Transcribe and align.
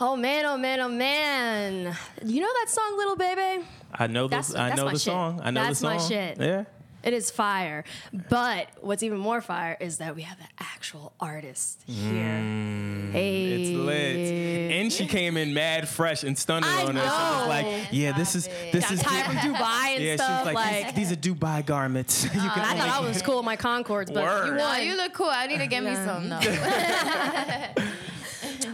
Oh 0.00 0.14
man, 0.16 0.46
oh 0.46 0.56
man, 0.56 0.80
oh 0.80 0.88
man. 0.88 1.96
You 2.24 2.40
know 2.40 2.48
that 2.60 2.66
song, 2.70 2.96
Little 2.96 3.16
Baby? 3.16 3.64
I 3.92 4.06
know 4.06 4.24
the 4.28 4.36
That's- 4.36 4.54
I 4.54 4.68
that's 4.68 4.76
know 4.78 4.84
my 4.86 4.92
the 4.92 4.98
shit. 4.98 5.04
song. 5.12 5.40
I 5.42 5.50
know 5.50 5.62
That's 5.64 5.80
the 5.80 5.86
my 5.88 5.98
shit. 5.98 6.38
Yeah. 6.38 6.64
It 7.02 7.12
is 7.14 7.30
fire. 7.30 7.84
But 8.28 8.68
what's 8.80 9.02
even 9.04 9.18
more 9.18 9.40
fire 9.40 9.76
is 9.80 9.98
that 9.98 10.14
we 10.16 10.22
have 10.22 10.36
the 10.38 10.44
actual 10.58 11.12
artist 11.20 11.80
here. 11.86 12.02
Hey. 13.12 13.50
Mm, 13.56 13.60
It's 13.60 13.70
lit. 13.78 14.72
And 14.82 14.92
she 14.92 15.06
came 15.06 15.36
in 15.36 15.54
mad 15.54 15.88
fresh 15.88 16.22
and 16.24 16.36
stunning 16.36 16.68
I 16.68 16.82
on 16.84 16.96
it. 16.96 17.00
She 17.00 17.06
was 17.06 17.42
know. 17.42 17.46
like, 17.48 17.88
yeah, 17.92 18.12
this 18.12 18.34
is 18.34 18.48
this 18.72 18.84
Got 18.84 18.92
is 18.92 19.00
tied 19.02 19.24
from 19.26 19.36
Dubai 19.36 19.94
and 19.96 20.04
yeah, 20.04 20.16
stuff. 20.16 20.28
she 20.28 20.32
was 20.34 20.54
like, 20.54 20.54
like, 20.84 20.94
these, 20.96 21.08
these 21.08 21.12
are 21.18 21.20
Dubai 21.34 21.64
garments. 21.64 22.24
you 22.26 22.30
can 22.30 22.40
I 22.40 22.50
thought 22.76 22.98
only- 22.98 23.06
I 23.06 23.08
was 23.08 23.22
cool 23.22 23.36
with 23.36 23.44
my 23.46 23.56
Concords, 23.56 24.10
but 24.10 24.22
Word. 24.24 24.46
you 24.46 24.54
No, 24.54 24.72
Oh, 24.72 24.76
you 24.76 24.96
look 24.96 25.12
cool. 25.14 25.30
I 25.30 25.46
need 25.46 25.58
to 25.58 25.66
get 25.66 25.82
me 25.82 25.90
Yeah. 25.92 26.04
some. 27.74 27.84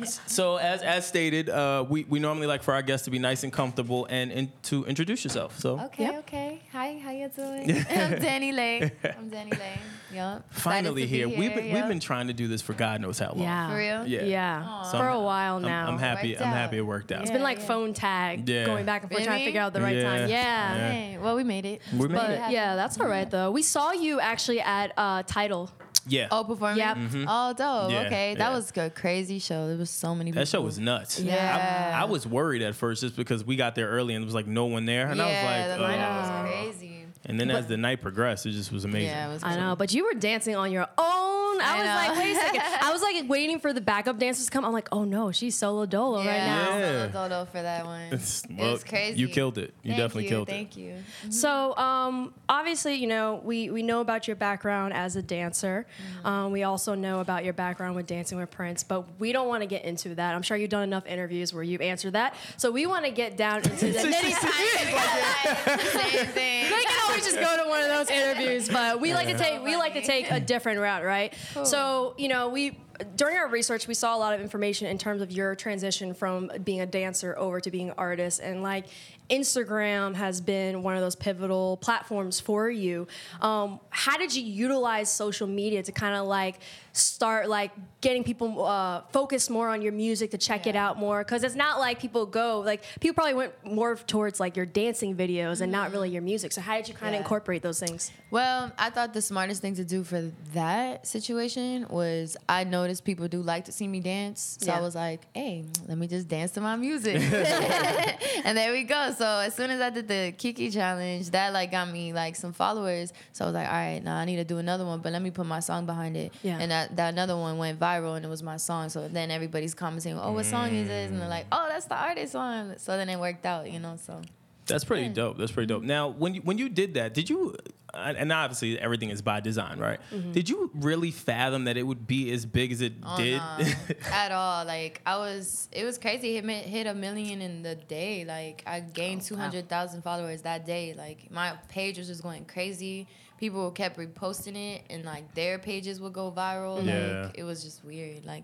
No. 0.05 0.23
So 0.27 0.57
as 0.57 0.83
as 0.83 1.07
stated, 1.07 1.49
uh, 1.49 1.85
we 1.89 2.05
we 2.05 2.19
normally 2.19 2.47
like 2.47 2.63
for 2.63 2.75
our 2.75 2.83
guests 2.83 3.05
to 3.07 3.11
be 3.11 3.19
nice 3.19 3.43
and 3.45 3.53
comfortable 3.53 4.07
and, 4.11 4.31
and 4.33 4.63
to 4.65 4.85
introduce 4.87 5.25
yourself. 5.25 5.59
So 5.59 5.79
Okay, 5.81 6.05
Yep. 6.05 6.15
okay. 6.21 6.63
Hi, 6.73 6.99
how 7.03 7.11
you 7.11 7.29
doing? 7.29 7.71
I'm 7.91 8.13
DaniLeigh. 8.21 8.91
I'm 9.19 9.31
DaniLeigh. 9.31 9.79
Yep. 10.13 10.45
finally 10.53 11.03
Excited 11.03 11.27
to 11.27 11.29
here. 11.31 11.39
We've 11.39 11.55
been 11.55 11.73
we've 11.75 11.89
been 11.89 12.01
trying 12.01 12.29
to 12.29 12.33
do 12.33 12.47
this 12.49 12.63
for 12.63 12.73
God 12.73 13.01
knows 13.01 13.19
how 13.19 13.31
long. 13.31 13.41
yeah. 13.43 13.71
For 13.71 13.77
real? 13.77 14.07
Yeah. 14.07 14.23
Yeah. 14.25 14.83
So 14.85 14.99
For 14.99 15.05
I'm- 15.05 15.17
a 15.17 15.23
while 15.23 15.57
I'm, 15.57 15.63
now. 15.63 15.89
I'm 15.89 15.99
happy. 15.99 16.37
I'm 16.39 16.45
happy 16.53 16.79
it 16.79 16.83
worked 16.87 17.11
out. 17.13 17.23
It's 17.23 17.31
been 17.31 17.43
like 17.43 17.61
phone 17.61 17.95
tag 17.95 18.49
Yeah. 18.49 18.67
going 18.67 18.85
back 18.87 19.03
and 19.03 19.11
forth 19.11 19.25
trying 19.25 19.41
to 19.41 19.45
figure 19.45 19.61
out 19.61 19.73
the 19.73 19.81
right 19.81 19.97
Yeah. 19.97 20.03
time. 20.19 20.29
Yeah. 20.29 20.93
Yeah. 21.13 21.19
Well, 21.19 21.37
we 21.37 21.45
made 21.45 21.65
it. 21.67 21.81
We 21.93 22.09
made 22.09 22.15
But 22.17 22.31
it. 22.31 22.51
yeah, 22.51 22.77
that's 22.77 22.99
all 23.01 23.09
right 23.09 23.31
though. 23.31 23.51
We 23.51 23.63
saw 23.63 23.93
you 23.93 24.21
actually 24.21 24.61
at 24.61 24.93
uh, 24.97 25.23
Title. 25.25 25.71
Yeah. 26.07 26.29
Oh, 26.31 26.45
performing? 26.45 26.79
Yep. 26.79 26.97
Oh, 27.29 27.53
dope. 27.53 27.91
Yeah, 27.91 28.03
okay. 28.07 28.35
That 28.35 28.51
yeah. 28.51 28.55
was 28.55 28.73
a 28.77 28.91
crazy 28.91 29.39
show. 29.39 29.69
There 29.69 29.77
was 29.77 29.91
so 29.91 30.15
many 30.15 30.31
people. 30.31 30.43
That 30.43 30.49
show 30.49 30.61
was 30.61 30.79
nuts. 30.79 31.21
Yeah. 31.21 31.93
I, 31.95 32.03
I 32.03 32.05
was 32.05 32.27
worried 32.27 32.63
at 32.63 32.75
first 32.75 33.03
just 33.03 33.17
because 33.17 33.45
we 33.45 33.57
got 33.57 33.75
there 33.75 33.89
early 33.89 34.15
and 34.15 34.23
there 34.23 34.27
was 34.27 34.35
like 34.35 34.47
no 34.47 34.67
one 34.67 34.85
there. 34.85 35.09
And 35.09 35.17
yeah, 35.17 35.25
I 35.25 35.29
was 35.29 35.79
like, 35.79 35.79
the 35.79 35.85
lineup 35.85 36.17
uh, 36.17 36.43
was 36.45 36.51
crazy. 36.53 37.07
and 37.25 37.41
then 37.41 37.51
as 37.51 37.67
the 37.67 37.77
night 37.77 38.01
progressed, 38.03 38.47
it 38.47 38.53
just 38.53 38.73
was 38.73 38.85
amazing. 38.85 39.09
Yeah, 39.09 39.31
it 39.31 39.33
was 39.33 39.45
I 39.45 39.57
know, 39.57 39.77
but 39.77 39.93
you 39.95 40.05
were 40.05 40.19
dancing 40.19 40.57
on 40.57 40.71
your 40.73 40.89
own. 40.99 41.24
I, 41.61 41.75
I 41.75 41.79
was 41.79 41.87
know. 41.87 41.95
like, 41.95 42.19
wait 42.19 42.33
a 42.33 42.41
second. 42.41 42.63
I 42.83 42.93
was 42.93 43.03
like 43.03 43.29
waiting 43.29 43.59
for 43.59 43.73
the 43.73 43.81
backup 43.81 44.19
dancers 44.19 44.47
to 44.47 44.51
come. 44.51 44.65
I'm 44.65 44.73
like, 44.73 44.89
oh 44.93 45.05
no, 45.05 45.33
she's 45.33 45.57
solo 45.57 45.87
dolo 45.87 46.19
right 46.19 46.25
now. 46.27 46.79
Yeah. 46.79 47.11
Solo 47.13 47.29
dolo 47.29 47.45
for 47.47 47.63
that 47.63 47.85
one. 47.85 48.03
It's- 48.15 48.43
it 48.49 48.57
well, 48.59 48.73
was 48.73 48.85
crazy. 48.85 49.19
You 49.19 49.29
killed 49.29 49.59
it. 49.59 49.75
You 49.83 49.91
Thank 49.93 49.99
definitely 49.99 50.25
you, 50.25 50.29
killed 50.31 50.49
Thank 50.49 50.77
you. 50.77 50.95
So, 51.31 51.77
um, 51.77 52.33
obviously, 52.49 52.95
you 52.95 53.07
know, 53.07 53.41
we, 53.43 53.71
we 53.71 53.83
know 53.83 54.01
about 54.01 54.27
your 54.27 54.37
background 54.37 54.95
as 54.95 55.17
a 55.17 55.23
dancer. 55.23 55.87
Um, 56.25 56.53
we 56.53 56.63
also 56.63 56.95
know 56.95 57.21
about 57.21 57.45
your 57.45 57.53
background 57.53 57.97
with 57.97 58.07
Dancing 58.07 58.39
with 58.39 58.51
Prince, 58.51 58.85
but 58.85 59.05
we 59.19 59.33
don't 59.33 59.49
want 59.49 59.63
to 59.63 59.67
get 59.67 59.85
into 59.85 60.15
that. 60.15 60.35
I'm 60.35 60.43
sure 60.43 60.57
you've 60.57 60.71
done 60.71 60.83
enough 60.85 61.07
interviews 61.07 61.53
where 61.53 61.63
you've 61.63 61.81
answered 61.81 62.13
that. 62.13 62.35
So 62.57 62.71
we 62.71 62.87
want 62.87 63.05
to 63.05 63.11
get 63.11 63.37
down 63.37 63.59
into 63.59 63.71
the 63.93 63.99
nitty 63.99 64.33
Same 65.65 66.27
thing. 66.27 66.71
they 66.71 66.83
can 66.85 67.01
always 67.07 67.25
just 67.25 67.39
go 67.39 67.63
to 67.63 67.69
one 67.69 67.83
of 67.83 67.89
those 67.89 68.11
interviews, 68.11 68.69
but 68.69 69.01
we 69.01 69.15
like 69.15 69.29
to 69.29 69.39
take 69.39 69.63
we 69.65 69.77
like 69.77 69.95
to 69.95 70.03
take 70.03 70.31
a 70.31 70.41
different 70.41 70.81
route, 70.81 71.05
right? 71.05 71.33
So 71.65 72.15
you 72.19 72.29
know 72.29 72.49
we 72.49 72.79
during 73.17 73.37
our 73.37 73.49
research 73.49 73.87
we 73.89 73.95
saw 73.95 74.17
a 74.17 74.19
lot 74.19 74.35
of 74.35 74.41
information 74.41 74.87
in 74.87 74.99
terms 74.99 75.21
of 75.23 75.31
your 75.33 75.55
transition 75.55 76.15
from 76.15 76.51
being 76.65 76.81
a 76.81 76.87
dancer 76.87 77.37
over 77.39 77.61
to 77.61 77.71
being 77.71 77.89
an 77.91 77.95
artist, 77.99 78.41
and 78.43 78.63
like 78.63 78.87
Instagram 79.31 80.15
has 80.15 80.41
been 80.41 80.83
one 80.83 80.97
of 80.97 81.01
those 81.01 81.17
pivotal 81.17 81.79
platforms 81.79 82.41
for 82.41 82.69
you. 82.71 83.07
Um, 83.41 83.81
how 83.91 84.19
did 84.19 84.35
you 84.35 84.43
utilize 84.45 85.11
social 85.11 85.47
media 85.47 85.83
to 85.83 85.93
kind 85.93 86.15
of 86.15 86.27
like 86.27 86.57
start 86.93 87.49
like 87.49 87.73
getting 88.03 88.23
people 88.23 88.65
uh, 88.65 89.01
focused 89.13 89.51
more 89.51 89.69
on 89.71 89.81
your 89.83 89.93
music 89.93 90.31
to 90.33 90.39
check 90.39 90.67
it 90.67 90.77
out 90.77 90.99
more? 90.99 91.25
Because 91.25 91.43
it's 91.43 91.55
not 91.55 91.79
like 91.79 91.99
people 92.01 92.27
go 92.27 92.61
like 92.61 92.83
people 93.01 93.15
probably 93.15 93.35
went 93.35 93.53
more 93.65 93.97
towards 93.97 94.41
like 94.41 94.57
your 94.57 94.67
dancing 94.67 95.17
videos 95.17 95.63
and 95.63 95.73
not 95.73 95.91
really 95.91 96.11
your 96.11 96.23
music. 96.23 96.53
So 96.53 96.61
how 96.61 96.77
did 96.77 96.89
you 96.89 96.95
kind 96.95 97.15
of 97.15 97.21
Yeah. 97.21 97.23
incorporate 97.25 97.63
those 97.63 97.81
things? 97.81 98.13
Well, 98.31 98.73
I 98.79 98.91
thought 98.91 99.15
the 99.15 99.23
smartest 99.23 99.63
thing 99.63 99.75
to 99.77 99.85
do 99.85 100.05
for 100.05 100.31
that 100.53 101.07
situation 101.07 101.87
was 101.89 102.37
I 102.49 102.65
noticed 102.85 103.05
people 103.05 103.27
do 103.29 103.41
like 103.41 103.65
to 103.65 103.73
see 103.73 103.89
me 103.89 104.01
dance. 104.01 104.59
So 104.61 104.67
Yeah. 104.67 104.79
I 104.79 104.81
was 104.81 104.95
like, 104.95 105.23
hey, 105.35 105.65
let 105.89 105.97
me 105.97 106.07
just 106.07 106.29
dance 106.29 106.53
to 106.53 106.61
my 106.61 106.77
music. 106.77 107.17
and 108.45 108.57
there 108.59 108.73
we 108.73 108.85
go. 108.85 109.13
So 109.17 109.27
as 109.39 109.55
soon 109.55 109.71
as 109.71 109.81
I 109.81 109.91
did 109.91 110.07
the 110.07 110.35
Kiki 110.37 110.71
challenge, 110.71 111.31
that 111.31 111.53
like 111.53 111.71
got 111.71 111.89
me 111.91 112.13
like 112.13 112.37
some 112.37 112.53
followers. 112.53 113.13
So 113.33 113.45
I 113.45 113.49
was 113.49 113.55
like, 113.55 113.67
all 113.69 113.73
right, 113.75 114.03
now 114.05 114.17
I 114.17 114.25
need 114.27 114.37
to 114.37 114.45
do 114.45 114.59
another 114.59 114.85
one, 114.85 115.01
but 115.01 115.13
let 115.13 115.23
me 115.23 115.31
put 115.31 115.47
my 115.47 115.61
song 115.61 115.87
behind 115.87 116.17
it. 116.17 116.33
Yeah. 116.43 116.59
And 116.61 116.71
that, 116.71 116.95
that 116.97 117.09
another 117.15 117.37
one 117.37 117.57
went 117.59 117.81
viral 117.81 118.17
and 118.17 118.25
it 118.25 118.29
was 118.29 118.43
my 118.43 118.59
song. 118.59 118.91
So 118.91 119.09
then 119.09 119.31
everybody's 119.31 119.75
commenting, 119.75 120.19
oh, 120.19 120.33
what 120.33 120.45
song 120.45 120.69
is 120.75 120.89
this? 120.89 121.11
And 121.11 121.21
they're 121.21 121.29
like, 121.29 121.47
oh, 121.51 121.67
that's 121.71 121.87
the 121.87 121.97
artist 121.97 122.35
one. 122.35 122.79
So 122.79 122.97
then 122.97 123.09
it 123.09 123.19
worked 123.19 123.47
out, 123.47 123.71
you 123.71 123.79
know, 123.81 123.97
so. 123.97 124.21
That's 124.67 124.85
pretty 124.85 125.09
dope. 125.09 125.39
That's 125.39 125.53
pretty 125.53 125.67
dope. 125.67 125.83
Now, 125.83 126.09
when 126.09 126.35
you 126.35 126.41
when 126.43 126.59
you 126.59 126.69
did 126.69 126.95
that, 126.95 127.15
did 127.15 127.29
you? 127.31 127.55
And 127.97 128.33
obviously, 128.33 128.77
everything 128.81 129.11
is 129.11 129.23
by 129.23 129.39
design, 129.39 129.79
right? 129.79 130.01
Mm-hmm. 130.13 130.33
Did 130.33 130.49
you 130.49 130.69
really 130.75 131.13
fathom 131.13 131.65
that 131.67 131.77
it 131.77 131.85
would 131.85 132.09
be 132.09 132.33
as 132.33 132.45
big 132.45 132.73
as 132.73 132.81
it 132.81 132.95
Oh, 133.05 133.17
did? 133.17 133.41
at 134.13 134.33
all. 134.33 134.65
Like 134.65 135.01
I 135.07 135.17
was, 135.19 135.69
it 135.71 135.85
was 135.85 135.97
crazy. 135.97 136.37
It 136.37 136.45
hit, 136.45 136.65
hit 136.65 136.87
a 136.89 136.95
million 136.95 137.41
in 137.41 137.63
the 137.63 137.77
day. 137.77 138.25
Like 138.25 138.65
I 138.67 138.81
gained 138.81 139.21
Oh, 139.23 139.29
two 139.29 139.37
hundred 139.37 139.69
thousand 139.69 140.03
followers 140.03 140.43
that 140.43 140.67
day. 140.67 140.93
Like 140.99 141.31
my 141.31 141.53
page 141.69 141.99
was 141.99 142.09
just 142.09 142.23
going 142.25 142.47
crazy. 142.47 143.07
People 143.39 143.71
kept 143.71 143.97
reposting 143.97 144.57
it, 144.57 144.83
and 144.91 145.05
like 145.05 145.33
their 145.35 145.59
pages 145.61 146.01
would 146.01 146.15
go 146.15 146.33
viral. 146.33 146.85
Yeah. 146.85 147.27
Like 147.27 147.39
it 147.39 147.45
was 147.45 147.63
just 147.63 147.85
weird. 147.85 148.25
Like 148.25 148.43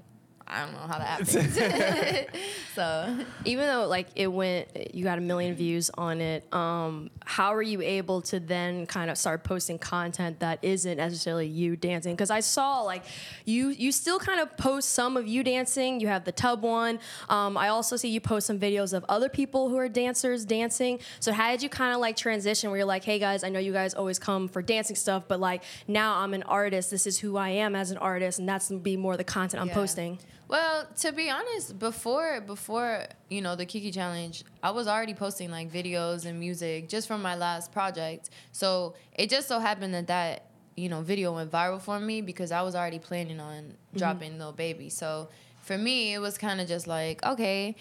I 0.52 0.64
don't 0.64 0.72
know 0.72 0.78
how 0.80 0.98
that 0.98 1.28
happened. 1.28 2.26
so 2.74 3.16
Even 3.44 3.66
though 3.66 3.86
like 3.86 4.08
it 4.16 4.26
went, 4.26 4.94
you 4.94 5.04
got 5.04 5.18
a 5.18 5.20
million 5.20 5.54
views 5.54 5.90
on 5.96 6.20
it. 6.20 6.52
Um, 6.52 7.10
how 7.24 7.54
are 7.54 7.62
you 7.62 7.80
able 7.82 8.20
to 8.22 8.40
then 8.40 8.86
kind 8.86 9.10
of 9.10 9.16
start 9.16 9.44
posting 9.44 9.78
content 9.78 10.40
that 10.40 10.58
isn't 10.62 10.96
necessarily 10.96 11.46
you 11.46 11.76
dancing? 11.76 12.14
Because 12.14 12.30
I 12.30 12.40
saw 12.40 12.80
like 12.82 13.04
you 13.44 13.68
you 13.68 13.92
still 13.92 14.18
kind 14.18 14.40
of 14.40 14.56
post 14.56 14.90
some 14.90 15.16
of 15.16 15.26
you 15.28 15.44
dancing. 15.44 16.00
You 16.00 16.08
have 16.08 16.24
the 16.24 16.32
tub 16.32 16.62
one. 16.62 16.98
Um, 17.28 17.56
I 17.56 17.68
also 17.68 17.96
see 17.96 18.08
you 18.08 18.20
post 18.20 18.46
some 18.46 18.58
videos 18.58 18.92
of 18.92 19.04
other 19.08 19.28
people 19.28 19.68
who 19.68 19.76
are 19.76 19.88
dancers 19.88 20.44
dancing. 20.44 20.98
So 21.20 21.32
how 21.32 21.50
did 21.52 21.62
you 21.62 21.68
kind 21.68 21.94
of 21.94 22.00
like 22.00 22.16
transition 22.16 22.70
where 22.70 22.78
you're 22.78 22.86
like, 22.86 23.04
hey 23.04 23.18
guys, 23.18 23.44
I 23.44 23.48
know 23.50 23.60
you 23.60 23.72
guys 23.72 23.94
always 23.94 24.18
come 24.18 24.48
for 24.48 24.62
dancing 24.62 24.96
stuff, 24.96 25.24
but 25.28 25.38
like 25.38 25.62
now 25.86 26.16
I'm 26.18 26.34
an 26.34 26.42
artist. 26.44 26.90
This 26.90 27.06
is 27.06 27.18
who 27.20 27.36
I 27.36 27.50
am 27.50 27.76
as 27.76 27.90
an 27.92 27.98
artist, 27.98 28.38
and 28.40 28.48
that's 28.48 28.68
gonna 28.68 28.80
be 28.80 28.96
more 28.96 29.16
the 29.16 29.24
content 29.24 29.60
I'm 29.62 29.68
Yeah. 29.68 29.74
posting. 29.74 30.18
Well, 30.50 30.84
to 30.96 31.12
be 31.12 31.30
honest, 31.30 31.78
before 31.78 32.40
before 32.40 33.04
you 33.28 33.40
know 33.40 33.54
the 33.54 33.64
Kiki 33.64 33.92
challenge, 33.92 34.42
I 34.64 34.72
was 34.72 34.88
already 34.88 35.14
posting 35.14 35.48
like 35.48 35.70
videos 35.70 36.24
and 36.26 36.40
music 36.40 36.88
just 36.88 37.06
from 37.06 37.22
my 37.22 37.36
last 37.36 37.70
project. 37.70 38.30
So 38.50 38.94
it 39.14 39.30
just 39.30 39.46
so 39.46 39.60
happened 39.60 39.94
that 39.94 40.08
that 40.08 40.46
you 40.76 40.88
know 40.88 41.02
video 41.02 41.32
went 41.36 41.52
viral 41.52 41.80
for 41.80 42.00
me 42.00 42.20
because 42.20 42.50
I 42.50 42.62
was 42.62 42.74
already 42.74 42.98
planning 42.98 43.38
on 43.38 43.62
mm-hmm. 43.62 43.98
dropping 43.98 44.38
Little 44.38 44.52
Baby. 44.52 44.88
So 44.90 45.28
for 45.62 45.78
me, 45.78 46.14
it 46.14 46.18
was 46.18 46.36
kind 46.36 46.60
of 46.60 46.66
just 46.66 46.88
like 46.88 47.24
okay. 47.24 47.76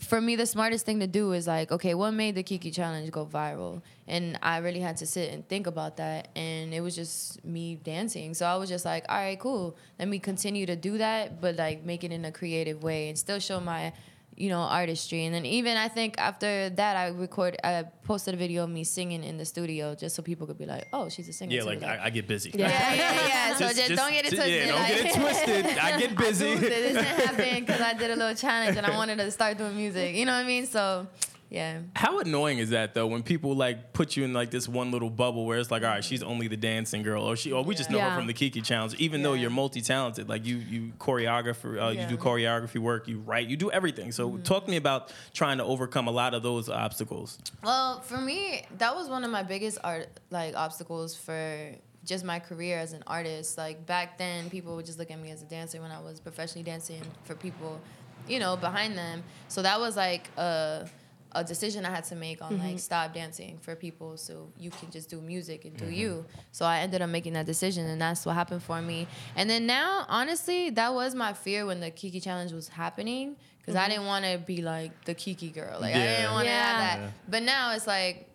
For 0.00 0.20
me, 0.20 0.34
the 0.34 0.46
smartest 0.46 0.86
thing 0.86 0.98
to 1.00 1.06
do 1.06 1.32
is 1.32 1.46
like, 1.46 1.70
okay, 1.70 1.92
what 1.92 2.12
made 2.12 2.34
the 2.34 2.42
Kiki 2.42 2.70
challenge 2.70 3.10
go 3.10 3.26
viral? 3.26 3.82
And 4.10 4.36
I 4.42 4.58
really 4.58 4.80
had 4.80 4.96
to 4.96 5.06
sit 5.06 5.32
and 5.32 5.48
think 5.48 5.68
about 5.68 5.98
that. 5.98 6.28
And 6.34 6.74
it 6.74 6.80
was 6.80 6.96
just 6.96 7.44
me 7.44 7.76
dancing. 7.76 8.34
So 8.34 8.44
I 8.44 8.56
was 8.56 8.68
just 8.68 8.84
like, 8.84 9.04
all 9.08 9.16
right, 9.16 9.38
cool. 9.38 9.76
Let 10.00 10.08
me 10.08 10.18
continue 10.18 10.66
to 10.66 10.74
do 10.74 10.98
that, 10.98 11.40
but 11.40 11.54
like 11.54 11.84
make 11.84 12.02
it 12.02 12.10
in 12.10 12.24
a 12.24 12.32
creative 12.32 12.82
way 12.82 13.08
and 13.08 13.16
still 13.16 13.38
show 13.38 13.60
my, 13.60 13.92
you 14.34 14.48
know, 14.48 14.62
artistry. 14.62 15.26
And 15.26 15.32
then 15.32 15.46
even 15.46 15.76
I 15.76 15.86
think 15.86 16.16
after 16.18 16.70
that, 16.70 16.96
I 16.96 17.08
record, 17.10 17.56
I 17.62 17.84
posted 18.02 18.34
a 18.34 18.36
video 18.36 18.64
of 18.64 18.70
me 18.70 18.82
singing 18.82 19.22
in 19.22 19.38
the 19.38 19.44
studio 19.44 19.94
just 19.94 20.16
so 20.16 20.22
people 20.24 20.44
could 20.48 20.58
be 20.58 20.66
like, 20.66 20.88
oh, 20.92 21.08
she's 21.08 21.28
a 21.28 21.32
singer. 21.32 21.54
yeah, 21.54 21.60
too. 21.60 21.66
like 21.66 21.84
I, 21.84 22.06
I 22.06 22.10
get 22.10 22.26
busy. 22.26 22.50
Yeah. 22.52 22.68
yeah, 22.68 22.94
yeah, 22.94 23.28
yeah. 23.28 23.54
So 23.58 23.68
just, 23.72 23.90
don't 23.90 24.10
get 24.10 24.24
it 24.24 24.34
twisted. 24.34 24.66
Yeah, 24.66 24.72
don't 24.72 24.88
get 24.88 25.06
it 25.06 25.14
twisted. 25.20 25.66
I 25.78 26.00
get 26.00 26.16
busy. 26.16 26.50
I. 26.50 26.54
This 26.56 26.68
didn't 26.68 27.04
happen 27.04 27.60
because 27.60 27.80
I 27.80 27.92
did 27.92 28.10
a 28.10 28.16
little 28.16 28.34
challenge 28.34 28.76
and 28.76 28.84
I 28.84 28.90
wanted 28.96 29.18
to 29.18 29.30
start 29.30 29.56
doing 29.56 29.76
music. 29.76 30.16
You 30.16 30.24
know 30.24 30.32
what 30.32 30.44
I 30.44 30.48
mean? 30.48 30.66
So 30.66 31.06
yeah. 31.50 31.80
How 31.96 32.20
annoying 32.20 32.58
is 32.58 32.70
that 32.70 32.94
though 32.94 33.08
when 33.08 33.22
people 33.24 33.54
like 33.56 33.92
put 33.92 34.16
you 34.16 34.24
in 34.24 34.32
like 34.32 34.50
this 34.50 34.68
one 34.68 34.90
little 34.92 35.10
bubble 35.10 35.44
where 35.46 35.58
it's 35.58 35.70
like, 35.70 35.82
all 35.82 35.88
right, 35.88 36.04
she's 36.04 36.22
only 36.22 36.46
the 36.48 36.56
dancing 36.56 37.02
girl, 37.02 37.24
or 37.24 37.36
she, 37.36 37.50
or 37.52 37.62
we 37.64 37.74
just 37.74 37.90
know 37.90 37.96
Yeah. 37.98 38.10
her 38.10 38.16
from 38.16 38.26
the 38.28 38.32
Kiki 38.32 38.60
Challenge, 38.60 38.94
even 38.94 39.22
though 39.22 39.34
you're 39.34 39.50
multi 39.50 39.80
talented. 39.80 40.28
Like 40.28 40.46
you, 40.46 40.56
you 40.56 40.92
choreographer, 40.98 41.82
uh, 41.82 41.88
you 41.90 42.06
do 42.06 42.16
choreography 42.16 42.78
work, 42.78 43.08
you 43.08 43.18
write, 43.18 43.48
you 43.48 43.56
do 43.56 43.70
everything. 43.70 44.12
So 44.12 44.36
talk 44.38 44.64
to 44.64 44.70
me 44.70 44.76
about 44.76 45.12
trying 45.34 45.58
to 45.58 45.64
overcome 45.64 46.06
a 46.08 46.12
lot 46.12 46.34
of 46.34 46.42
those 46.42 46.68
obstacles. 46.68 47.38
Well, 47.64 48.00
for 48.00 48.18
me, 48.18 48.64
that 48.78 48.94
was 48.94 49.08
one 49.08 49.24
of 49.24 49.30
my 49.30 49.42
biggest 49.42 49.78
art 49.82 50.08
like 50.30 50.54
obstacles 50.56 51.16
for 51.16 51.72
just 52.04 52.24
my 52.24 52.38
career 52.38 52.78
as 52.78 52.92
an 52.92 53.02
artist. 53.06 53.58
Like 53.58 53.84
back 53.86 54.18
then, 54.18 54.48
people 54.50 54.76
would 54.76 54.86
just 54.86 54.98
look 54.98 55.10
at 55.10 55.18
me 55.20 55.30
as 55.32 55.42
a 55.42 55.46
dancer 55.46 55.80
when 55.82 55.90
I 55.90 56.00
was 56.00 56.20
professionally 56.20 56.62
dancing 56.62 57.02
for 57.24 57.34
people, 57.34 57.80
you 58.28 58.38
know, 58.38 58.56
behind 58.56 58.96
them. 58.96 59.22
So 59.48 59.62
that 59.62 59.80
was 59.80 59.96
like 59.96 60.28
a 60.38 60.88
a 61.32 61.44
decision 61.44 61.84
I 61.84 61.90
had 61.90 62.04
to 62.04 62.16
make 62.16 62.42
on 62.42 62.58
like 62.58 62.68
mm-hmm. 62.68 62.76
stop 62.76 63.14
dancing 63.14 63.58
for 63.60 63.76
people 63.76 64.16
so 64.16 64.52
you 64.58 64.70
can 64.70 64.90
just 64.90 65.08
do 65.08 65.20
music 65.20 65.64
and 65.64 65.76
do 65.76 65.84
mm-hmm. 65.84 65.94
you. 65.94 66.24
So 66.52 66.64
I 66.64 66.80
ended 66.80 67.02
up 67.02 67.10
making 67.10 67.34
that 67.34 67.46
decision 67.46 67.86
and 67.86 68.00
that's 68.00 68.26
what 68.26 68.34
happened 68.34 68.62
for 68.62 68.80
me. 68.82 69.06
And 69.36 69.48
then 69.48 69.66
now, 69.66 70.06
honestly, 70.08 70.70
that 70.70 70.92
was 70.92 71.14
my 71.14 71.32
fear 71.32 71.66
when 71.66 71.80
the 71.80 71.90
Kiki 71.90 72.20
challenge 72.20 72.52
was 72.52 72.68
happening 72.68 73.36
because 73.58 73.76
I 73.76 73.82
mm-hmm. 73.82 73.90
didn't 73.90 74.06
want 74.06 74.24
to 74.24 74.38
be 74.38 74.62
like 74.62 75.04
the 75.04 75.14
Kiki 75.14 75.50
girl. 75.50 75.78
Like 75.80 75.94
I 75.94 75.98
didn't 75.98 76.32
want 76.32 76.44
to 76.44 76.50
Yeah. 76.50 76.80
have 76.80 77.00
that. 77.00 77.12
But 77.28 77.42
now 77.42 77.72
it's 77.74 77.86
like 77.86 78.26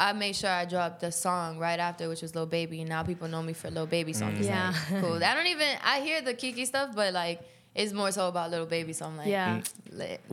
I 0.00 0.12
made 0.12 0.36
sure 0.36 0.50
I 0.50 0.64
dropped 0.64 1.00
the 1.00 1.10
song 1.10 1.58
right 1.58 1.78
after, 1.78 2.08
which 2.08 2.22
was 2.22 2.34
Lil 2.34 2.46
Baby, 2.46 2.80
and 2.80 2.88
now 2.88 3.02
people 3.02 3.26
know 3.26 3.42
me 3.42 3.52
for 3.52 3.68
Lil 3.68 3.86
Baby 3.86 4.12
songs. 4.12 4.46
Yeah. 4.46 4.72
Like, 4.90 5.02
cool. 5.02 5.22
I 5.22 5.34
don't 5.34 5.48
even 5.48 5.66
I 5.84 6.00
hear 6.00 6.22
the 6.22 6.34
Kiki 6.34 6.64
stuff, 6.64 6.94
but 6.94 7.12
like 7.12 7.40
it's 7.78 7.92
more 7.92 8.10
so 8.12 8.28
about 8.28 8.50
little 8.50 8.66
Baby, 8.66 8.92
so 8.92 9.06
I'm 9.06 9.16
like, 9.16 9.28
Yeah. 9.28 9.60
lit. 9.92 10.20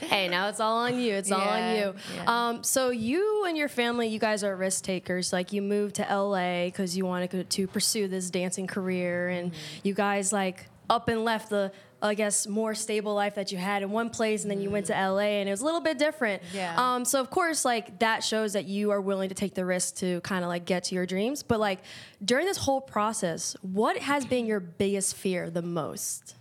hey, 0.00 0.28
now 0.28 0.48
it's 0.48 0.60
all 0.60 0.78
on 0.78 0.98
you. 0.98 1.14
It's 1.14 1.30
all 1.30 1.40
on 1.40 1.76
you. 1.76 1.94
yeah. 2.14 2.24
Um, 2.48 2.64
so 2.64 2.90
you 2.90 3.44
and 3.46 3.56
your 3.56 3.68
family, 3.68 4.08
you 4.08 4.18
guys 4.18 4.42
are 4.44 4.54
risk 4.56 4.84
takers. 4.84 5.32
Like 5.32 5.52
you 5.52 5.62
moved 5.62 5.96
to 5.96 6.02
LA 6.10 6.66
because 6.66 6.96
you 6.96 7.04
wanted 7.04 7.30
to- 7.32 7.44
to 7.44 7.66
pursue 7.66 8.08
this 8.08 8.30
dancing 8.30 8.66
career, 8.66 9.28
and 9.28 9.52
Mm-hmm. 9.52 9.80
you 9.88 9.94
guys 9.94 10.32
like 10.32 10.66
up 10.90 11.08
and 11.08 11.24
left 11.24 11.50
the, 11.50 11.70
I 12.00 12.14
guess, 12.14 12.46
more 12.46 12.74
stable 12.74 13.14
life 13.14 13.34
that 13.34 13.50
you 13.50 13.58
had 13.58 13.82
in 13.82 13.90
one 13.90 14.10
place, 14.10 14.42
and 14.42 14.50
then 14.50 14.60
you 14.60 14.70
went 14.70 14.86
to 14.86 14.92
LA, 14.92 15.40
and 15.40 15.48
it 15.48 15.52
was 15.52 15.62
a 15.62 15.64
little 15.64 15.80
bit 15.80 15.98
different. 15.98 16.42
Yeah. 16.54 16.74
Um, 16.76 17.04
so 17.04 17.20
of 17.20 17.30
course, 17.30 17.64
like 17.64 17.98
that 17.98 18.22
shows 18.22 18.52
that 18.52 18.66
you 18.66 18.90
are 18.90 19.00
willing 19.00 19.28
to 19.30 19.34
take 19.34 19.54
the 19.54 19.64
risk 19.64 19.96
to 19.96 20.20
kind 20.20 20.44
of 20.44 20.48
like 20.48 20.64
get 20.64 20.84
to 20.84 20.94
your 20.94 21.06
dreams. 21.06 21.42
But 21.42 21.58
like 21.58 21.80
during 22.24 22.46
this 22.46 22.58
whole 22.58 22.80
process, 22.80 23.56
what 23.62 23.98
has 23.98 24.24
been 24.24 24.46
your 24.46 24.60
biggest 24.60 25.16
fear 25.16 25.50
the 25.50 25.62
most? 25.62 26.34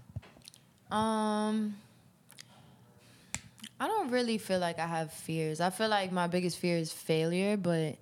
Um, 0.92 1.75
I 3.80 3.88
don't 3.88 4.09
really 4.09 4.38
feel 4.38 4.59
like 4.59 4.80
I 4.80 4.88
have 4.88 5.12
fears. 5.12 5.59
I 5.59 5.69
feel 5.69 5.89
like 5.89 6.12
my 6.12 6.27
biggest 6.27 6.57
fear 6.57 6.77
is 6.77 6.92
failure, 6.92 7.57
but 7.57 7.95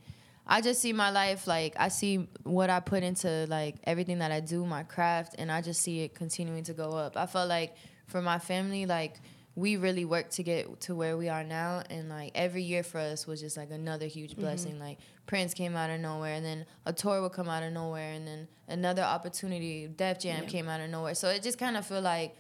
I 0.48 0.62
just 0.62 0.82
see 0.82 0.94
my 0.94 1.10
life 1.10 1.48
like 1.48 1.76
I 1.78 1.88
see 1.88 2.28
what 2.44 2.70
I 2.70 2.80
put 2.80 3.04
into 3.04 3.46
like 3.50 3.76
everything 3.84 4.20
that 4.20 4.32
I 4.32 4.40
do, 4.40 4.66
my 4.66 4.84
craft, 4.84 5.36
and 5.38 5.52
I 5.52 5.62
just 5.62 5.82
see 5.82 6.02
it 6.02 6.14
continuing 6.14 6.64
to 6.66 6.74
go 6.74 6.92
up. 6.92 7.18
I 7.18 7.26
felt 7.26 7.50
like 7.50 7.76
for 8.08 8.22
my 8.22 8.38
family, 8.38 8.86
like 8.86 9.16
we 9.56 9.78
really 9.78 10.04
worked 10.06 10.34
to 10.34 10.44
get 10.44 10.82
to 10.82 10.96
where 10.96 11.18
we 11.18 11.30
are 11.30 11.44
now, 11.44 11.82
and 11.90 12.10
like 12.10 12.32
every 12.36 12.62
year 12.62 12.84
for 12.84 13.00
us 13.00 13.26
was 13.26 13.42
just 13.42 13.58
like 13.58 13.72
another 13.72 14.06
huge 14.06 14.32
mm-hmm. 14.32 14.42
blessing. 14.42 14.80
Like 14.80 15.00
Prince 15.26 15.54
came 15.54 15.76
out 15.76 15.90
of 15.90 16.00
nowhere, 16.00 16.36
and 16.36 16.46
then 16.46 16.66
a 16.86 16.94
tour 16.94 17.22
would 17.22 17.32
come 17.32 17.50
out 17.50 17.64
of 17.64 17.74
nowhere, 17.74 18.12
and 18.14 18.28
then 18.28 18.48
another 18.68 19.02
opportunity, 19.02 19.88
Def 19.88 20.20
Jam 20.20 20.44
Yeah. 20.44 20.50
came 20.50 20.68
out 20.68 20.82
of 20.82 20.90
nowhere. 20.90 21.16
So 21.16 21.30
it 21.30 21.42
just 21.42 21.58
kind 21.58 21.78
of 21.78 21.86
feel 21.86 22.02
like 22.02 22.36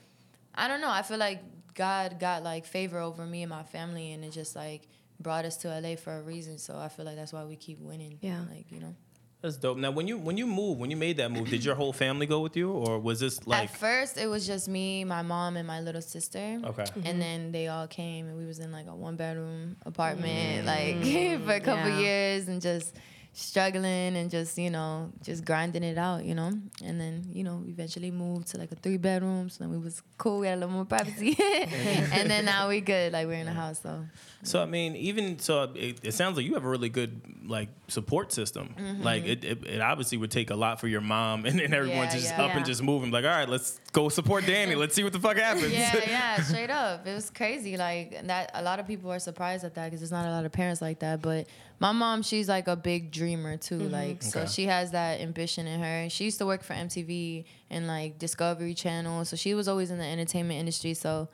I 0.53 0.67
don't 0.67 0.81
know. 0.81 0.91
I 0.91 1.01
feel 1.01 1.17
like 1.17 1.41
God 1.73 2.19
got 2.19 2.43
like 2.43 2.65
favor 2.65 2.99
over 2.99 3.25
me 3.25 3.41
and 3.41 3.49
my 3.49 3.63
family, 3.63 4.11
and 4.11 4.23
it 4.23 4.31
just 4.31 4.55
like 4.55 4.87
brought 5.19 5.45
us 5.45 5.57
to 5.57 5.67
LA 5.79 5.95
for 5.95 6.13
a 6.17 6.21
reason. 6.21 6.57
So 6.57 6.77
I 6.77 6.89
feel 6.89 7.05
like 7.05 7.15
that's 7.15 7.33
why 7.33 7.43
we 7.45 7.55
keep 7.55 7.79
winning. 7.79 8.17
Yeah. 8.21 8.41
like 8.49 8.71
you 8.71 8.79
know. 8.79 8.95
That's 9.41 9.57
dope. 9.57 9.77
Now, 9.77 9.91
when 9.91 10.07
you 10.07 10.17
when 10.17 10.37
you 10.37 10.47
moved, 10.47 10.79
when 10.79 10.89
you 10.89 10.97
made 10.97 11.17
that 11.17 11.31
move, 11.31 11.49
did 11.49 11.63
your 11.63 11.75
whole 11.75 11.93
family 11.93 12.25
go 12.25 12.39
with 12.39 12.57
you, 12.57 12.71
or 12.71 12.97
was 12.97 13.19
this 13.19 13.45
like 13.45 13.69
At 13.69 13.77
first, 13.77 14.17
it 14.17 14.25
was 14.25 14.47
just 14.47 14.67
me, 14.67 15.03
my 15.03 15.21
mom, 15.21 15.55
and 15.55 15.67
my 15.67 15.81
little 15.81 16.01
sister. 16.01 16.59
okay? 16.63 16.83
Mm-hmm. 16.83 17.01
And 17.05 17.21
then 17.21 17.51
they 17.51 17.67
all 17.67 17.85
came, 17.85 18.27
and 18.27 18.37
we 18.37 18.45
was 18.45 18.57
in 18.57 18.71
like 18.71 18.87
a 18.87 18.95
one 18.95 19.17
bedroom 19.17 19.75
apartment, 19.85 20.65
mm. 20.65 21.37
like 21.37 21.41
for 21.45 21.53
a 21.53 21.59
couple 21.59 21.89
Yeah. 21.91 21.99
years, 21.99 22.47
and 22.47 22.59
just 22.59 22.95
struggling 23.37 24.15
and 24.15 24.31
just 24.31 24.57
you 24.57 24.69
know 24.69 25.11
just 25.21 25.43
grinding 25.45 25.83
it 25.83 25.97
out, 25.97 26.23
you 26.23 26.33
know. 26.33 26.51
And 26.83 26.99
then 26.99 27.25
you 27.31 27.43
know 27.43 27.61
we 27.63 27.71
eventually 27.71 28.09
moved 28.11 28.47
to 28.47 28.57
like 28.57 28.71
a 28.71 28.75
three 28.75 28.97
bedroom, 28.97 29.49
so 29.49 29.63
then 29.63 29.71
we 29.71 29.77
was 29.77 30.01
cool, 30.17 30.39
we 30.39 30.47
had 30.47 30.57
a 30.57 30.61
little 30.61 30.73
more 30.73 30.85
privacy, 30.85 31.35
and 31.39 32.29
then 32.31 32.45
now 32.45 32.69
we 32.69 32.81
good, 32.81 33.11
like 33.13 33.27
we're 33.27 33.33
in 33.33 33.47
a 33.47 33.53
house, 33.53 33.81
so 33.81 34.05
So 34.43 34.61
I 34.61 34.65
mean, 34.65 34.95
even 34.95 35.37
so, 35.39 35.71
it, 35.75 35.99
it 36.03 36.13
sounds 36.13 36.37
like 36.37 36.45
you 36.45 36.53
have 36.53 36.63
a 36.65 36.69
really 36.69 36.89
good 36.89 37.21
like 37.45 37.69
support 37.87 38.31
system. 38.31 38.73
Mm-hmm. 38.77 39.03
Like 39.03 39.25
it, 39.25 39.43
it, 39.43 39.65
it 39.65 39.81
obviously 39.81 40.17
would 40.17 40.31
take 40.31 40.49
a 40.49 40.55
lot 40.55 40.79
for 40.79 40.87
your 40.87 41.01
mom 41.01 41.45
and 41.45 41.59
then 41.59 41.73
everyone 41.73 42.05
Yeah, 42.05 42.09
to 42.09 42.17
just 42.17 42.31
yeah. 42.31 42.43
up 42.43 42.55
and 42.55 42.65
just 42.65 42.81
move 42.81 43.03
and 43.03 43.11
like, 43.11 43.25
all 43.25 43.31
right, 43.31 43.49
let's 43.49 43.79
go 43.95 44.09
support 44.09 44.45
Danny. 44.45 44.75
Let's 44.75 44.93
see 44.93 45.03
what 45.03 45.13
the 45.13 45.19
fuck 45.19 45.37
happens. 45.37 45.71
yeah, 45.71 45.95
yeah, 46.07 46.41
straight 46.41 46.69
up. 46.69 47.07
It 47.07 47.13
was 47.13 47.29
crazy. 47.29 47.77
Like 47.77 48.27
that, 48.27 48.51
a 48.53 48.61
lot 48.61 48.79
of 48.79 48.85
people 48.87 49.11
are 49.11 49.19
surprised 49.19 49.63
at 49.63 49.75
that 49.75 49.85
because 49.85 50.01
there's 50.01 50.11
not 50.11 50.25
a 50.27 50.29
lot 50.31 50.45
of 50.45 50.51
parents 50.51 50.81
like 50.81 50.99
that. 50.99 51.21
But 51.21 51.47
my 51.79 51.91
mom, 51.93 52.21
she's 52.21 52.49
like 52.49 52.67
a 52.67 52.75
big 52.75 53.11
dreamer 53.11 53.57
too. 53.57 53.79
Mm-hmm. 53.79 53.93
Like 53.93 54.21
so, 54.23 54.41
Okay. 54.41 54.49
she 54.51 54.65
has 54.65 54.91
that 54.91 55.21
ambition 55.21 55.65
in 55.67 55.79
her. 55.79 56.09
She 56.09 56.25
used 56.25 56.37
to 56.39 56.45
work 56.45 56.61
for 56.63 56.73
MTV 56.73 57.45
and 57.69 57.87
like 57.87 58.19
Discovery 58.19 58.73
Channel, 58.73 59.25
so 59.25 59.35
she 59.35 59.53
was 59.53 59.67
always 59.67 59.89
in 59.91 59.97
the 59.97 60.05
entertainment 60.05 60.59
industry. 60.59 60.93
So. 60.93 61.29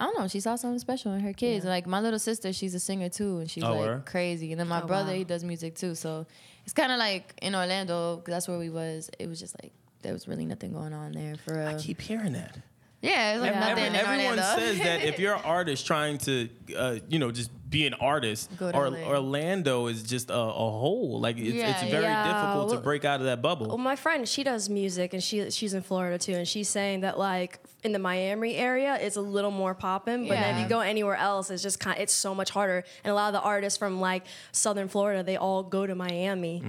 I 0.00 0.04
don't 0.04 0.16
know. 0.16 0.28
She 0.28 0.38
saw 0.38 0.54
something 0.54 0.78
special 0.78 1.12
in 1.14 1.20
her 1.22 1.32
kids. 1.32 1.64
Like 1.64 1.84
my 1.88 1.98
little 1.98 2.20
sister, 2.20 2.52
she's 2.52 2.72
a 2.72 2.78
singer 2.78 3.08
too, 3.08 3.38
and 3.38 3.50
she's 3.50 3.64
Oh, 3.64 3.70
like 3.72 3.80
word? 3.80 4.06
crazy. 4.06 4.52
And 4.52 4.60
then 4.60 4.68
my 4.68 4.80
Oh, 4.80 4.86
brother, 4.86 5.10
wow. 5.10 5.18
he 5.18 5.24
does 5.24 5.42
music 5.42 5.74
too. 5.74 5.96
So 5.96 6.24
it's 6.62 6.72
kind 6.72 6.92
of 6.92 6.98
like 7.00 7.34
in 7.42 7.56
Orlando, 7.56 8.18
cause 8.18 8.26
that's 8.32 8.46
where 8.46 8.58
we 8.60 8.70
was. 8.70 9.10
It 9.18 9.28
was 9.28 9.40
just 9.40 9.56
like 9.60 9.72
there 10.02 10.12
was 10.12 10.28
really 10.28 10.46
nothing 10.46 10.72
going 10.72 10.92
on 10.92 11.12
there 11.12 11.36
for. 11.44 11.60
I 11.60 11.74
Uh, 11.74 11.78
keep 11.80 12.00
hearing 12.00 12.32
that. 12.34 12.56
yeah, 13.02 13.30
it 13.30 13.34
was 13.34 13.42
like 13.42 13.52
Yeah. 13.52 13.60
nothing 13.60 13.84
Every- 13.84 13.86
in 13.86 13.94
everyone 14.06 14.38
Orlando. 14.38 14.56
says 14.64 14.78
that 14.78 15.02
if 15.04 15.18
you're 15.18 15.34
an 15.34 15.42
artist 15.44 15.86
trying 15.86 16.18
to, 16.18 16.48
uh, 16.76 16.96
you 17.08 17.18
know, 17.18 17.30
just 17.30 17.50
be 17.70 17.86
an 17.86 17.92
artist, 17.94 18.50
or, 18.62 18.86
Orlando 18.96 19.88
is 19.88 20.02
just 20.02 20.30
a, 20.30 20.34
a 20.34 20.70
hole. 20.70 21.20
Like 21.20 21.36
it's, 21.36 21.54
Yeah, 21.54 21.70
it's 21.82 21.90
very 21.90 22.04
yeah. 22.04 22.26
difficult 22.26 22.70
to 22.72 22.78
break 22.78 23.04
out 23.04 23.20
of 23.20 23.26
that 23.26 23.42
bubble. 23.42 23.68
Well, 23.68 23.76
my 23.76 23.94
friend, 23.94 24.26
she 24.26 24.42
does 24.42 24.70
music, 24.70 25.12
and 25.12 25.22
she 25.22 25.50
she's 25.50 25.74
in 25.74 25.82
Florida 25.82 26.16
too, 26.18 26.32
and 26.32 26.48
she's 26.48 26.68
saying 26.68 27.00
that 27.00 27.18
like 27.18 27.58
in 27.84 27.92
the 27.92 27.98
Miami 27.98 28.56
area, 28.56 28.96
it's 29.00 29.16
a 29.16 29.20
little 29.20 29.50
more 29.50 29.74
popping, 29.74 30.26
but 30.26 30.34
then 30.34 30.56
if 30.56 30.62
you 30.62 30.68
go 30.68 30.80
anywhere 30.80 31.14
else, 31.16 31.50
it's 31.50 31.62
just 31.62 31.78
kind, 31.78 31.98
it's 32.00 32.12
so 32.14 32.34
much 32.34 32.50
harder. 32.50 32.84
And 33.04 33.10
a 33.12 33.14
lot 33.14 33.28
of 33.28 33.34
the 33.34 33.46
artists 33.46 33.76
from 33.78 34.00
like 34.00 34.24
Southern 34.50 34.88
Florida, 34.88 35.22
they 35.22 35.36
all 35.36 35.62
go 35.62 35.86
to 35.86 35.94
Miami. 35.94 36.62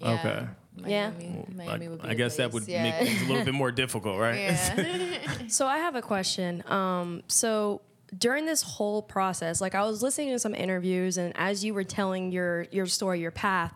Yeah. 0.00 0.12
Okay. 0.12 0.46
Yeah. 0.86 1.10
Miami, 1.10 1.44
I, 1.48 1.54
Miami 1.54 1.88
would 1.88 2.02
be 2.02 2.08
I 2.08 2.10
the 2.10 2.14
guess 2.16 2.36
that 2.36 2.52
would 2.52 2.66
yeah. 2.68 2.82
make 2.82 2.94
things 3.08 3.22
a 3.22 3.26
little 3.26 3.44
bit 3.44 3.54
more 3.54 3.72
difficult, 3.82 4.18
right? 4.18 4.38
Yeah. 4.38 5.18
So 5.48 5.66
I 5.66 5.78
have 5.78 5.96
a 5.96 6.02
question. 6.02 6.62
Um, 6.70 7.22
so 7.26 7.82
during 8.16 8.46
this 8.46 8.62
whole 8.62 9.02
process, 9.02 9.60
like 9.60 9.74
I 9.74 9.82
was 9.84 10.02
listening 10.02 10.30
to 10.30 10.38
some 10.38 10.54
interviews, 10.54 11.16
and 11.16 11.32
as 11.36 11.64
you 11.64 11.74
were 11.74 11.84
telling 11.84 12.32
your 12.32 12.66
your 12.70 12.86
story, 12.86 13.20
your 13.20 13.30
path, 13.30 13.72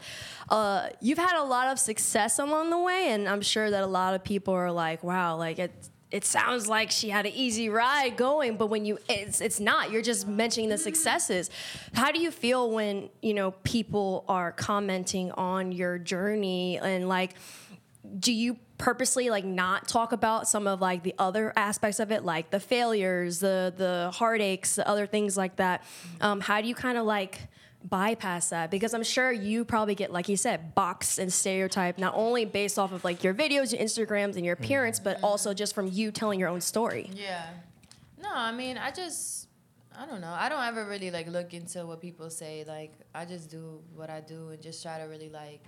uh, 0.48 0.88
you've 1.00 1.18
had 1.18 1.40
a 1.40 1.44
lot 1.44 1.68
of 1.68 1.78
success 1.78 2.38
along 2.38 2.70
the 2.70 2.78
way, 2.78 3.10
and 3.10 3.28
I'm 3.28 3.42
sure 3.42 3.70
that 3.70 3.82
a 3.82 3.86
lot 3.86 4.14
of 4.14 4.24
people 4.24 4.54
are 4.54 4.72
like, 4.72 5.02
"Wow, 5.02 5.36
like 5.36 5.58
it." 5.58 5.72
It 6.14 6.24
sounds 6.24 6.68
like 6.68 6.92
she 6.92 7.10
had 7.10 7.26
an 7.26 7.32
easy 7.32 7.68
ride 7.68 8.16
going, 8.16 8.56
but 8.56 8.68
when 8.68 8.84
you 8.84 9.00
it's 9.08 9.40
it's 9.40 9.58
not. 9.58 9.90
You're 9.90 10.00
just 10.00 10.28
mentioning 10.28 10.70
the 10.70 10.78
successes. 10.78 11.50
How 11.92 12.12
do 12.12 12.20
you 12.20 12.30
feel 12.30 12.70
when 12.70 13.08
you 13.20 13.34
know 13.34 13.50
people 13.50 14.24
are 14.28 14.52
commenting 14.52 15.32
on 15.32 15.72
your 15.72 15.98
journey 15.98 16.78
and 16.78 17.08
like 17.08 17.34
do 18.20 18.32
you 18.32 18.58
purposely 18.78 19.28
like 19.28 19.44
not 19.44 19.88
talk 19.88 20.12
about 20.12 20.46
some 20.46 20.68
of 20.68 20.80
like 20.80 21.02
the 21.02 21.16
other 21.18 21.52
aspects 21.56 21.98
of 21.98 22.12
it 22.12 22.24
like 22.24 22.50
the 22.50 22.60
failures 22.60 23.40
the 23.40 23.74
the 23.76 24.10
heartaches 24.14 24.76
the 24.76 24.86
other 24.86 25.06
things 25.06 25.36
like 25.36 25.56
that 25.56 25.82
um, 26.20 26.40
how 26.40 26.60
do 26.60 26.68
you 26.68 26.74
kind 26.74 26.98
of 26.98 27.04
like 27.04 27.40
bypass 27.88 28.48
that 28.48 28.70
because 28.70 28.94
i'm 28.94 29.02
sure 29.02 29.30
you 29.30 29.64
probably 29.64 29.94
get 29.94 30.10
like 30.10 30.28
you 30.28 30.36
said 30.36 30.74
boxed 30.74 31.18
and 31.18 31.32
stereotyped 31.32 31.98
not 31.98 32.14
only 32.16 32.44
based 32.46 32.78
off 32.78 32.92
of 32.92 33.04
like 33.04 33.22
your 33.22 33.34
videos 33.34 33.72
your 33.72 33.80
instagrams 33.82 34.36
and 34.36 34.44
your 34.44 34.54
appearance 34.54 34.98
but 34.98 35.16
mm-hmm. 35.16 35.26
also 35.26 35.52
just 35.52 35.74
from 35.74 35.86
you 35.88 36.10
telling 36.10 36.40
your 36.40 36.48
own 36.48 36.60
story 36.60 37.10
yeah. 37.14 37.46
No, 38.24 38.30
I 38.32 38.52
mean, 38.52 38.78
I 38.78 38.90
just, 38.90 39.48
I 39.96 40.06
don't 40.06 40.22
know. 40.22 40.32
I 40.32 40.48
don't 40.48 40.64
ever 40.64 40.86
really 40.86 41.10
like 41.10 41.28
look 41.28 41.52
into 41.52 41.84
what 41.84 42.00
people 42.00 42.30
say. 42.30 42.64
Like, 42.66 42.92
I 43.14 43.26
just 43.26 43.50
do 43.50 43.82
what 43.94 44.08
I 44.08 44.20
do 44.20 44.48
and 44.48 44.62
just 44.62 44.82
try 44.82 44.98
to 44.98 45.04
really 45.04 45.28
like, 45.28 45.60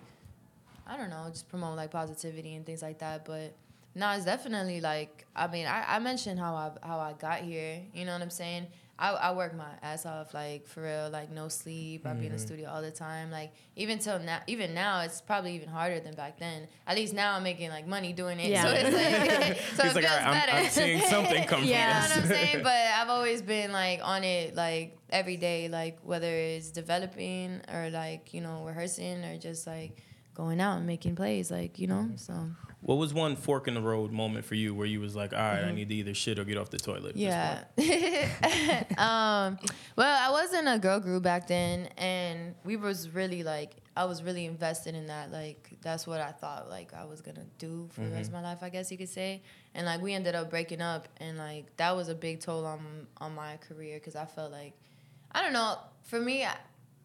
I 0.86 0.96
don't 0.96 1.10
know, 1.10 1.26
just 1.28 1.50
promote 1.50 1.76
like 1.76 1.90
positivity 1.90 2.54
and 2.54 2.64
things 2.64 2.80
like 2.80 2.98
that. 3.00 3.26
But 3.26 3.54
no, 3.94 4.10
it's 4.12 4.24
definitely 4.24 4.80
like, 4.80 5.26
I 5.36 5.48
mean, 5.48 5.66
I, 5.66 5.84
I 5.86 5.98
mentioned 5.98 6.40
how 6.40 6.54
I 6.54 6.70
how 6.86 6.98
I 6.98 7.12
got 7.12 7.40
here. 7.40 7.82
You 7.92 8.06
know 8.06 8.12
what 8.12 8.22
I'm 8.22 8.30
saying? 8.30 8.68
I, 8.98 9.10
I 9.10 9.32
work 9.32 9.54
my 9.54 9.68
ass 9.82 10.06
off, 10.06 10.32
like 10.32 10.66
for 10.66 10.82
real, 10.82 11.10
like 11.10 11.30
no 11.30 11.48
sleep. 11.48 12.06
I 12.06 12.14
be 12.14 12.26
in 12.26 12.32
the 12.32 12.38
mm-hmm. 12.38 12.46
studio 12.46 12.70
all 12.70 12.80
the 12.80 12.90
time. 12.90 13.30
Like 13.30 13.52
even 13.76 13.98
till 13.98 14.18
now, 14.18 14.40
even 14.46 14.72
now, 14.72 15.00
it's 15.00 15.20
probably 15.20 15.54
even 15.54 15.68
harder 15.68 16.00
than 16.00 16.14
back 16.14 16.38
then. 16.38 16.66
At 16.86 16.96
least 16.96 17.12
now 17.12 17.34
I'm 17.34 17.42
making 17.42 17.68
like 17.68 17.86
money 17.86 18.14
doing 18.14 18.40
it. 18.40 18.48
Yeah. 18.48 18.62
So 18.62 18.70
it's 18.70 18.96
like, 18.96 19.56
so 19.76 19.82
He's 19.82 19.92
it 19.92 19.94
like, 19.96 20.04
feels 20.04 20.12
all 20.12 20.16
right, 20.18 20.26
I'm, 20.26 20.32
better. 20.32 20.52
I'm 20.52 20.70
seeing 20.70 21.00
something 21.02 21.44
come 21.44 21.64
Yeah. 21.64 22.02
from 22.06 22.22
You 22.22 22.22
know 22.22 22.28
this. 22.28 22.30
what 22.30 22.38
I'm 22.38 22.46
saying? 22.46 22.62
But 22.62 22.72
I've 22.72 23.10
always 23.10 23.42
been 23.42 23.72
like 23.72 24.00
on 24.02 24.24
it 24.24 24.54
like 24.54 24.96
every 25.10 25.36
day, 25.36 25.68
like 25.68 25.98
whether 26.02 26.30
it's 26.30 26.70
developing 26.70 27.60
or 27.72 27.90
like, 27.90 28.32
you 28.32 28.40
know, 28.40 28.64
rehearsing 28.64 29.24
or 29.24 29.36
just 29.36 29.66
like 29.66 30.02
going 30.34 30.58
out 30.58 30.78
and 30.78 30.86
making 30.86 31.16
plays, 31.16 31.50
like, 31.50 31.78
you 31.78 31.86
know? 31.86 32.06
Mm-hmm. 32.08 32.16
So 32.16 32.34
What 32.86 32.98
was 32.98 33.12
one 33.12 33.34
fork 33.34 33.66
in 33.66 33.74
the 33.74 33.80
road 33.80 34.12
moment 34.12 34.44
for 34.44 34.54
you 34.54 34.72
where 34.72 34.86
you 34.86 35.00
was 35.00 35.16
like, 35.16 35.32
all 35.32 35.40
right, 35.40 35.64
I 35.64 35.72
need 35.72 35.88
to 35.88 35.94
either 35.96 36.14
shit 36.14 36.38
or 36.38 36.44
get 36.44 36.56
off 36.56 36.70
the 36.70 36.78
toilet? 36.78 37.16
Mm-hmm. 37.16 37.80
Yeah. 37.80 38.84
um, 38.96 39.58
well, 39.96 40.16
I 40.16 40.30
was 40.30 40.54
in 40.54 40.68
a 40.68 40.78
girl 40.78 41.00
group 41.00 41.24
back 41.24 41.48
then, 41.48 41.88
and 41.96 42.54
we 42.64 42.76
was 42.76 43.08
really 43.08 43.42
like, 43.42 43.72
I 43.96 44.04
was 44.04 44.22
really 44.22 44.44
invested 44.46 44.94
in 44.94 45.08
that. 45.08 45.32
Like, 45.32 45.78
that's 45.82 46.06
what 46.06 46.20
I 46.20 46.30
thought 46.30 46.70
like 46.70 46.94
I 46.94 47.06
was 47.06 47.20
gonna 47.22 47.46
do 47.58 47.88
for 47.90 48.02
the 48.02 48.10
rest 48.10 48.28
of 48.28 48.34
my 48.34 48.42
life, 48.42 48.58
I 48.62 48.68
guess 48.68 48.92
you 48.92 48.98
could 48.98 49.08
say. 49.08 49.42
And 49.74 49.84
like, 49.84 50.00
we 50.00 50.14
ended 50.14 50.36
up 50.36 50.48
breaking 50.48 50.80
up, 50.80 51.08
and 51.16 51.36
like 51.38 51.76
that 51.78 51.96
was 51.96 52.08
a 52.08 52.14
big 52.14 52.38
toll 52.38 52.64
on 52.64 53.08
on 53.16 53.34
my 53.34 53.56
career 53.56 53.98
because 53.98 54.14
I 54.14 54.26
felt 54.26 54.52
like, 54.52 54.74
I 55.32 55.42
don't 55.42 55.52
know, 55.52 55.76
for 56.04 56.20
me. 56.20 56.44
I, 56.44 56.54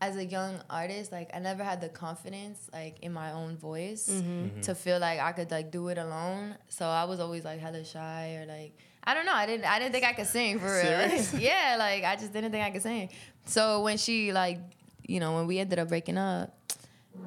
as 0.01 0.17
a 0.17 0.25
young 0.25 0.59
artist, 0.69 1.11
like 1.11 1.29
I 1.33 1.39
never 1.39 1.63
had 1.63 1.79
the 1.79 1.89
confidence, 1.89 2.59
like 2.73 2.99
in 3.01 3.13
my 3.13 3.31
own 3.31 3.55
voice, 3.57 4.09
mm-hmm. 4.11 4.45
Mm-hmm. 4.45 4.61
to 4.61 4.75
feel 4.75 4.99
like 4.99 5.19
I 5.19 5.31
could 5.31 5.51
like 5.51 5.71
do 5.71 5.87
it 5.89 5.97
alone. 5.99 6.55
So 6.69 6.85
I 6.87 7.03
was 7.05 7.19
always 7.19 7.45
like 7.45 7.59
hella 7.59 7.83
shy 7.85 8.37
or 8.41 8.45
like 8.47 8.75
I 9.03 9.13
don't 9.13 9.25
know. 9.25 9.33
I 9.33 9.45
didn't 9.45 9.65
I 9.65 9.77
didn't 9.79 9.91
think 9.93 10.05
I 10.05 10.13
could 10.13 10.27
sing 10.27 10.59
for 10.59 10.65
real. 10.73 11.23
Yeah, 11.39 11.75
like 11.77 12.03
I 12.03 12.15
just 12.15 12.33
didn't 12.33 12.51
think 12.51 12.65
I 12.65 12.71
could 12.71 12.81
sing. 12.81 13.09
So 13.45 13.81
when 13.83 13.97
she 13.97 14.33
like, 14.33 14.59
you 15.07 15.19
know, 15.19 15.35
when 15.35 15.45
we 15.47 15.59
ended 15.59 15.77
up 15.79 15.87
breaking 15.89 16.17
up, 16.17 16.55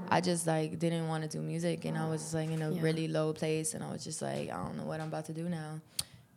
I 0.08 0.20
just 0.20 0.46
like 0.46 0.78
didn't 0.78 1.06
want 1.08 1.22
to 1.22 1.28
do 1.28 1.42
music, 1.42 1.84
and 1.84 1.96
I 1.96 2.08
was 2.08 2.22
just 2.22 2.34
like 2.34 2.50
in 2.50 2.60
a 2.62 2.70
Yeah. 2.72 2.82
really 2.82 3.06
low 3.06 3.32
place, 3.32 3.74
and 3.74 3.84
I 3.84 3.90
was 3.92 4.02
just 4.02 4.20
like, 4.20 4.50
I 4.50 4.56
don't 4.64 4.76
know 4.76 4.84
what 4.84 5.00
I'm 5.00 5.08
about 5.08 5.26
to 5.26 5.32
do 5.32 5.48
now. 5.48 5.80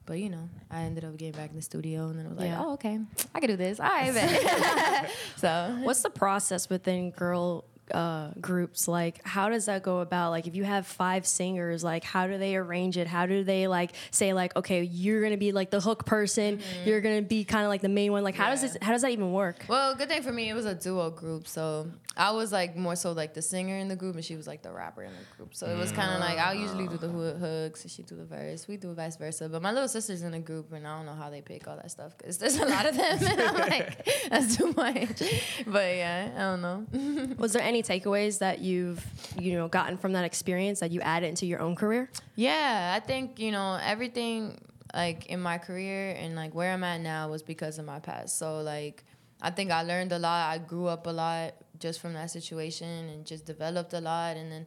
But 0.08 0.18
you 0.20 0.30
know, 0.30 0.50
I 0.72 0.82
ended 0.84 1.04
up 1.06 1.16
getting 1.18 1.34
back 1.40 1.52
in 1.52 1.56
the 1.58 1.62
studio, 1.62 2.08
and 2.08 2.18
then 2.18 2.26
I 2.26 2.30
was 2.30 2.38
like, 2.40 2.48
Yeah. 2.50 2.64
oh 2.64 2.74
okay, 2.74 3.00
I 3.36 3.40
can 3.40 3.50
do 3.50 3.56
this. 3.58 3.80
All 3.80 3.86
right, 3.88 5.08
so 5.36 5.78
What's 5.84 6.02
the 6.02 6.10
process 6.10 6.70
within 6.70 7.12
girl 7.12 7.66
uh, 7.92 8.32
groups? 8.42 8.88
Like, 8.88 9.26
how 9.26 9.50
does 9.50 9.66
that 9.68 9.84
go 9.84 10.00
about? 10.00 10.32
Like, 10.32 10.48
if 10.48 10.56
you 10.56 10.64
have 10.64 10.88
five 10.88 11.26
singers, 11.28 11.84
like, 11.84 12.04
how 12.04 12.28
do 12.28 12.38
they 12.38 12.56
arrange 12.56 12.98
it? 12.98 13.08
How 13.08 13.26
do 13.26 13.44
they 13.44 13.68
like 13.68 13.92
say 14.12 14.34
like, 14.34 14.56
okay, 14.56 14.84
you're 14.84 15.22
gonna 15.22 15.38
be 15.38 15.52
like 15.52 15.70
the 15.72 15.80
hook 15.82 16.06
person, 16.06 16.60
you're 16.86 17.02
gonna 17.02 17.22
be 17.22 17.44
kind 17.44 17.64
of 17.66 17.70
like 17.70 17.82
the 17.82 17.90
main 17.90 18.12
one. 18.12 18.24
Like, 18.24 18.36
how 18.36 18.50
does 18.50 18.60
Mm-hmm. 18.64 18.74
This? 18.74 18.78
How 18.82 18.92
does 18.94 19.02
that 19.04 19.12
even 19.12 19.32
work? 19.34 19.66
Well, 19.68 19.94
good 19.96 20.08
thing 20.10 20.22
for 20.24 20.32
me, 20.32 20.50
it 20.50 20.54
was 20.54 20.66
a 20.66 20.74
duo 20.76 21.10
group. 21.12 21.48
So 21.48 21.88
I 22.18 22.32
was 22.32 22.52
like 22.52 22.76
more 22.76 22.96
so 22.96 23.12
like 23.12 23.36
the 23.36 23.42
singer 23.42 23.78
in 23.78 23.88
the 23.88 23.96
group, 23.96 24.16
and 24.16 24.26
she 24.26 24.36
was 24.36 24.48
like 24.48 24.64
the 24.64 24.72
rapper 24.72 25.04
in 25.04 25.12
the 25.12 25.38
group. 25.38 25.54
So 25.54 25.68
it 25.68 25.78
was 25.78 25.92
kind 25.92 26.12
of 26.12 26.18
mm. 26.18 26.22
like 26.22 26.40
I'll 26.40 26.56
usually 26.56 26.88
do 26.88 26.98
the 26.98 27.08
hoo- 27.08 27.36
hooks, 27.36 27.84
and 27.84 27.92
she 27.92 28.02
do 28.02 28.16
the 28.16 28.26
verse. 28.26 28.68
We 28.68 28.78
do 28.78 28.94
vice 28.94 29.16
versa. 29.18 29.48
But 29.48 29.62
my 29.62 29.72
little 29.72 29.88
sister's 29.88 30.24
in 30.24 30.32
the 30.32 30.40
group, 30.40 30.74
and 30.74 30.88
I 30.88 30.98
don't 30.98 31.06
know 31.06 31.14
how 31.14 31.30
they 31.30 31.42
pick 31.42 31.68
all 31.68 31.76
that 31.76 31.92
stuff 31.92 32.18
because 32.18 32.40
there's 32.40 32.58
a 32.58 32.66
lot 32.66 32.88
of 32.88 32.98
them, 32.98 33.20
and 33.22 33.42
I'm 33.42 33.56
like, 33.56 34.10
that's 34.30 34.58
too 34.58 34.74
much. 34.76 35.22
But 35.68 35.96
yeah, 35.96 36.32
I 36.36 36.40
don't 36.40 36.62
know. 36.62 37.36
Was 37.38 37.54
there 37.54 37.62
any 37.62 37.84
takeaways 37.84 38.40
that 38.40 38.60
you've 38.60 39.06
you 39.40 39.54
know 39.54 39.68
gotten 39.68 39.98
from 39.98 40.14
that 40.14 40.26
experience 40.26 40.80
that 40.80 40.92
you 40.92 41.02
added 41.02 41.28
into 41.28 41.46
your 41.46 41.62
own 41.62 41.76
career? 41.76 42.10
Yeah, 42.36 42.94
I 42.96 43.06
think 43.06 43.40
you 43.40 43.52
know 43.52 43.80
everything 43.82 44.60
like 44.94 45.28
in 45.28 45.42
my 45.42 45.58
career 45.60 46.16
and 46.18 46.36
like 46.36 46.56
where 46.56 46.74
I'm 46.74 46.84
at 46.84 47.02
now 47.02 47.30
was 47.30 47.44
because 47.44 47.78
of 47.78 47.86
my 47.86 48.00
past. 48.00 48.40
So 48.40 48.62
like 48.62 49.04
I 49.42 49.52
think 49.52 49.72
I 49.72 49.84
learned 49.84 50.12
a 50.12 50.20
lot. 50.20 50.50
I 50.50 50.58
grew 50.58 50.88
up 50.88 51.06
a 51.06 51.12
lot 51.12 51.54
just 51.80 52.00
from 52.00 52.14
that 52.14 52.32
situation 52.32 53.10
and 53.10 53.26
just 53.26 53.46
developed 53.46 53.94
a 53.94 54.02
lot 54.02 54.38
and 54.38 54.52
then 54.52 54.66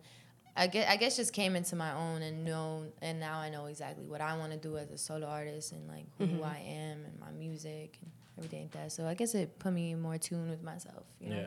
I 0.57 0.67
guess, 0.67 0.91
I 0.91 0.97
guess 0.97 1.17
just 1.17 1.33
came 1.33 1.55
into 1.55 1.77
my 1.77 1.93
own 1.95 2.23
and 2.23 2.45
know 2.45 2.85
and 3.01 3.21
now 3.21 3.39
I 3.39 3.51
know 3.51 3.67
exactly 3.67 4.05
what 4.07 4.21
I 4.21 4.37
want 4.37 4.53
to 4.53 4.59
do 4.59 4.77
as 4.77 4.91
a 4.91 4.99
solo 4.99 5.27
artist 5.27 5.73
and 5.73 5.87
like 5.89 6.07
who 6.19 6.43
I 6.43 6.63
am 6.67 7.05
and 7.05 7.19
my 7.21 7.31
music 7.31 7.99
and 8.03 8.11
everything 8.37 8.63
like 8.63 8.73
that. 8.73 8.93
So 8.93 9.07
I 9.07 9.15
guess 9.15 9.35
it 9.35 9.59
put 9.59 9.73
me 9.73 9.93
in 9.93 10.01
more 10.01 10.19
tune 10.19 10.51
with 10.51 10.63
myself. 10.63 11.05
You 11.21 11.31
know? 11.31 11.37
Yeah. 11.37 11.47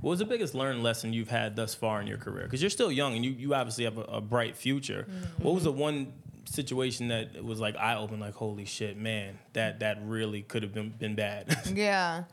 What 0.00 0.10
was 0.10 0.18
the 0.18 0.24
biggest 0.24 0.54
learned 0.54 0.82
lesson 0.82 1.12
you've 1.12 1.28
had 1.28 1.56
thus 1.56 1.74
far 1.74 2.00
in 2.00 2.06
your 2.06 2.18
career? 2.18 2.44
Because 2.44 2.60
you're 2.60 2.70
still 2.70 2.90
young 2.90 3.14
and 3.14 3.24
you, 3.24 3.30
you 3.32 3.54
obviously 3.54 3.84
have 3.84 3.98
a, 3.98 4.02
a 4.02 4.20
bright 4.20 4.56
future. 4.56 5.06
Mm-hmm. 5.08 5.42
What 5.42 5.54
was 5.54 5.64
the 5.64 5.72
one 5.72 6.12
situation 6.44 7.08
that 7.08 7.44
was 7.44 7.60
like 7.60 7.76
eye 7.76 7.96
opening, 7.96 8.20
like, 8.20 8.34
holy 8.34 8.64
shit, 8.64 8.96
man, 8.96 9.38
that 9.52 9.80
that 9.80 9.98
really 10.04 10.42
could 10.42 10.62
have 10.62 10.74
been, 10.74 10.90
been 10.90 11.14
bad? 11.14 11.56
Yeah. 11.74 12.24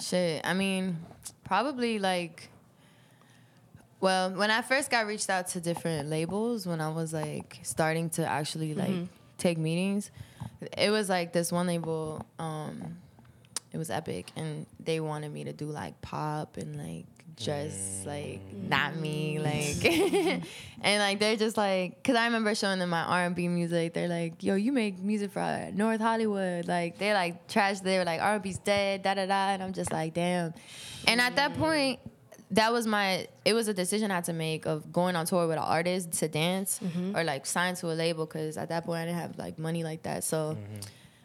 Shit. 0.00 0.42
I 0.44 0.54
mean, 0.54 0.96
probably 1.48 1.98
like 1.98 2.50
well, 4.00 4.30
when 4.30 4.48
I 4.52 4.62
first 4.62 4.92
got 4.92 5.06
reached 5.06 5.28
out 5.28 5.48
to 5.48 5.60
different 5.60 6.08
labels 6.08 6.68
when 6.68 6.80
I 6.80 6.88
was 6.90 7.12
like 7.12 7.58
starting 7.62 8.10
to 8.10 8.24
actually 8.24 8.74
like 8.74 8.94
take 9.38 9.58
meetings, 9.58 10.12
it 10.76 10.90
was 10.90 11.08
like 11.08 11.32
this 11.32 11.50
one 11.50 11.66
label 11.66 12.24
um 12.38 12.98
it 13.72 13.78
was 13.78 13.90
epic 13.90 14.30
and 14.36 14.66
they 14.78 15.00
wanted 15.00 15.32
me 15.32 15.44
to 15.44 15.52
do 15.52 15.66
like 15.66 16.00
pop 16.00 16.56
and 16.56 16.76
like 16.76 17.06
just 17.38 18.06
like 18.06 18.40
not 18.52 18.96
me 18.96 19.38
mm. 19.38 19.44
like 19.44 20.44
and 20.82 21.00
like 21.00 21.18
they're 21.18 21.36
just 21.36 21.56
like 21.56 21.96
because 21.96 22.16
i 22.16 22.24
remember 22.24 22.54
showing 22.54 22.78
them 22.78 22.90
my 22.90 23.02
r&b 23.02 23.48
music 23.48 23.94
they're 23.94 24.08
like 24.08 24.42
yo 24.42 24.54
you 24.54 24.72
make 24.72 24.98
music 24.98 25.30
for 25.30 25.40
uh, 25.40 25.70
north 25.72 26.00
hollywood 26.00 26.66
like 26.66 26.98
they're 26.98 27.14
like 27.14 27.46
trash 27.48 27.80
they 27.80 27.98
were 27.98 28.04
like 28.04 28.20
r&b's 28.20 28.58
dead 28.58 29.02
da 29.02 29.14
da 29.14 29.26
da 29.26 29.50
and 29.50 29.62
i'm 29.62 29.72
just 29.72 29.92
like 29.92 30.14
damn. 30.14 30.52
And 31.06 31.20
at 31.20 31.36
that 31.36 31.54
mm. 31.54 31.58
point 31.58 32.00
that 32.50 32.72
was 32.72 32.86
my 32.86 33.28
it 33.44 33.54
was 33.54 33.68
a 33.68 33.74
decision 33.74 34.10
i 34.10 34.16
had 34.16 34.24
to 34.24 34.32
make 34.32 34.66
of 34.66 34.92
going 34.92 35.16
on 35.16 35.26
tour 35.26 35.46
with 35.46 35.56
an 35.56 35.62
artist 35.62 36.12
to 36.12 36.28
dance 36.28 36.80
mm-hmm. 36.82 37.16
or 37.16 37.22
like 37.22 37.46
sign 37.46 37.74
to 37.76 37.92
a 37.92 37.94
label 37.94 38.26
because 38.26 38.56
at 38.56 38.70
that 38.70 38.84
point 38.84 39.00
i 39.00 39.04
didn't 39.04 39.18
have 39.18 39.38
like 39.38 39.58
money 39.58 39.84
like 39.84 40.02
that 40.02 40.24
so 40.24 40.56
mm-hmm. 40.56 40.80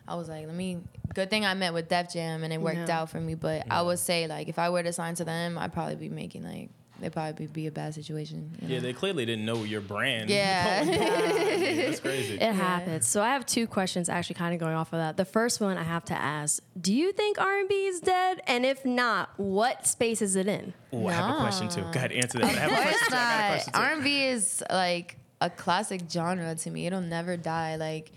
I 0.08 0.16
was 0.16 0.28
like, 0.28 0.46
let 0.46 0.56
me. 0.56 0.80
Good 1.14 1.30
thing 1.30 1.46
I 1.46 1.54
met 1.54 1.74
with 1.74 1.90
Def 1.90 2.12
Jam 2.12 2.44
and 2.44 2.52
it 2.54 2.60
worked 2.62 2.88
Yeah. 2.90 3.02
out 3.02 3.10
for 3.10 3.20
me. 3.20 3.36
But 3.36 3.66
I 3.70 3.82
would 3.82 4.00
say 4.00 4.28
like, 4.28 4.48
if 4.48 4.58
I 4.60 4.70
were 4.70 4.84
to 4.84 4.94
sign 4.94 5.16
to 5.16 5.24
them, 5.26 5.58
I'd 5.58 5.74
probably 5.74 5.96
be 5.96 6.10
making 6.10 6.44
like, 6.44 6.70
they'd 7.00 7.12
probably 7.12 7.48
be 7.48 7.68
a 7.68 7.72
bad 7.72 7.94
situation. 7.94 8.56
you 8.62 8.68
yeah, 8.68 8.76
know? 8.78 8.82
they 8.84 8.94
clearly 8.94 9.26
didn't 9.26 9.46
know 9.46 9.64
your 9.64 9.82
brand. 9.82 10.30
Yeah. 10.30 10.84
That's 10.86 12.00
crazy. 12.00 12.36
It 12.36 12.54
happens. 12.54 13.08
So 13.08 13.22
I 13.22 13.30
have 13.30 13.46
two 13.46 13.68
questions 13.68 14.10
actually 14.10 14.36
kind 14.36 14.54
of 14.54 14.60
going 14.60 14.76
off 14.76 14.94
of 14.94 15.00
that. 15.00 15.18
The 15.18 15.26
first 15.26 15.60
one 15.62 15.78
I 15.78 15.84
have 15.84 16.06
to 16.06 16.14
ask, 16.14 16.64
do 16.80 16.94
you 16.94 17.12
think 17.12 17.40
R&B 17.40 17.74
is 17.88 18.00
dead? 18.00 18.42
And 18.48 18.66
if 18.66 18.84
not, 18.86 19.30
what 19.38 19.86
space 19.86 20.22
is 20.22 20.36
it 20.36 20.48
in? 20.48 20.74
Ooh, 20.94 21.08
I 21.08 21.14
have 21.14 21.36
a 21.36 21.40
question 21.40 21.70
too. 21.70 21.82
Go 21.82 21.90
ahead, 21.90 22.12
answer 22.12 22.40
that. 22.40 22.46
I 22.46 22.52
have 22.52 22.72
a 22.72 22.76
question 22.76 23.08
too. 23.10 23.16
I 23.16 23.18
got 23.18 23.44
a 23.44 23.48
question 23.54 23.74
too. 23.74 23.80
R&B 23.80 24.24
is 24.26 24.64
like 24.72 25.18
a 25.42 25.50
classic 25.50 26.02
genre 26.10 26.56
to 26.56 26.70
me. 26.72 26.88
It'll 26.88 27.02
never 27.02 27.36
die. 27.38 27.76
Like 27.76 28.12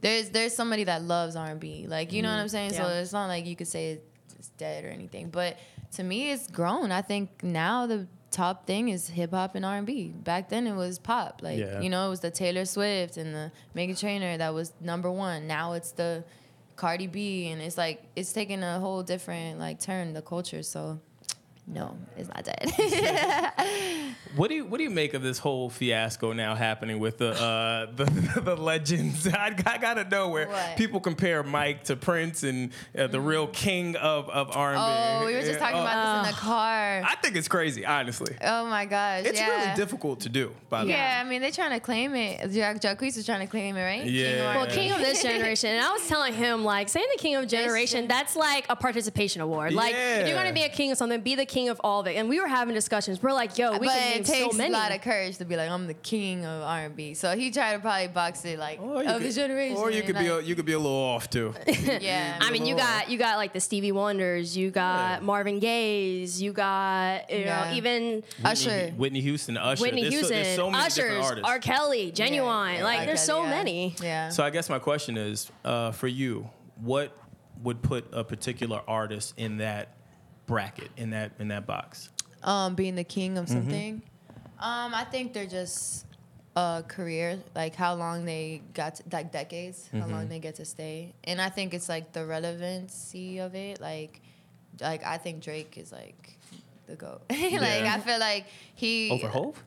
there's 0.00 0.30
there's 0.30 0.54
somebody 0.54 0.84
that 0.84 1.02
loves 1.02 1.36
R&B. 1.36 1.86
Like 1.88 2.12
you 2.12 2.22
know 2.22 2.28
what 2.28 2.38
I'm 2.38 2.46
mm-hmm. 2.46 2.50
saying? 2.50 2.72
So 2.74 2.86
it's 2.86 3.12
not 3.12 3.26
like 3.26 3.46
you 3.46 3.56
could 3.56 3.68
say 3.68 4.00
it's 4.38 4.48
dead 4.50 4.84
or 4.84 4.88
anything. 4.88 5.30
But 5.30 5.58
to 5.92 6.02
me, 6.02 6.30
it's 6.30 6.46
grown. 6.48 6.92
I 6.92 7.02
think 7.02 7.42
now 7.42 7.86
the 7.86 8.06
top 8.30 8.66
thing 8.66 8.88
is 8.88 9.08
hip 9.08 9.32
hop 9.32 9.54
and 9.54 9.64
R&B. 9.64 10.08
Back 10.08 10.48
then 10.48 10.66
it 10.66 10.74
was 10.74 10.98
pop. 10.98 11.40
Like 11.42 11.58
Yeah. 11.58 11.80
you 11.80 11.90
know, 11.90 12.06
it 12.06 12.10
was 12.10 12.20
the 12.20 12.30
Taylor 12.30 12.64
Swift 12.64 13.16
and 13.16 13.34
the 13.34 13.52
Meghan 13.76 13.98
Trainor 13.98 14.38
that 14.38 14.54
was 14.54 14.72
number 14.80 15.10
one. 15.10 15.46
Now 15.46 15.72
it's 15.72 15.92
the 15.92 16.24
Cardi 16.76 17.06
B, 17.06 17.48
and 17.48 17.60
it's 17.60 17.76
like 17.76 18.04
it's 18.16 18.32
taking 18.32 18.62
a 18.62 18.78
whole 18.78 19.02
different 19.02 19.58
like 19.58 19.80
turn 19.80 20.12
the 20.12 20.22
culture. 20.22 20.62
So. 20.62 21.00
No, 21.66 21.96
it's 22.16 22.28
not 22.28 22.44
dead. 22.44 24.14
What 24.36 24.48
do 24.48 24.54
you 24.54 24.64
what 24.64 24.78
do 24.78 24.84
you 24.84 24.90
make 24.90 25.14
of 25.14 25.22
this 25.22 25.38
whole 25.38 25.70
fiasco 25.70 26.32
now 26.32 26.54
happening 26.54 27.00
with 27.00 27.18
the 27.18 27.30
uh, 27.30 27.86
the, 27.96 28.40
the 28.40 28.56
legends? 28.56 29.26
I, 29.32 29.54
I 29.66 29.78
gotta 29.78 30.04
know 30.04 30.28
where 30.28 30.46
What? 30.46 30.76
people 30.76 31.00
compare 31.00 31.42
Mike 31.42 31.84
to 31.84 31.96
Prince 31.96 32.44
and 32.44 32.70
uh, 32.96 33.08
the 33.08 33.20
real 33.20 33.48
king 33.48 33.96
of 33.96 34.30
of 34.30 34.56
R 34.56 34.74
and 34.74 34.78
B. 34.78 34.82
Oh, 34.84 35.26
we 35.26 35.34
were 35.34 35.42
just 35.42 35.58
talking 35.58 35.80
about 35.80 36.22
this 36.22 36.28
in 36.28 36.34
the 36.34 36.40
car. 36.40 37.02
I 37.04 37.16
think 37.20 37.34
it's 37.36 37.48
crazy, 37.48 37.84
honestly. 37.84 38.36
Oh 38.40 38.66
my 38.66 38.86
gosh. 38.86 39.24
It's 39.24 39.40
yeah. 39.40 39.48
really 39.48 39.76
difficult 39.76 40.20
to 40.20 40.28
do. 40.28 40.54
By 40.68 40.82
the 40.82 40.86
way. 40.86 40.92
Yeah, 40.92 41.22
I 41.24 41.28
mean 41.28 41.40
they're 41.40 41.50
trying 41.50 41.72
to 41.72 41.80
claim 41.80 42.14
it. 42.14 42.52
Ja- 42.52 42.74
Jacquees 42.74 43.16
was 43.16 43.26
trying 43.26 43.40
to 43.40 43.46
claim 43.48 43.76
it, 43.76 43.82
right? 43.82 44.04
Yeah. 44.04 44.28
King 44.30 44.44
Well, 44.44 44.66
King 44.66 44.92
of 44.92 44.98
this 44.98 45.22
generation, 45.22 45.70
and 45.70 45.84
I 45.84 45.90
was 45.92 46.06
telling 46.06 46.34
him 46.34 46.64
like 46.64 46.88
saying 46.88 47.06
the 47.16 47.20
King 47.20 47.34
of 47.34 47.48
generation, 47.48 48.06
that's 48.06 48.36
like 48.36 48.66
a 48.68 48.76
participation 48.76 49.42
award. 49.42 49.72
Like 49.72 49.94
if 49.96 50.28
you're 50.28 50.36
gonna 50.36 50.52
be 50.52 50.62
a 50.62 50.68
king 50.68 50.92
of 50.92 50.98
something, 50.98 51.20
be 51.20 51.34
the 51.34 51.46
king 51.46 51.59
of 51.68 51.80
all 51.84 52.00
of 52.00 52.06
it. 52.06 52.16
And 52.16 52.28
we 52.28 52.40
were 52.40 52.46
having 52.48 52.74
discussions. 52.74 53.22
We're 53.22 53.32
like, 53.32 53.58
yo, 53.58 53.72
we 53.72 53.86
but 53.86 53.88
can 53.96 54.12
it 54.12 54.14
name 54.16 54.24
takes 54.24 54.52
so 54.52 54.58
many. 54.58 54.72
a 54.74 54.76
lot 54.76 54.92
of 54.94 55.00
courage 55.02 55.36
to 55.38 55.44
be 55.44 55.56
like, 55.56 55.70
I'm 55.70 55.86
the 55.86 55.94
king 55.94 56.44
of 56.46 56.62
R&B. 56.62 57.14
So 57.14 57.36
he 57.36 57.50
tried 57.50 57.74
to 57.74 57.78
probably 57.80 58.08
box 58.08 58.44
it 58.44 58.58
like 58.58 58.78
of 58.80 58.94
could- 59.04 59.22
the 59.22 59.32
generation. 59.32 59.76
Or 59.76 59.90
you 59.90 60.02
could 60.02 60.16
be 60.18 60.26
a, 60.26 60.40
you 60.40 60.54
could 60.54 60.64
be 60.64 60.72
a 60.72 60.78
little 60.78 60.96
off 60.96 61.28
too. 61.30 61.54
yeah. 61.66 62.38
I 62.40 62.50
mean, 62.50 62.66
you 62.66 62.76
got 62.76 63.10
you 63.10 63.18
got 63.18 63.36
like 63.36 63.52
the 63.52 63.60
Stevie 63.60 63.92
Wonders, 63.92 64.56
you 64.56 64.70
got 64.70 65.20
Yeah. 65.20 65.26
Marvin 65.26 65.58
Gaye's, 65.58 66.40
you 66.40 66.52
got 66.52 67.30
you 67.30 67.38
Yeah. 67.40 67.68
know 67.70 67.74
even 67.76 68.22
Usher. 68.44 68.70
Whitney, 68.70 68.90
Whitney 68.98 69.20
Houston, 69.20 69.56
Usher. 69.56 69.82
Whitney 69.82 70.02
there's 70.02 70.14
Houston, 70.14 70.28
So, 70.36 70.42
there's 70.44 70.56
so 70.56 70.70
many 70.70 70.84
different 70.88 71.10
Ushers, 71.18 71.24
artists. 71.26 71.48
R. 71.50 71.58
Kelly, 71.58 72.10
Genuine. 72.12 72.74
Yeah, 72.76 72.84
like 72.84 73.00
R. 73.00 73.06
there's 73.06 73.26
Kelly, 73.26 73.40
so 73.40 73.42
yeah. 73.44 73.50
many. 73.50 73.94
Yeah. 74.02 74.28
So 74.30 74.42
I 74.44 74.50
guess 74.50 74.68
my 74.70 74.78
question 74.78 75.16
is, 75.16 75.50
uh, 75.64 75.90
for 75.92 76.06
you, 76.08 76.48
what 76.80 77.16
would 77.62 77.82
put 77.82 78.06
a 78.12 78.24
particular 78.24 78.80
artist 78.88 79.34
in 79.36 79.58
that 79.58 79.94
bracket, 80.50 80.90
in 80.96 81.10
that 81.10 81.32
in 81.38 81.48
that 81.48 81.66
box? 81.66 82.10
um, 82.42 82.74
being 82.74 82.94
the 82.96 83.04
king 83.04 83.32
Mm-hmm. 83.32 83.42
of 83.42 83.48
something. 83.48 84.02
Um, 84.58 84.94
I 84.94 85.04
think 85.04 85.32
they're 85.32 85.46
just 85.46 86.04
a 86.56 86.82
career, 86.86 87.38
like 87.54 87.74
how 87.74 87.94
long 87.94 88.24
they 88.26 88.60
got, 88.74 88.96
to, 88.96 89.02
like 89.12 89.30
decades, 89.32 89.88
how 89.92 90.00
Mm-hmm. 90.00 90.12
long 90.12 90.28
they 90.28 90.38
get 90.40 90.56
to 90.56 90.64
stay, 90.64 91.14
and 91.24 91.40
I 91.40 91.48
think 91.48 91.72
it's 91.74 91.88
like 91.88 92.12
the 92.12 92.26
relevancy 92.26 93.38
of 93.38 93.54
it. 93.54 93.80
Like, 93.80 94.20
like 94.80 95.04
I 95.04 95.16
think 95.18 95.42
Drake 95.42 95.78
is 95.78 95.92
like 95.92 96.38
the 96.86 96.96
goat. 96.96 97.22
like 97.30 97.50
Yeah. 97.50 97.94
I 97.96 98.00
feel 98.00 98.18
like 98.18 98.46
he 98.74 99.10
Over 99.10 99.28
Hove? 99.28 99.64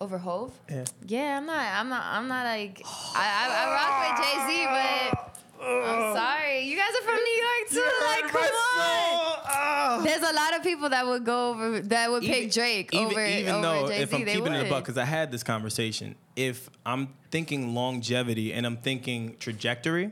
Over 0.00 0.18
Hove? 0.18 0.52
Yeah. 0.70 0.84
Yeah, 1.06 1.36
I'm 1.38 1.46
not. 1.46 1.66
I'm 1.80 1.88
not. 1.88 2.02
I'm 2.04 2.26
not 2.28 2.44
like. 2.44 2.82
I, 3.14 3.24
I, 3.40 3.44
I 3.60 3.64
rock 3.78 3.94
with 4.02 4.14
Jay 4.24 4.36
Z, 4.46 4.50
but. 4.74 5.38
I'm 5.60 6.14
sorry. 6.16 6.60
You 6.62 6.76
guys 6.76 6.90
are 7.00 7.04
from 7.04 7.16
New 7.16 7.42
York 7.46 7.70
too. 7.70 7.90
Like, 8.06 8.32
come 8.32 8.42
on. 8.44 10.04
There's 10.04 10.22
a 10.22 10.32
lot 10.34 10.56
of 10.56 10.62
people 10.62 10.88
that 10.90 11.06
would 11.06 11.24
go 11.24 11.50
over 11.50 11.80
that 11.80 12.10
would 12.10 12.22
pick 12.22 12.52
Drake 12.52 12.90
even, 12.92 13.06
over 13.06 13.24
even 13.24 13.54
over 13.54 13.62
though 13.62 13.88
Jay 13.88 13.96
Z. 13.98 14.02
if 14.02 14.14
I'm 14.14 14.24
they 14.24 14.34
keeping 14.34 14.52
would. 14.52 14.60
it 14.62 14.66
a 14.66 14.70
buck, 14.70 14.84
because 14.84 14.98
I 14.98 15.04
had 15.04 15.30
this 15.32 15.42
conversation. 15.42 16.14
If 16.36 16.68
I'm 16.84 17.08
thinking 17.30 17.74
longevity 17.74 18.52
and 18.52 18.66
I'm 18.66 18.76
thinking 18.76 19.36
trajectory, 19.38 20.10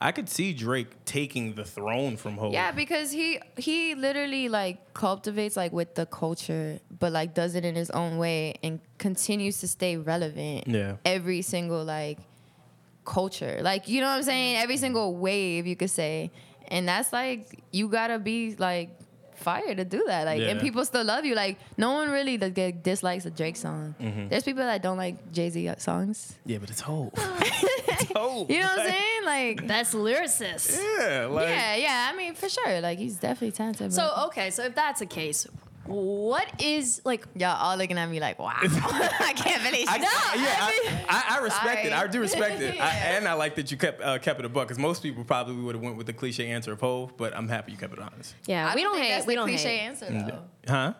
I 0.00 0.12
could 0.12 0.28
see 0.28 0.52
Drake 0.52 0.88
taking 1.04 1.54
the 1.54 1.64
throne 1.64 2.16
from 2.16 2.36
Hove. 2.38 2.52
yeah, 2.52 2.70
because 2.72 3.10
he 3.10 3.40
he 3.56 3.94
literally 3.94 4.48
like 4.48 4.94
cultivates 4.94 5.56
like 5.56 5.72
with 5.72 5.94
the 5.94 6.06
culture, 6.06 6.78
but 6.98 7.12
like 7.12 7.34
does 7.34 7.54
it 7.54 7.64
in 7.64 7.74
his 7.74 7.90
own 7.90 8.18
way 8.18 8.54
and 8.62 8.80
continues 8.98 9.58
to 9.58 9.68
stay 9.68 9.96
relevant. 9.96 10.68
Yeah. 10.68 10.96
Every 11.04 11.42
single 11.42 11.84
like 11.84 12.18
culture, 13.08 13.60
like 13.62 13.88
you 13.88 14.00
know 14.02 14.08
what 14.08 14.16
I'm 14.16 14.22
saying. 14.22 14.56
Every 14.56 14.76
single 14.76 15.16
wave 15.16 15.66
you 15.66 15.74
could 15.76 15.90
say, 15.90 16.30
and 16.68 16.86
that's 16.86 17.12
like 17.12 17.62
you 17.72 17.88
gotta 17.88 18.18
be 18.18 18.54
like 18.56 18.90
fire 19.34 19.74
to 19.74 19.84
do 19.84 20.02
that. 20.06 20.26
Like, 20.26 20.42
and 20.42 20.60
people 20.60 20.84
still 20.84 21.04
love 21.04 21.24
you. 21.24 21.34
Like, 21.36 21.58
no 21.76 21.92
one 21.92 22.10
really 22.10 22.36
that 22.38 22.54
get- 22.54 22.82
dislikes 22.82 23.24
a 23.24 23.30
Drake 23.30 23.56
song. 23.56 23.94
Mm-hmm. 24.00 24.28
There's 24.28 24.42
people 24.42 24.64
that 24.64 24.82
don't 24.82 24.96
like 24.96 25.30
Jay 25.32 25.48
Z 25.48 25.74
songs. 25.78 26.34
Yeah, 26.44 26.58
but 26.58 26.68
it's 26.70 26.80
Hove. 26.80 27.12
it's 27.16 28.10
Hove. 28.16 28.50
You 28.50 28.60
know 28.60 28.66
what 28.66 28.80
I'm 28.80 28.86
Like, 28.86 28.88
saying? 28.88 29.24
Like, 29.24 29.66
Best 29.68 29.94
lyricist. 29.94 30.76
Yeah, 30.76 31.26
like 31.30 31.48
yeah, 31.48 31.74
yeah. 31.76 32.10
I 32.12 32.16
mean, 32.16 32.34
for 32.34 32.48
sure. 32.48 32.80
Like, 32.80 32.98
he's 32.98 33.16
definitely 33.16 33.52
talented. 33.52 33.92
So 33.92 34.10
okay, 34.26 34.50
so 34.50 34.64
if 34.64 34.74
that's 34.74 34.98
the 35.00 35.06
case, 35.06 35.46
what 35.88 36.62
is 36.62 37.00
like? 37.04 37.26
Y'all 37.34 37.56
all 37.56 37.76
looking 37.76 37.98
at 37.98 38.08
me 38.10 38.20
like, 38.20 38.38
wow. 38.38 38.52
I 38.60 39.32
can't 39.36 39.62
believe 39.62 39.88
I, 39.88 39.96
she 39.96 40.02
yeah, 40.02 40.08
I, 40.10 41.04
I, 41.08 41.36
I 41.38 41.42
respect 41.42 41.86
it. 41.86 41.92
I 41.92 42.06
do 42.06 42.20
respect 42.20 42.60
it, 42.60 42.72
I, 42.74 42.76
Yeah. 42.76 43.16
and 43.16 43.26
I 43.28 43.32
like 43.32 43.54
that 43.56 43.70
you 43.70 43.76
kept 43.76 44.02
uh, 44.02 44.18
kept 44.18 44.38
it 44.40 44.46
a 44.46 44.48
buck. 44.48 44.68
Because 44.68 44.78
most 44.78 45.02
people 45.02 45.24
probably 45.24 45.54
would 45.56 45.74
have 45.74 45.82
went 45.82 45.96
with 45.96 46.06
the 46.06 46.12
cliche 46.12 46.48
answer 46.48 46.72
of 46.72 46.80
Hove, 46.80 47.16
but 47.16 47.34
I'm 47.36 47.48
happy 47.48 47.72
you 47.72 47.78
kept 47.78 47.92
it 47.94 47.98
honest. 47.98 48.34
Yeah, 48.46 48.70
I 48.70 48.74
we 48.74 48.82
don't 48.82 48.94
think 48.94 49.06
hate. 49.06 49.12
That's 49.14 49.26
We 49.26 49.34
the 49.34 49.40
don't 49.40 49.48
cliche 49.48 49.76
hate. 49.78 49.86
answer 49.86 50.06
though. 50.10 50.42
Huh? 50.68 50.92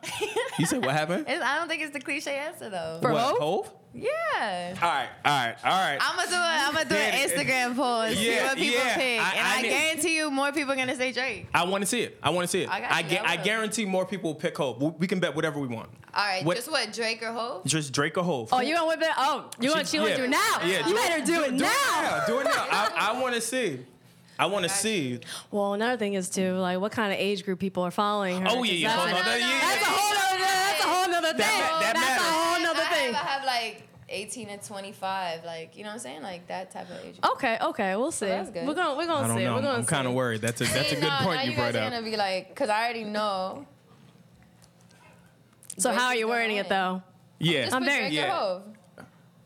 You 0.58 0.66
said 0.66 0.84
what 0.84 0.94
happened? 0.94 1.22
It's- 1.28 1.42
I 1.44 1.58
don't 1.58 1.68
think 1.68 1.82
it's 1.82 1.92
the 1.92 2.00
cliche 2.00 2.36
answer 2.36 2.70
though. 2.70 2.98
For 3.02 3.12
what, 3.12 3.36
Hove? 3.38 3.38
Hove? 3.66 3.72
Yeah. 4.02 4.74
All 4.80 4.88
right, 4.88 5.08
all 5.24 5.32
right, 5.32 5.56
all 5.64 5.70
right. 5.70 5.98
I'm 6.00 6.16
gonna 6.16 6.28
do 6.30 6.36
a, 6.36 6.38
I'm 6.40 6.72
gonna 6.74 6.88
do 6.88 6.94
an 6.94 7.28
Instagram 7.28 7.76
poll 7.76 8.00
and 8.02 8.16
see 8.16 8.30
Yeah, 8.34 8.44
what 8.48 8.56
people 8.58 8.74
yeah. 8.80 8.94
pick, 8.96 9.20
I- 9.20 9.34
and 9.36 9.46
I 9.46 9.58
I, 9.58 9.62
need- 9.62 9.68
guarantee 9.70 10.16
you 10.16 10.30
more 10.30 10.52
people 10.52 10.72
are 10.72 10.76
gonna 10.76 10.96
say 10.96 11.12
Drake. 11.12 11.48
I 11.52 11.64
want 11.64 11.82
to 11.82 11.86
see 11.86 12.02
it. 12.02 12.18
I 12.22 12.30
want 12.30 12.44
to 12.44 12.50
see 12.50 12.62
it. 12.62 12.68
I 12.70 12.80
got 12.80 12.92
I, 12.92 13.00
you, 13.00 13.08
gu- 13.10 13.16
I 13.16 13.32
I 13.32 13.36
will. 13.36 13.44
guarantee 13.44 13.84
more 13.84 14.06
people 14.06 14.30
will 14.32 14.40
pick 14.40 14.56
Hove. 14.56 14.80
We- 14.80 14.90
We 15.00 15.06
can 15.06 15.18
bet 15.20 15.34
whatever 15.34 15.58
we 15.58 15.66
want. 15.68 15.88
All 16.14 16.24
right, 16.24 16.44
What- 16.44 16.56
just 16.56 16.70
what 16.70 16.92
Drake 16.92 17.22
or 17.22 17.32
Hove? 17.32 17.64
Just 17.64 17.92
Drake 17.92 18.16
or 18.16 18.24
Hove. 18.24 18.48
Oh, 18.52 18.60
you 18.60 18.74
gonna 18.74 18.86
whip 18.86 19.00
it? 19.02 19.08
Oh, 19.16 19.50
you 19.60 19.70
want? 19.70 19.88
She- 19.88 19.96
You 19.96 20.02
want 20.04 20.14
to 20.14 20.20
yeah. 20.22 20.26
do 20.26 20.30
it 20.30 20.30
now? 20.30 20.60
Yeah, 20.64 20.88
you 20.88 20.94
better 20.94 21.24
do, 21.24 21.42
it 21.42 21.50
do 21.52 21.64
now. 21.64 22.24
Do 22.26 22.38
it 22.40 22.44
now. 22.44 22.66
I, 22.70 23.12
I 23.14 23.20
want 23.20 23.34
to 23.34 23.40
see. 23.40 23.84
I 24.40 24.46
want 24.46 24.62
to 24.62 24.68
see. 24.68 25.18
Well, 25.50 25.74
another 25.74 25.96
thing 25.96 26.14
is 26.14 26.28
too, 26.30 26.52
like, 26.58 26.78
what 26.78 26.92
kind 26.92 27.12
of 27.12 27.18
age 27.18 27.44
group 27.44 27.58
people 27.58 27.82
are 27.82 27.90
following 27.90 28.40
her? 28.42 28.46
Oh 28.48 28.62
yeah, 28.62 28.72
yeah. 28.72 28.94
'cause 28.94 28.98
Hold 29.00 29.10
That's, 29.10 29.18
on. 29.18 29.24
That- 29.26 29.40
no, 29.40 29.46
yeah, 29.48 29.60
that's 29.60 29.82
a 29.82 29.90
whole 29.90 30.14
nother. 30.14 30.44
That's 30.44 30.84
a 30.84 30.88
whole 30.88 31.14
other 31.14 31.28
thing. 31.28 31.38
That 31.38 31.70
ma- 31.72 31.80
that 31.80 31.94
that's 31.94 32.00
matters. 32.08 32.26
a 32.26 32.30
whole 32.30 32.60
nother 32.62 32.80
I 32.88 32.94
thing. 32.94 33.14
Have, 33.14 33.24
I 33.24 33.28
have 33.30 33.44
like 33.44 33.82
18 34.10 34.48
and 34.48 34.62
25, 34.62 35.44
like 35.44 35.76
you 35.76 35.82
know 35.82 35.90
what 35.90 35.94
I'm 35.94 35.98
saying, 36.00 36.22
like 36.22 36.46
that 36.48 36.70
type 36.70 36.88
of 36.90 37.04
age. 37.04 37.16
Okay, 37.32 37.58
okay, 37.60 37.96
we'll 37.96 38.10
see. 38.10 38.26
that's 38.26 38.50
good. 38.50 38.66
We're 38.66 38.74
gonna 38.74 38.96
we're 38.96 39.06
gonna 39.06 39.28
don't 39.28 39.36
see. 39.36 39.44
know. 39.44 39.52
We're 39.52 39.58
I'm, 39.58 39.64
gonna 39.64 39.78
I'm 39.78 39.84
kind 39.86 40.06
of 40.06 40.14
worried. 40.14 40.40
That's 40.40 40.60
a 40.60 40.64
that's 40.64 40.92
a 40.92 40.94
good 40.96 41.02
no, 41.02 41.18
point 41.22 41.36
now 41.36 41.42
you 41.42 41.50
you 41.50 41.56
brought 41.56 41.72
guys 41.72 41.82
are 41.82 41.84
up. 41.86 41.92
gonna 41.92 42.10
be 42.10 42.16
like, 42.16 42.54
cause 42.56 42.68
I 42.68 42.84
already 42.84 43.04
know. 43.04 43.66
So 45.78 45.92
how 45.92 46.06
are 46.06 46.14
you 46.14 46.26
gonna 46.26 46.32
wording 46.40 46.56
it 46.56 46.68
though? 46.68 47.02
Yeah. 47.38 47.64
Just 47.64 47.76
I'm 47.76 47.84
very- 47.84 48.08
yeah. 48.08 48.26
or 48.26 48.36
Hove. 48.36 48.62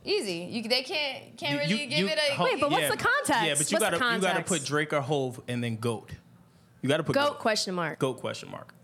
Easy. 0.04 0.48
You 0.50 0.62
they 0.62 0.82
can't 0.82 1.36
can't 1.36 1.60
really 1.60 1.70
you- 1.82 1.86
give 1.86 1.98
you- 1.98 2.08
it 2.08 2.18
a. 2.18 2.34
Hove- 2.34 2.44
Wait, 2.44 2.60
but 2.60 2.70
what's 2.70 2.88
the 2.90 2.96
context? 2.96 3.28
Yeah, 3.44 3.54
but 3.56 3.70
you 3.70 3.76
What's 3.78 3.90
the 3.90 3.98
gotta 3.98 4.14
you 4.16 4.20
gotta 4.20 4.42
put 4.42 4.64
Drake 4.64 4.92
or 4.92 5.00
Hove 5.00 5.40
and 5.46 5.62
then 5.62 5.76
Goat. 5.76 6.10
You 6.80 6.88
gotta 6.88 7.04
put 7.04 7.14
Goat 7.14 7.38
question 7.38 7.74
mark. 7.74 7.98
Goat 8.00 8.18
question 8.20 8.50
mark. 8.50 8.74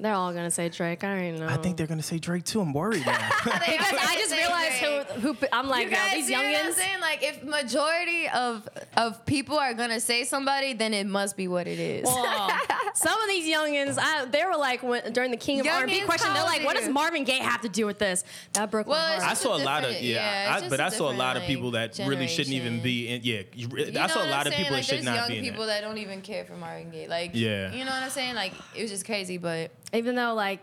They're 0.00 0.14
all 0.14 0.32
gonna 0.32 0.50
say 0.50 0.68
Drake. 0.68 1.02
I 1.02 1.08
already 1.10 1.38
know. 1.38 1.48
I 1.48 1.56
think 1.56 1.76
they're 1.76 1.88
gonna 1.88 2.02
say 2.04 2.18
Drake 2.18 2.44
too. 2.44 2.60
I'm 2.60 2.72
worried 2.72 3.04
now. 3.04 3.18
because 3.44 3.60
I 3.66 4.14
just 4.16 4.32
realized 4.32 5.14
who 5.20 5.32
who 5.34 5.46
I'm 5.52 5.68
like 5.68 5.86
You 5.86 5.90
guys 5.92 6.12
these 6.14 6.26
see 6.28 6.34
what 6.34 6.44
I'm 6.44 6.52
youngins. 6.54 6.74
saying? 6.74 7.00
Like, 7.00 7.22
if 7.24 7.42
majority 7.42 8.28
of 8.28 8.68
of 8.96 9.26
people 9.26 9.58
are 9.58 9.74
gonna 9.74 9.98
say 9.98 10.22
somebody, 10.22 10.72
then 10.72 10.94
it 10.94 11.06
must 11.06 11.36
be 11.36 11.48
what 11.48 11.66
it 11.66 11.80
is. 11.80 12.04
Well, 12.04 12.50
some 12.94 13.20
of 13.20 13.28
these 13.28 13.52
youngins, 13.52 13.98
I, 14.00 14.24
they 14.26 14.44
were 14.44 14.56
like 14.56 14.84
when, 14.84 15.12
during 15.12 15.32
the 15.32 15.36
King 15.36 15.60
of 15.60 15.66
R&B 15.66 16.02
question, 16.02 16.32
they're 16.32 16.44
like, 16.44 16.58
old 16.58 16.66
"What 16.66 16.76
does? 16.76 16.88
Marvin 16.88 17.24
Gaye 17.24 17.38
have 17.38 17.62
to 17.62 17.68
do 17.68 17.84
with 17.84 17.98
this?" 17.98 18.22
That 18.52 18.70
broke 18.70 18.86
Well, 18.86 18.98
my 19.18 19.24
heart. 19.24 19.32
I 19.32 19.34
saw 19.34 19.56
a 19.56 19.62
lot 19.64 19.84
of 19.84 19.90
yeah, 19.92 19.98
yeah, 20.46 20.54
I, 20.56 20.60
but 20.68 20.76
just 20.78 20.80
I 20.80 20.86
a 20.86 20.90
saw 20.92 21.10
a 21.10 21.16
lot 21.16 21.36
of 21.36 21.42
people 21.42 21.72
that 21.72 21.98
like, 21.98 22.08
really 22.08 22.28
shouldn't 22.28 22.54
even 22.54 22.80
be 22.82 23.08
in. 23.08 23.22
Yeah, 23.24 23.42
you, 23.52 23.68
You 23.76 23.98
I 23.98 24.06
saw 24.06 24.24
a 24.24 24.30
lot 24.30 24.46
of 24.46 24.52
people 24.52 24.74
like, 24.74 24.86
that 24.86 24.96
should 24.96 25.04
not 25.04 25.16
young 25.16 25.28
be 25.28 25.38
in 25.38 25.44
people 25.44 25.66
that 25.66 25.80
don't 25.80 25.98
even 25.98 26.20
care 26.22 26.44
for 26.44 26.54
Marvin 26.54 26.90
Gaye. 26.90 27.08
Like, 27.08 27.32
Yeah. 27.34 27.72
you 27.72 27.84
know 27.84 27.90
what 27.90 28.02
I'm 28.04 28.10
saying? 28.10 28.36
Like, 28.36 28.52
it 28.76 28.82
was 28.82 28.90
just 28.92 29.04
crazy, 29.04 29.38
but 29.38 29.70
Even 29.92 30.14
though 30.14 30.34
like 30.34 30.60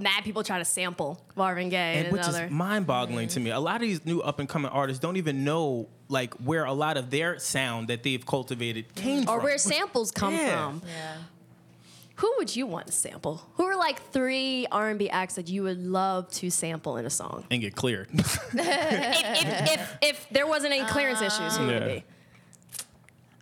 mad 0.00 0.22
people 0.22 0.44
try 0.44 0.58
to 0.58 0.64
sample 0.66 1.18
Marvin 1.34 1.70
Gaye 1.70 1.94
and, 1.96 2.06
and 2.08 2.12
which 2.12 2.22
another. 2.22 2.44
is 2.44 2.50
mind-boggling 2.50 3.28
to 3.28 3.40
me. 3.40 3.50
A 3.50 3.58
lot 3.58 3.76
of 3.76 3.80
these 3.82 4.04
new 4.04 4.20
up-and-coming 4.20 4.70
artists 4.70 5.00
don't 5.00 5.16
even 5.16 5.44
know 5.44 5.88
like 6.08 6.34
where 6.34 6.64
a 6.66 6.72
lot 6.74 6.96
of 6.98 7.10
their 7.10 7.38
sound 7.38 7.88
that 7.88 8.02
they've 8.02 8.24
cultivated 8.24 8.94
came 8.94 9.20
or 9.20 9.24
from. 9.24 9.34
Or 9.34 9.40
where 9.40 9.58
samples 9.58 10.10
come 10.10 10.34
Yeah. 10.34 10.68
from. 10.68 10.82
yeah. 10.86 11.16
Who 12.16 12.34
would 12.38 12.54
you 12.56 12.66
want 12.66 12.88
to 12.88 12.92
sample? 12.92 13.40
Who 13.54 13.64
are 13.64 13.76
like 13.76 14.02
three 14.10 14.66
R&B 14.72 15.08
acts 15.08 15.36
that 15.36 15.48
you 15.48 15.62
would 15.62 15.78
love 15.78 16.28
to 16.32 16.50
sample 16.50 16.96
in 16.96 17.06
a 17.06 17.10
song? 17.10 17.44
and 17.50 17.60
get 17.60 17.74
cleared. 17.76 18.08
if, 18.12 18.50
if, 18.54 19.70
if, 19.72 19.98
if 20.02 20.26
there 20.30 20.46
wasn't 20.46 20.72
any 20.74 20.84
clearance 20.86 21.22
issues, 21.22 21.56
who 21.56 21.66
would 21.66 21.74
Yeah. 21.74 21.80
it 21.86 21.96
be? 22.00 22.04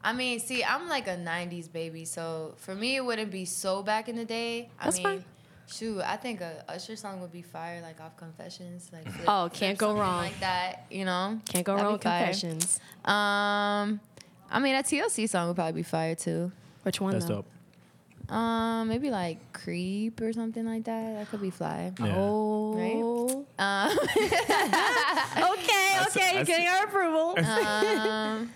I 0.06 0.12
mean, 0.12 0.38
see, 0.38 0.62
I'm 0.62 0.88
like 0.88 1.08
a 1.08 1.16
'90s 1.16 1.70
baby, 1.72 2.04
so 2.04 2.54
for 2.58 2.74
me, 2.74 2.94
it 2.96 3.04
wouldn't 3.04 3.30
be 3.32 3.44
so 3.44 3.82
back 3.82 4.08
in 4.08 4.14
the 4.16 4.24
day. 4.24 4.70
I 4.78 4.84
That's 4.84 4.96
mean, 4.98 5.04
fine. 5.04 5.24
shoot, 5.66 6.00
I 6.00 6.16
think 6.16 6.40
a 6.40 6.64
Usher 6.68 6.94
song 6.94 7.20
would 7.22 7.32
be 7.32 7.42
fire, 7.42 7.80
like 7.82 8.00
off 8.00 8.16
Confessions, 8.16 8.88
like 8.92 9.10
flip- 9.14 9.28
Oh, 9.28 9.50
can't 9.52 9.76
go 9.76 9.94
wrong. 9.98 10.18
like 10.22 10.38
that. 10.40 10.84
You 10.90 11.04
know, 11.04 11.40
Can't 11.52 11.64
go 11.66 11.72
That'd 11.74 11.84
wrong 11.86 11.94
be 11.94 11.96
with. 11.96 12.02
Confessions. 12.02 12.80
Um, 13.04 14.00
I 14.48 14.60
mean, 14.60 14.76
a 14.76 14.82
TLC 14.84 15.28
song 15.28 15.48
would 15.48 15.56
probably 15.56 15.72
be 15.80 15.82
fire 15.82 16.14
too. 16.14 16.52
Which 16.84 17.00
one 17.00 17.12
That's 17.12 17.24
though? 17.26 17.42
dope. 17.42 18.32
Um, 18.32 18.88
maybe 18.88 19.10
like 19.10 19.38
Creep 19.52 20.20
or 20.20 20.32
something 20.32 20.64
like 20.66 20.84
that. 20.84 21.14
That 21.18 21.30
could 21.30 21.40
be 21.42 21.50
fly. 21.50 21.92
Yeah. 21.98 22.14
Oh. 22.16 23.44
Um, 23.58 23.98
Okay, 24.16 25.96
I 25.98 26.04
okay, 26.08 26.10
see- 26.10 26.20
I 26.22 26.32
you're 26.34 26.44
getting 26.44 26.68
our 26.68 26.84
approval. 26.84 27.38
um, 27.44 28.50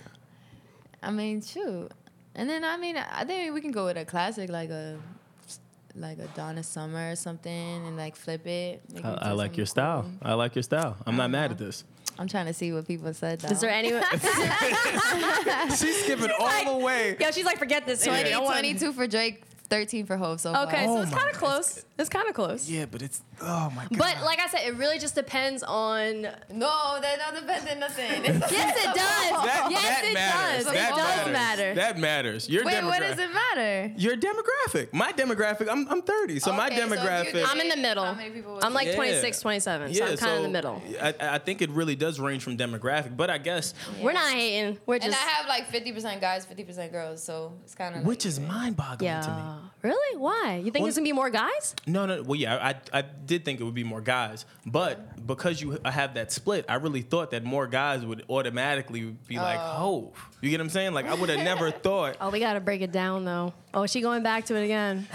I 1.02 1.10
mean, 1.10 1.40
shoot. 1.42 1.88
And 2.34 2.48
then 2.48 2.64
I 2.64 2.76
mean, 2.76 2.96
I 2.96 3.24
think 3.24 3.52
we 3.54 3.60
can 3.60 3.72
go 3.72 3.86
with 3.86 3.96
a 3.96 4.04
classic 4.04 4.50
like 4.50 4.70
a 4.70 4.98
like 5.96 6.18
a 6.18 6.26
Donna 6.36 6.62
Summer 6.62 7.10
or 7.10 7.16
something, 7.16 7.86
and 7.86 7.96
like 7.96 8.14
flip 8.16 8.46
it. 8.46 8.80
make 8.94 9.04
I, 9.04 9.14
I 9.14 9.32
like 9.32 9.56
your 9.56 9.66
style. 9.66 10.08
I 10.22 10.34
like 10.34 10.54
your 10.54 10.62
style. 10.62 10.96
I'm 11.06 11.16
not 11.16 11.30
mad 11.30 11.50
at 11.50 11.56
Uh-huh. 11.56 11.64
this. 11.66 11.84
I'm 12.18 12.28
trying 12.28 12.46
to 12.46 12.52
see 12.54 12.70
what 12.72 12.86
people 12.86 13.12
said. 13.14 13.40
Though. 13.40 13.48
Is 13.48 13.60
there 13.60 13.70
anyone? 13.70 14.02
She's 15.70 16.02
skipping 16.04 16.30
all 16.38 16.78
the 16.78 16.84
way. 16.84 17.16
Yo, 17.18 17.30
she's 17.30 17.44
like, 17.46 17.58
forget 17.58 17.86
this. 17.86 18.04
20, 18.04 18.34
I 18.34 18.44
22 18.44 18.92
for 18.92 19.06
Drake, 19.06 19.42
13 19.70 20.04
for 20.06 20.16
Hove 20.16 20.40
so 20.40 20.52
far. 20.52 20.66
Okay, 20.66 20.84
Oh 20.86 20.96
so 20.96 21.02
it's 21.02 21.12
my- 21.12 21.18
kind 21.18 21.30
of 21.30 21.36
close. 21.38 21.84
It's 21.98 22.08
kind 22.08 22.28
of 22.28 22.34
close. 22.34 22.68
Yeah, 22.68 22.86
but 22.86 23.02
it's 23.02 23.22
oh 23.42 23.70
my 23.76 23.82
god. 23.84 23.98
But 23.98 24.24
like 24.24 24.40
I 24.40 24.48
said, 24.48 24.60
it 24.66 24.74
really 24.76 24.98
just 24.98 25.14
depends 25.14 25.62
on. 25.62 26.22
No, 26.52 26.98
that 27.00 27.18
don't 27.18 27.40
depend 27.46 27.68
on 27.68 27.78
nothing. 27.80 28.24
Yes, 28.50 28.76
it 28.76 28.84
does. 28.84 28.94
that, 28.96 29.68
yes, 29.70 29.82
that 29.82 30.04
it 30.04 30.14
matters. 30.14 30.64
does. 30.64 30.72
That 30.74 30.90
it 30.92 30.96
does 30.96 30.98
matters. 30.98 31.32
matter. 31.32 31.74
That 31.74 31.98
matters. 31.98 32.48
Your 32.48 32.64
Wait, 32.64 32.74
demographic. 32.74 32.84
what 32.86 33.00
does 33.00 33.18
it 33.18 33.30
matter? 33.32 33.92
Your 33.96 34.16
demographic. 34.16 34.92
My 34.92 35.12
demographic. 35.12 35.68
I'm 35.70 35.86
I'm 35.88 36.02
30, 36.02 36.38
so 36.40 36.52
my 36.52 36.66
Okay, 36.66 36.76
so 36.76 36.82
if 36.84 36.90
you 36.90 36.96
demographic. 36.96 37.32
did- 37.32 37.44
I'm 37.44 37.60
in 37.60 37.68
the 37.68 37.76
middle. 37.76 38.04
How 38.04 38.14
many 38.14 38.30
people 38.30 38.54
would 38.54 38.64
I'm 38.64 38.72
like 38.74 38.88
Yeah. 38.88 38.94
26, 38.96 39.40
27, 39.40 39.94
so 39.94 40.04
I'm 40.04 40.16
kind 40.16 40.30
of 40.32 40.36
in 40.38 40.42
the 40.44 40.48
middle. 40.48 40.82
I, 41.00 41.14
I 41.20 41.38
think 41.38 41.62
it 41.62 41.70
really 41.70 41.94
does 41.96 42.18
range 42.18 42.42
from 42.42 42.56
demographic, 42.56 43.16
but 43.16 43.30
I 43.30 43.38
guess 43.38 43.74
We're 44.00 44.12
not 44.12 44.30
hating. 44.32 44.78
We're 44.86 44.94
And 44.96 45.04
just. 45.04 45.16
I 45.22 45.28
have 45.28 45.46
like 45.48 45.68
50% 45.70 46.20
guys, 46.20 46.46
50% 46.46 46.90
girls, 46.92 47.22
so 47.22 47.52
it's 47.64 47.74
kind 47.74 47.94
of 47.94 48.04
which 48.04 48.24
is 48.26 48.40
mind-boggling 48.40 49.04
yeah. 49.10 49.20
to 49.20 49.30
me. 49.30 49.59
Really? 49.82 50.16
Why? 50.18 50.56
You 50.56 50.64
think 50.64 50.74
Well- 50.76 50.84
there's 50.84 50.96
gonna 50.96 51.04
be 51.04 51.12
more 51.12 51.30
guys? 51.30 51.74
No, 51.86 52.06
no. 52.06 52.22
Well, 52.22 52.38
yeah, 52.38 52.56
I, 52.92 52.98
I 52.98 53.02
did 53.02 53.44
think 53.44 53.60
it 53.60 53.64
would 53.64 53.74
be 53.74 53.84
more 53.84 54.00
guys, 54.00 54.44
but 54.66 55.26
because 55.26 55.60
you 55.62 55.78
have 55.84 56.14
that 56.14 56.32
split, 56.32 56.64
I 56.68 56.74
really 56.74 57.02
thought 57.02 57.30
that 57.30 57.44
more 57.44 57.66
guys 57.66 58.04
would 58.04 58.24
automatically 58.28 59.16
be 59.26 59.36
like, 59.36 59.58
"Oh, 59.60 60.12
oh. 60.14 60.18
you 60.40 60.50
get 60.50 60.58
what 60.58 60.64
I'm 60.66 60.70
saying?" 60.70 60.92
Like 60.92 61.06
I 61.06 61.14
would 61.14 61.28
have 61.30 61.44
never 61.44 61.70
thought. 61.86 62.16
Oh, 62.20 62.30
we 62.30 62.40
gotta 62.40 62.60
break 62.60 62.82
it 62.82 62.92
down 62.92 63.24
though. 63.24 63.54
Oh, 63.72 63.84
is 63.84 63.90
she 63.90 64.00
going 64.00 64.22
back 64.22 64.46
to 64.46 64.56
it 64.56 64.64
again? 64.64 65.06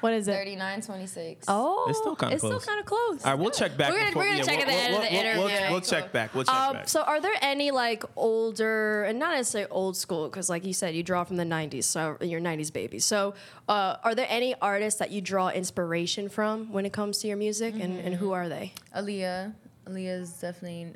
What 0.00 0.12
is 0.12 0.28
it? 0.28 0.32
39, 0.32 0.82
26. 0.82 1.44
Oh, 1.48 1.86
It's 1.88 1.98
still 1.98 2.14
kinda 2.16 2.34
It's 2.34 2.42
still 2.42 2.50
close. 2.52 2.64
kind 2.64 2.80
of 2.80 2.86
close. 2.86 3.24
All 3.24 3.32
right, 3.32 3.38
we'll 3.40 3.50
check 3.50 3.76
back. 3.76 3.90
We're 3.90 3.98
gonna- 3.98 4.06
before- 4.10 4.22
we're 4.22 4.30
gonna 4.32 4.44
check 4.44 4.58
we'll, 4.58 4.60
at 4.60 4.66
the 4.66 4.72
end 4.72 4.92
we'll, 4.94 5.02
of 5.02 5.08
the 5.08 5.14
we'll, 5.16 5.24
we'll, 5.38 5.48
interview. 5.48 5.70
we'll 5.72 5.80
check 5.80 6.12
back. 6.12 6.34
We'll 6.34 6.44
check 6.44 6.54
Um, 6.54 6.72
back. 6.74 6.88
so, 6.88 7.02
are 7.02 7.20
there 7.20 7.34
any 7.42 7.70
like 7.70 8.04
older, 8.16 9.04
and 9.04 9.18
not 9.18 9.34
necessarily 9.36 9.70
old 9.70 9.96
school, 9.96 10.28
because 10.28 10.48
like 10.48 10.64
you 10.64 10.72
said, 10.72 10.94
you 10.94 11.02
draw 11.02 11.24
from 11.24 11.36
the 11.36 11.44
'90s, 11.44 11.84
so 11.86 12.16
you're 12.20 12.40
'90s 12.40 12.70
baby. 12.70 12.98
So, 12.98 13.34
uh, 13.68 13.96
are 14.04 14.14
there 14.14 14.26
any 14.28 14.54
artists 14.62 14.98
that 15.00 15.10
you 15.10 15.20
draw 15.20 15.48
inspiration 15.48 16.28
from 16.28 16.72
when 16.72 16.86
it 16.86 16.92
comes 16.92 17.18
to 17.18 17.28
your 17.28 17.36
music, 17.36 17.74
and, 17.74 17.98
and 17.98 18.14
who 18.14 18.32
are 18.32 18.48
they? 18.48 18.72
Aaliyah. 18.94 19.54
Aaliyah 19.86 20.20
is 20.20 20.30
definitely 20.32 20.92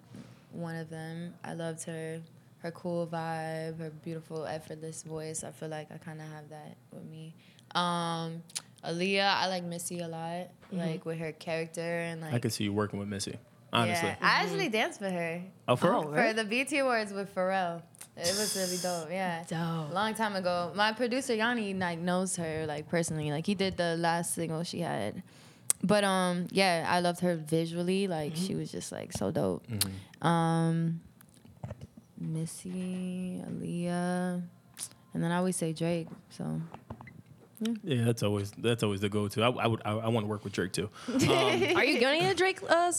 one 0.53 0.77
of 0.77 0.91
them. 0.91 1.35
I 1.43 1.55
loved 1.55 1.85
her. 1.85 2.21
Her 2.59 2.71
cool 2.71 3.09
vibe, 3.09 3.79
her 3.81 3.91
beautiful, 4.05 4.47
effortless 4.47 5.03
voice. 5.03 5.43
I 5.43 5.51
feel 5.51 5.69
like 5.69 5.91
I 5.91 5.97
kind 5.97 6.21
of 6.21 6.29
have 6.29 6.49
that 6.51 6.77
with 6.93 7.05
me. 7.11 7.35
Um, 7.75 8.43
Aaliyah, 8.85 9.35
I 9.35 9.47
like 9.49 9.65
Missy 9.65 10.01
a 10.01 10.09
lot, 10.09 10.49
like 10.73 11.05
with 11.07 11.19
her 11.19 11.33
character 11.33 11.81
and 11.81 12.21
like. 12.21 12.35
I 12.35 12.39
could 12.39 12.53
see 12.53 12.65
you 12.65 12.73
working 12.73 12.99
with 12.99 13.09
Missy. 13.09 13.37
Honestly. 13.73 14.09
Yeah, 14.09 14.17
I 14.21 14.43
actually 14.43 14.69
danced 14.69 14.99
for 14.99 15.09
her 15.09 15.41
Oh, 15.67 15.77
for 15.77 15.95
Oh, 15.95 16.03
real? 16.03 16.11
really? 16.11 16.29
for 16.29 16.35
the 16.35 16.45
BET 16.45 16.73
Awards 16.81 17.11
with 17.13 17.35
Pharrell. 17.35 17.81
It 18.17 18.37
was 18.37 18.55
really 18.55 18.77
dope. 18.77 19.11
Yeah, 19.11 19.45
Dope. 19.49 19.95
long 19.95 20.13
time 20.15 20.37
ago. 20.37 20.73
My 20.75 20.93
producer 20.93 21.35
Yanni 21.35 21.73
like 21.73 21.99
knows 21.99 22.37
her 22.37 22.67
like 22.67 22.87
personally. 22.91 23.31
Like 23.31 23.47
he 23.47 23.55
did 23.55 23.79
the 23.79 23.97
last 23.97 24.35
single 24.35 24.63
she 24.65 24.81
had. 24.81 25.23
But 25.83 26.05
um, 26.05 26.49
yeah, 26.51 26.85
I 26.87 27.01
loved 27.01 27.21
her 27.21 27.37
visually. 27.37 28.07
Like 28.09 28.37
she 28.37 28.55
was 28.55 28.71
just 28.71 28.93
like 28.93 29.13
so 29.15 29.31
dope. 29.31 29.65
Um, 30.21 31.01
Missy, 32.21 33.43
Aaliyah, 33.49 34.43
and 35.15 35.23
then 35.25 35.33
I 35.33 35.37
always 35.39 35.57
say 35.57 35.73
Drake. 35.73 36.09
So 36.31 36.61
Yeah, 37.85 38.05
that's 38.05 38.23
always 38.23 38.51
that's 38.53 38.83
always 38.83 39.01
the 39.01 39.09
go-to. 39.09 39.43
I, 39.43 39.51
I 39.51 39.67
would 39.67 39.83
I, 39.85 39.93
I 39.93 40.09
want 40.09 40.25
to 40.25 40.29
work 40.29 40.45
with 40.45 40.53
Drake 40.53 40.73
too. 40.73 40.89
Um, 41.09 41.15
Are 41.77 41.85
you 41.85 42.01
gonna 42.01 42.21
get 42.21 42.33
a 42.33 42.35
Drake 42.35 42.61
uh, 42.69 42.93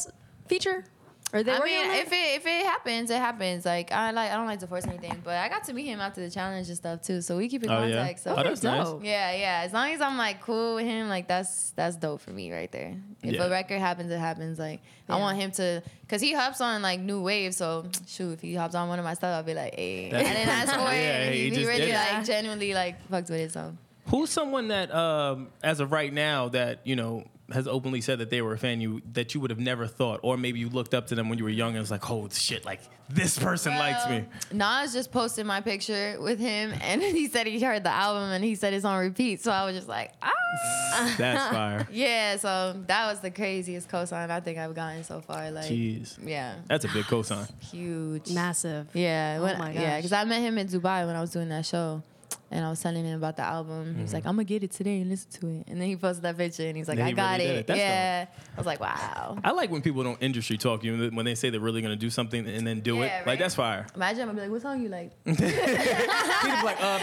feature? 0.48 0.86
Are 1.32 1.42
they 1.42 1.52
I 1.52 1.60
mean, 1.66 1.92
if 1.94 2.14
it 2.14 2.36
if 2.36 2.46
it 2.46 2.64
happens, 2.64 3.10
it 3.10 3.18
happens. 3.18 3.66
Like 3.66 3.92
I 3.92 4.12
like 4.12 4.30
I 4.32 4.36
don't 4.36 4.46
like 4.46 4.60
to 4.60 4.68
force 4.68 4.86
anything, 4.86 5.20
but 5.24 5.36
I 5.36 5.50
got 5.50 5.64
to 5.64 5.74
meet 5.74 5.88
him 5.88 6.00
after 6.00 6.22
the 6.22 6.30
challenge 6.30 6.68
and 6.68 6.78
stuff 6.78 7.02
too. 7.02 7.22
So 7.22 7.38
we 7.38 7.50
keep 7.50 7.64
in 7.64 7.72
Oh, 7.72 7.84
yeah? 7.84 7.96
contact. 7.98 8.20
So 8.20 8.36
Oh, 8.38 8.44
that's 8.44 8.62
nice. 8.62 8.88
Yeah, 9.02 9.32
yeah. 9.36 9.62
As 9.66 9.74
long 9.74 9.90
as 9.90 10.00
I'm 10.00 10.16
like 10.16 10.42
cool 10.42 10.76
with 10.76 10.86
him, 10.86 11.10
like 11.10 11.28
that's 11.28 11.72
that's 11.72 11.96
dope 11.96 12.22
for 12.22 12.30
me 12.30 12.52
right 12.54 12.72
there. 12.72 12.98
If 13.24 13.34
Yeah. 13.34 13.46
a 13.46 13.50
record 13.50 13.80
happens, 13.80 14.12
it 14.12 14.20
happens. 14.20 14.60
Like 14.60 14.82
I 15.10 15.18
want 15.18 15.40
him 15.40 15.50
to, 15.54 15.82
cause 16.08 16.22
he 16.22 16.34
hops 16.34 16.62
on 16.62 16.84
like 16.84 17.00
new 17.00 17.24
wave. 17.24 17.56
So 17.56 17.88
shoot, 18.08 18.34
if 18.34 18.42
he 18.42 18.54
hops 18.54 18.76
on 18.76 18.88
one 18.88 19.00
of 19.00 19.06
my 19.06 19.16
stuff, 19.16 19.34
I'll 19.36 19.42
be 19.44 19.56
like, 19.56 19.74
hey, 19.74 20.10
I 20.10 20.12
That's- 20.12 20.36
didn't 20.36 20.50
ask 20.50 20.74
for 20.76 20.92
it. 20.94 20.98
Yeah, 20.98 21.24
and 21.24 21.34
he 21.34 21.40
he, 21.46 21.50
he 21.50 21.56
just 21.56 21.68
really 21.68 21.92
like 21.94 22.26
genuinely 22.26 22.74
like 22.76 23.02
fucked 23.10 23.32
with 23.32 23.40
it. 23.40 23.52
So 23.52 23.74
Who's 24.14 24.30
someone 24.30 24.68
that, 24.68 24.94
um, 24.94 25.48
as 25.64 25.80
of 25.80 25.92
right 25.92 26.14
now, 26.14 26.50
that 26.50 26.82
you 26.86 26.96
know 26.96 27.26
has 27.52 27.68
openly 27.68 28.00
said 28.00 28.20
that 28.20 28.30
they 28.30 28.44
were 28.44 28.54
a 28.54 28.58
fan 28.60 28.80
you 28.80 29.02
that 29.14 29.34
you 29.34 29.42
would 29.42 29.50
have 29.50 29.60
never 29.60 29.88
thought, 29.88 30.20
or 30.22 30.38
maybe 30.38 30.60
you 30.60 30.70
looked 30.70 30.94
up 30.94 31.08
to 31.08 31.16
them 31.16 31.30
when 31.30 31.40
you 31.40 31.44
were 31.44 31.50
young 31.50 31.72
and 31.72 31.80
was 31.80 31.90
like, 31.90 32.08
"Oh 32.12 32.30
shit, 32.30 32.64
like 32.64 32.82
this 33.10 33.40
person 33.40 33.76
likes 33.76 34.08
me." 34.08 34.26
Nas 34.52 34.94
just 34.94 35.12
posted 35.12 35.48
my 35.48 35.62
picture 35.62 36.18
with 36.20 36.40
him, 36.40 36.76
and 36.82 37.02
he 37.20 37.28
said 37.28 37.48
he 37.48 37.60
heard 37.60 37.84
the 37.84 37.90
album, 37.90 38.30
and 38.30 38.44
he 38.44 38.54
said 38.54 38.76
it's 38.76 38.86
on 38.86 39.00
repeat. 39.00 39.42
So 39.42 39.52
I 39.52 39.66
was 39.66 39.76
just 39.76 39.88
like, 39.88 40.12
ah. 40.22 40.30
That's 41.18 41.52
fire. 41.52 41.88
Yeah, 41.92 42.38
so 42.38 42.80
that 42.86 43.08
was 43.08 43.20
the 43.20 43.32
craziest 43.32 43.90
cosign 43.90 44.30
I 44.30 44.40
think 44.42 44.60
I've 44.60 44.76
gotten 44.76 45.04
so 45.04 45.22
far. 45.22 45.50
Like, 45.50 45.66
Jeez, 45.66 46.20
yeah, 46.24 46.58
that's 46.68 46.86
a 46.86 46.90
big 46.90 47.06
cosign. 47.06 47.50
huge. 47.72 48.30
Massive. 48.32 48.90
Yeah, 48.94 49.38
Oh 49.40 49.44
when, 49.44 49.58
my 49.58 49.72
yeah, 49.72 49.98
because 49.98 50.14
I 50.14 50.24
met 50.26 50.42
him 50.42 50.60
in 50.60 50.68
Dubai 50.68 51.08
when 51.08 51.16
I 51.16 51.22
was 51.22 51.32
doing 51.32 51.50
that 51.50 51.66
show, 51.66 52.04
and 52.54 52.64
I 52.64 52.70
was 52.70 52.80
telling 52.80 53.04
him 53.04 53.18
about 53.18 53.36
the 53.36 53.44
album. 53.44 53.96
He 53.96 54.02
was 54.04 54.14
like, 54.14 54.26
"I'm 54.26 54.34
gonna 54.36 54.44
get 54.46 54.64
it 54.64 54.72
today 54.72 55.02
and 55.02 55.10
listen 55.10 55.32
to 55.42 55.48
it." 55.48 55.68
And 55.68 55.82
then 55.82 55.88
he 55.88 55.96
posted 55.96 56.24
that 56.24 56.38
picture, 56.38 56.66
and 56.68 56.78
he's 56.78 56.88
like, 56.88 56.98
Then 56.98 57.06
"I 57.08 57.10
he 57.10 57.16
got 57.16 57.40
really 57.40 57.50
it." 57.52 57.70
yeah, 57.70 58.26
I 58.56 58.58
was 58.58 58.66
like, 58.66 58.80
"Wow." 58.80 59.38
I 59.44 59.52
like 59.52 59.72
when 59.72 59.82
people 59.82 60.04
don't 60.04 60.22
industry 60.22 60.58
talk 60.58 60.84
you 60.84 61.10
when 61.12 61.26
they 61.26 61.36
say 61.36 61.50
they're 61.50 61.60
really 61.60 61.82
gonna 61.82 61.96
do 61.96 62.10
something 62.10 62.48
and 62.48 62.66
then 62.66 62.80
do 62.82 62.98
Yeah, 62.98 63.22
it. 63.22 63.28
Like 63.28 63.40
that's 63.40 63.56
fire. 63.56 63.88
Imagine 63.96 64.22
I'm 64.22 64.28
gonna 64.30 64.36
be 64.38 64.42
like, 64.42 64.52
"What 64.52 64.62
song 64.62 64.82
you 64.82 64.90
like?" 64.90 65.12
People 65.26 66.64
like, 66.64 66.82
um, 66.84 67.02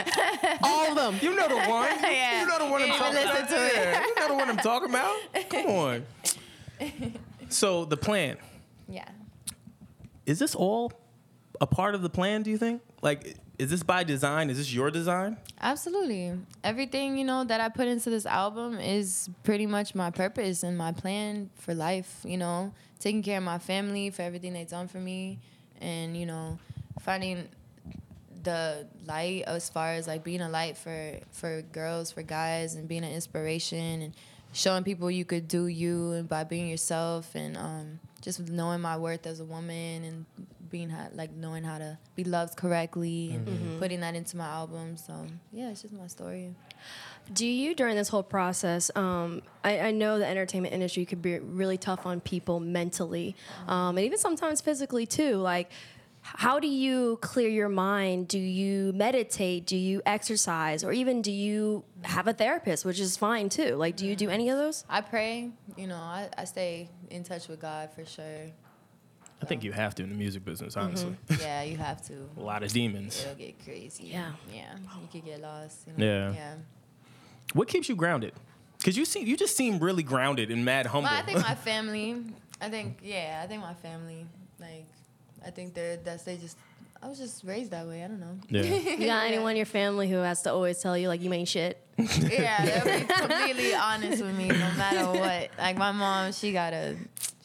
all 0.63 0.87
of 0.91 0.95
them. 0.97 1.17
You 1.21 1.35
know 1.37 1.49
the 1.49 1.57
one. 1.69 1.89
Yeah. 2.03 2.41
You 2.43 2.47
know 2.49 2.59
the 2.65 2.71
one 2.71 2.83
I'm 2.83 2.89
talking 2.99 3.23
about. 3.23 3.49
to 3.49 3.67
it. 3.67 3.73
Yeah, 3.75 4.05
You 4.07 4.15
know 4.17 4.29
the 4.29 4.35
one 4.35 4.49
I'm 4.49 4.57
talking 4.59 4.89
about. 4.89 5.17
Come 5.51 5.67
on. 5.67 6.07
So 7.49 7.85
the 7.85 7.97
plan 7.97 8.37
yeah. 8.89 9.09
is 10.25 10.39
this 10.39 10.55
all 10.55 10.93
a 11.61 11.67
part 11.67 11.97
of 11.97 12.03
the 12.03 12.09
plan? 12.09 12.43
Do 12.45 12.51
you 12.51 12.59
think? 12.59 12.81
Like, 13.03 13.37
is 13.61 13.69
this 13.69 13.83
by 13.83 14.03
design? 14.05 14.49
Is 14.49 14.57
this 14.57 14.73
your 14.73 14.91
design? 14.91 15.37
Absolutely. 15.61 16.33
Everything, 16.65 17.19
you 17.19 17.27
know, 17.27 17.45
that 17.45 17.61
I 17.61 17.69
put 17.69 17.89
into 17.89 18.09
this 18.09 18.25
album 18.25 18.79
is 18.79 19.29
pretty 19.45 19.67
much 19.67 19.95
my 19.95 20.11
purpose 20.11 20.63
and 20.63 20.79
my 20.79 20.93
plan 20.93 21.51
for 21.57 21.75
life, 21.75 22.21
you 22.25 22.39
know, 22.39 22.73
taking 23.01 23.23
care 23.23 23.37
of 23.37 23.45
my 23.45 23.59
family 23.59 24.09
for 24.09 24.23
everything 24.23 24.55
they've 24.55 24.67
done 24.67 24.89
for 24.89 24.97
me 24.97 25.41
and, 25.79 26.17
you 26.17 26.25
know, 26.25 26.59
finding 27.01 27.49
the 28.45 28.87
light 29.07 29.43
as 29.47 29.69
far 29.69 29.93
as 29.93 30.07
like 30.07 30.25
being 30.25 30.41
a 30.41 30.49
light 30.49 30.79
for 30.79 31.19
for 31.31 31.61
girls, 31.61 32.11
for 32.11 32.23
guys 32.23 32.77
and 32.77 32.89
being 32.89 33.05
an 33.05 33.13
inspiration 33.13 34.01
and 34.01 34.15
showing 34.55 34.85
people 34.85 35.11
you 35.11 35.27
could 35.27 35.47
do 35.49 35.67
you 35.67 36.13
and 36.13 36.31
by 36.31 36.45
being 36.45 36.67
yourself 36.67 37.35
and 37.35 37.59
um 37.59 38.01
just 38.23 38.41
knowing 38.49 38.81
my 38.81 38.97
worth 38.97 39.27
as 39.27 39.39
a 39.41 39.45
woman 39.45 40.03
and 40.05 40.27
being 40.71 40.89
how, 40.89 41.09
like 41.15 41.33
knowing 41.33 41.65
how 41.65 41.79
to 41.79 41.99
be 42.15 42.25
loved 42.25 42.57
correctly 42.57 43.33
and 43.33 43.79
putting 43.79 44.01
that 44.01 44.15
into 44.15 44.37
my 44.37 44.47
album. 44.47 44.97
So 44.97 45.27
yeah, 45.53 45.71
it's 45.71 45.83
just 45.83 45.95
my 45.95 46.07
story. 46.07 46.55
Do 47.33 47.47
you, 47.47 47.75
during 47.75 47.97
this 47.97 48.09
whole 48.09 48.23
process, 48.23 48.91
um, 48.97 49.43
I, 49.63 49.81
I 49.81 49.91
know 49.91 50.19
the 50.19 50.27
entertainment 50.27 50.75
industry 50.75 51.05
could 51.05 51.23
be 51.23 51.39
really 51.39 51.79
tough 51.79 52.07
on 52.07 52.21
people 52.21 52.59
mentally, 52.61 53.37
um, 53.69 53.97
and 53.99 54.05
even 54.07 54.19
sometimes 54.19 54.61
physically 54.61 55.07
too. 55.07 55.37
Like, 55.37 55.71
how 56.23 56.59
do 56.59 56.67
you 56.67 57.19
clear 57.23 57.49
your 57.49 57.69
mind? 57.69 58.29
Do 58.29 58.39
you 58.39 58.93
meditate? 58.95 59.67
Do 59.67 59.77
you 59.77 60.03
exercise? 60.05 60.85
Or 60.85 60.93
even 60.93 61.23
do 61.23 61.33
you 61.33 61.85
have 62.03 62.27
a 62.27 62.33
therapist, 62.33 62.85
which 62.85 63.01
is 63.01 63.17
fine 63.17 63.49
too? 63.49 63.77
Like, 63.77 63.97
do 63.97 64.07
you 64.07 64.17
do 64.17 64.29
any 64.29 64.51
of 64.51 64.59
those? 64.59 64.85
I 64.89 65.01
pray, 65.01 65.51
you 65.77 65.87
know, 65.87 65.97
I, 65.97 66.29
I 66.37 66.45
stay 66.45 66.91
in 67.11 67.25
touch 67.25 67.49
with 67.49 67.61
God 67.61 67.91
for 67.95 68.05
sure. 68.05 68.51
I 69.43 69.47
think 69.47 69.65
you 69.65 69.73
have 69.73 69.95
to 69.97 70.03
in 70.03 70.11
the 70.11 70.15
music 70.15 70.45
business, 70.45 70.75
mm-hmm. 70.75 70.87
honestly. 70.87 71.17
Yeah, 71.41 71.63
you 71.63 71.77
have 71.79 72.03
to. 72.07 72.15
A 72.37 72.41
lot 72.41 72.63
of 72.63 72.73
demons. 72.73 73.23
It'll 73.23 73.35
get 73.35 73.63
crazy. 73.65 74.05
Yeah. 74.05 74.33
Yeah. 74.53 74.75
You 75.01 75.09
could 75.11 75.25
get 75.25 75.41
lost. 75.41 75.87
You 75.87 75.95
know? 75.97 76.05
Yeah. 76.05 76.33
Yeah. 76.33 76.55
What 77.55 77.69
keeps 77.69 77.89
you 77.89 77.97
grounded? 77.97 78.35
Because 78.79 78.97
you 78.97 79.05
seem 79.05 79.27
you 79.27 79.37
just 79.37 79.57
seem 79.57 79.79
really 79.79 80.03
grounded 80.03 80.51
and 80.51 80.65
mad 80.65 80.87
humble. 80.87 81.11
Well, 81.11 81.19
I 81.19 81.23
think 81.23 81.39
my 81.39 81.55
family. 81.71 82.23
I 82.61 82.69
think 82.69 82.99
yeah. 83.03 83.41
I 83.43 83.47
think 83.47 83.63
my 83.63 83.75
family. 83.75 84.27
Like, 84.59 84.87
I 85.47 85.51
think 85.51 85.75
they're 85.75 85.97
that's 85.97 86.23
they 86.25 86.37
just. 86.37 86.57
I 87.03 87.09
was 87.09 87.19
just 87.19 87.45
raised 87.45 87.71
that 87.71 87.87
way. 87.87 88.05
I 88.05 88.09
don't 88.09 88.21
know. 88.21 88.39
yeah. 88.51 88.63
You 88.99 89.07
got 89.07 89.25
anyone 89.25 89.53
in 89.53 89.57
your 89.57 89.67
family 89.67 90.09
who 90.09 90.17
has 90.17 90.43
to 90.43 90.53
always 90.53 90.79
tell 90.81 90.99
you 90.99 91.09
like 91.09 91.23
you 91.23 91.33
ain't 91.33 91.49
shit? 91.49 91.83
yeah, 91.97 92.65
they'll 92.65 93.01
be 93.01 93.07
completely 93.07 93.75
honest 93.75 94.23
with 94.23 94.37
me 94.37 94.49
no 94.49 94.55
matter 94.55 95.07
what. 95.07 95.51
Like 95.59 95.79
my 95.79 95.93
mom, 95.93 96.33
she 96.33 96.53
got 96.53 96.75
a, 96.75 96.97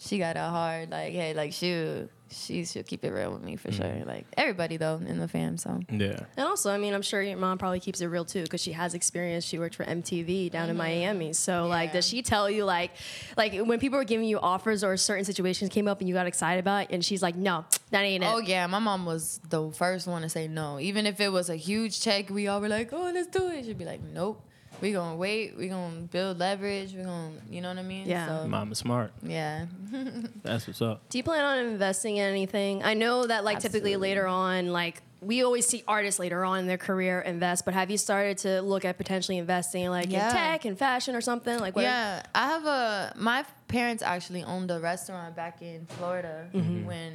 she 0.06 0.20
got 0.20 0.38
a 0.38 0.42
hard 0.42 0.92
like, 0.92 1.14
hey, 1.14 1.34
like 1.34 1.52
she, 1.54 2.08
she 2.30 2.66
she'll 2.66 2.84
keep 2.84 3.04
it 3.04 3.12
real 3.12 3.32
with 3.32 3.44
me 3.44 3.56
for 3.56 3.70
mm-hmm. 3.70 3.98
sure. 3.98 4.06
Like 4.06 4.26
everybody 4.38 4.78
though 4.78 4.98
in 4.98 5.20
the 5.20 5.28
fam. 5.28 5.58
So 5.58 5.80
Yeah. 5.90 6.20
And 6.38 6.48
also, 6.48 6.72
I 6.72 6.78
mean, 6.78 6.94
I'm 6.94 7.02
sure 7.02 7.22
your 7.22 7.38
mom 7.38 7.58
probably 7.58 7.80
keeps 7.80 8.02
it 8.02 8.08
real 8.08 8.26
too 8.26 8.44
because 8.44 8.62
she 8.62 8.74
has 8.74 8.94
experience. 8.94 9.44
She 9.46 9.58
worked 9.58 9.76
for 9.76 9.84
MTV 9.86 10.52
down 10.52 10.70
in 10.70 10.72
mm-hmm. 10.72 10.78
Miami. 10.78 11.34
So, 11.34 11.68
like, 11.68 11.94
does 11.94 12.08
she 12.08 12.22
tell 12.22 12.50
you, 12.50 12.66
like, 12.66 12.92
like 13.36 13.56
when 13.56 13.80
people 13.80 13.98
were 13.98 14.04
giving 14.04 14.28
you 14.28 14.40
offers 14.40 14.84
or 14.84 14.96
certain 14.98 15.26
situations 15.26 15.70
came 15.72 15.88
up 15.88 16.00
and 16.00 16.08
you 16.08 16.14
got 16.14 16.28
excited 16.28 16.60
about 16.60 16.84
it, 16.84 16.88
and 16.92 17.04
she's 17.04 17.22
like, 17.22 17.36
no, 17.36 17.66
that 17.92 18.02
ain't 18.02 18.24
it. 18.24 18.28
Oh 18.28 18.40
yeah, 18.40 18.68
my 18.68 18.80
mom 18.80 19.06
was 19.06 19.40
the 19.50 19.72
first 19.72 20.08
one 20.08 20.22
to 20.22 20.30
say 20.30 20.48
no. 20.48 20.80
Even 20.80 21.06
if 21.06 21.20
it 21.20 21.32
was 21.32 21.50
a 21.50 21.56
huge 21.56 22.02
check, 22.02 22.30
we 22.30 22.48
all 22.48 22.62
were 22.62 22.70
like, 22.70 22.92
"Oh, 22.94 23.12
let's 23.14 23.28
do 23.28 23.48
it." 23.50 23.66
She'd 23.66 23.78
be 23.78 23.86
like, 23.86 24.02
"Nope, 24.02 24.42
we 24.82 24.92
gonna 24.92 25.16
wait. 25.16 25.58
We 25.58 25.68
gonna 25.68 26.02
build 26.02 26.40
leverage. 26.40 26.94
We 26.94 27.04
gonna, 27.04 27.32
you 27.50 27.62
know 27.62 27.70
what 27.70 27.78
I 27.78 27.84
mean?" 27.84 28.08
Yeah. 28.08 28.28
So, 28.44 28.48
Mama's 28.48 28.78
smart. 28.80 29.12
yeah. 29.24 29.66
That's 30.44 30.68
what's 30.68 30.82
up. 30.82 31.08
Do 31.10 31.18
you 31.18 31.24
plan 31.24 31.44
on 31.44 31.66
investing 31.66 32.18
in 32.18 32.30
anything? 32.30 32.84
I 32.84 32.94
know 32.94 33.26
that, 33.28 33.44
like, 33.44 33.60
typically 33.60 33.96
later 33.96 34.28
on, 34.28 34.68
like, 34.68 35.02
we 35.22 35.44
always 35.44 35.66
see 35.66 35.84
artists 35.88 36.20
later 36.20 36.44
on 36.46 36.60
in 36.60 36.68
their 36.68 36.78
career 36.78 37.22
invest, 37.22 37.66
but 37.66 37.74
have 37.74 37.90
you 37.90 37.98
started 37.98 38.38
to 38.40 38.62
look 38.62 38.86
at 38.86 38.98
potentially 38.98 39.38
investing, 39.38 39.90
like, 39.90 40.12
Yeah. 40.12 40.28
in 40.30 40.36
tech 40.36 40.66
and 40.66 40.78
fashion 40.78 41.16
or 41.16 41.22
something? 41.22 41.60
Like, 41.60 41.76
what 41.76 41.84
Yeah, 41.84 42.22
I 42.36 42.46
have 42.48 42.66
a. 42.66 43.14
My 43.16 43.46
parents 43.68 44.04
actually 44.04 44.44
owned 44.44 44.70
a 44.72 44.80
restaurant 44.80 45.36
back 45.36 45.62
in 45.62 45.86
Florida 45.88 46.48
mm-hmm. 46.54 46.86
when 46.86 47.14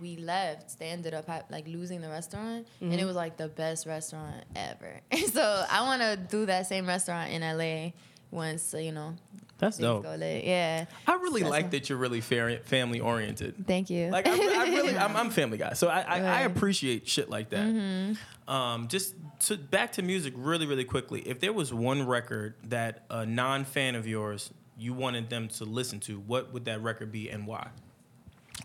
we 0.00 0.16
left, 0.16 0.78
they 0.78 0.86
ended 0.88 1.14
up 1.14 1.26
ha- 1.26 1.42
like 1.50 1.66
losing 1.68 2.00
the 2.00 2.08
restaurant, 2.08 2.66
and 2.80 2.90
Mm-hmm. 2.92 2.98
it 3.00 3.04
was 3.04 3.16
like 3.16 3.36
the 3.36 3.48
best 3.48 3.86
restaurant 3.86 4.44
ever. 4.56 5.00
so 5.32 5.64
I 5.70 5.82
want 5.82 6.02
to 6.02 6.16
do 6.16 6.46
that 6.46 6.66
same 6.66 6.86
restaurant 6.86 7.30
in 7.32 7.42
LA 7.42 7.90
once 8.30 8.74
you 8.78 8.92
know 8.92 9.14
That's 9.58 9.78
things 9.78 9.86
dope. 9.86 10.02
go 10.02 10.14
lit. 10.14 10.44
Yeah. 10.44 10.84
I 11.06 11.14
really 11.14 11.40
That's 11.40 11.50
like 11.50 11.66
a- 11.66 11.70
that 11.70 11.88
you're 11.88 11.96
really 11.98 12.20
family 12.20 13.00
oriented. 13.00 13.66
Thank 13.66 13.88
you. 13.90 14.10
Like 14.10 14.26
I, 14.26 14.34
re- 14.34 14.54
I 14.54 14.64
really, 14.64 14.96
I'm, 14.98 15.16
I'm 15.16 15.30
family 15.30 15.56
guy, 15.58 15.72
so 15.74 15.88
I, 15.88 16.00
I, 16.00 16.18
I 16.20 16.40
appreciate 16.42 17.08
shit 17.08 17.30
like 17.30 17.50
that. 17.50 17.66
Mm-hmm. 17.66 18.50
Um, 18.52 18.88
just 18.88 19.14
to, 19.46 19.56
back 19.56 19.92
to 19.92 20.02
music, 20.02 20.34
really, 20.36 20.66
really 20.66 20.84
quickly. 20.84 21.20
If 21.22 21.40
there 21.40 21.52
was 21.52 21.72
one 21.72 22.06
record 22.06 22.54
that 22.64 23.04
a 23.10 23.24
non-fan 23.26 23.94
of 23.94 24.06
yours 24.06 24.50
you 24.78 24.92
wanted 24.94 25.28
them 25.30 25.48
to 25.48 25.64
listen 25.64 26.00
to, 26.00 26.18
what 26.20 26.52
would 26.52 26.64
that 26.66 26.82
record 26.82 27.10
be 27.12 27.28
and 27.30 27.46
why? 27.46 27.68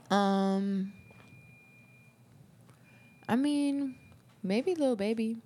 Um, 0.10 0.93
I 3.27 3.36
mean, 3.36 3.95
maybe 4.41 4.75
Little 4.75 4.95
Baby. 4.95 5.38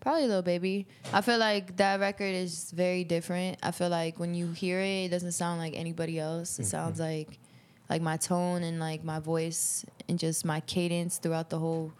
Probably 0.00 0.26
Little 0.26 0.42
Baby. 0.42 0.86
I 1.12 1.20
feel 1.20 1.38
like 1.38 1.76
that 1.76 2.00
record 2.00 2.34
is 2.34 2.72
very 2.72 3.04
different. 3.04 3.58
I 3.62 3.70
feel 3.70 3.88
like 3.88 4.18
when 4.18 4.34
you 4.34 4.50
hear 4.52 4.80
it, 4.80 5.04
it 5.04 5.08
doesn't 5.10 5.32
sound 5.32 5.60
like 5.60 5.74
anybody 5.76 6.18
else. 6.18 6.58
It 6.58 6.66
sounds 6.66 7.00
mm-hmm. 7.00 7.28
like 7.28 7.38
like 7.88 8.02
my 8.02 8.16
tone 8.16 8.62
and 8.62 8.80
like 8.80 9.04
my 9.04 9.18
voice 9.18 9.84
and 10.08 10.18
just 10.18 10.44
my 10.44 10.60
cadence 10.60 11.18
throughout 11.18 11.50
the 11.50 11.58
whole 11.58 11.92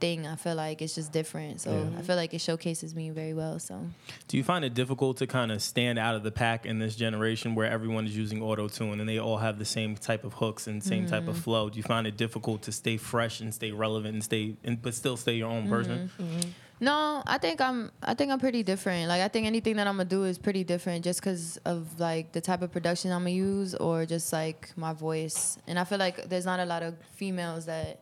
thing. 0.00 0.26
I 0.26 0.36
feel 0.36 0.54
like 0.54 0.82
it's 0.82 0.94
just 0.94 1.12
different. 1.12 1.60
So 1.60 1.70
Yeah. 1.70 1.98
I 1.98 2.02
feel 2.02 2.16
like 2.16 2.34
it 2.34 2.40
showcases 2.40 2.94
me 2.94 3.10
very 3.10 3.34
well. 3.34 3.58
So 3.58 3.86
Do 4.28 4.36
you 4.36 4.44
find 4.44 4.64
it 4.64 4.74
difficult 4.74 5.18
to 5.18 5.26
kind 5.26 5.52
of 5.52 5.62
stand 5.62 5.98
out 5.98 6.14
of 6.14 6.22
the 6.22 6.32
pack 6.32 6.66
in 6.66 6.78
this 6.78 6.96
generation 6.96 7.54
where 7.54 7.70
everyone 7.70 8.06
is 8.06 8.16
using 8.16 8.42
auto 8.42 8.68
tune 8.68 9.00
and 9.00 9.08
they 9.08 9.18
all 9.18 9.38
have 9.38 9.58
the 9.58 9.64
same 9.64 9.96
type 9.96 10.24
of 10.24 10.34
hooks 10.34 10.66
and 10.66 10.82
same 10.82 11.06
type 11.06 11.28
of 11.28 11.34
mm-hmm. 11.34 11.42
flow? 11.42 11.70
Do 11.70 11.76
you 11.76 11.82
find 11.82 12.06
it 12.06 12.16
difficult 12.16 12.62
to 12.62 12.72
stay 12.72 12.96
fresh 12.96 13.40
and 13.40 13.54
stay 13.54 13.70
relevant 13.70 14.14
and 14.14 14.24
stay 14.24 14.56
and 14.64 14.80
but 14.80 14.94
still 14.94 15.16
stay 15.16 15.34
your 15.34 15.50
own 15.50 15.68
person? 15.68 16.10
Mm-hmm. 16.18 16.38
Mm-hmm. 16.38 16.50
No, 16.82 17.22
I 17.26 17.36
think 17.36 17.60
I'm. 17.60 17.92
I 18.02 18.14
think 18.14 18.32
I'm 18.32 18.40
pretty 18.40 18.62
different. 18.62 19.08
Like 19.08 19.20
I 19.20 19.28
think 19.28 19.46
anything 19.46 19.76
that 19.76 19.86
I'm 19.86 19.96
gonna 19.98 20.08
do 20.08 20.24
is 20.24 20.38
pretty 20.38 20.64
different, 20.64 21.04
just 21.04 21.20
because 21.20 21.58
of 21.66 22.00
like 22.00 22.32
the 22.32 22.40
type 22.40 22.62
of 22.62 22.72
production 22.72 23.12
I'm 23.12 23.20
gonna 23.20 23.30
use, 23.30 23.74
or 23.74 24.06
just 24.06 24.32
like 24.32 24.70
my 24.76 24.94
voice. 24.94 25.58
And 25.66 25.78
I 25.78 25.84
feel 25.84 25.98
like 25.98 26.30
there's 26.30 26.46
not 26.46 26.58
a 26.58 26.64
lot 26.64 26.82
of 26.82 26.94
females 27.16 27.66
that 27.66 28.00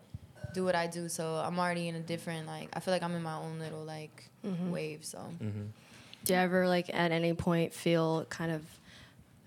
do 0.55 0.65
what 0.65 0.75
I 0.75 0.87
do, 0.87 1.09
so 1.09 1.37
I'm 1.37 1.59
already 1.59 1.89
in 1.89 1.95
a 1.95 2.01
different 2.01 2.47
like. 2.47 2.69
I 2.73 2.81
feel 2.81 2.93
like 2.93 3.03
I'm 3.03 3.15
in 3.15 3.23
my 3.23 3.37
own 3.37 3.59
little 3.59 3.85
like 3.85 4.29
mm-hmm. 4.45 4.71
wave. 4.71 5.05
So 5.05 5.19
mm-hmm. 5.19 5.67
Do 6.25 6.33
you 6.33 6.39
ever 6.39 6.69
like 6.69 6.91
at 6.93 7.13
any 7.13 7.33
point 7.33 7.73
feel 7.73 8.27
kind 8.29 8.53
of 8.53 8.63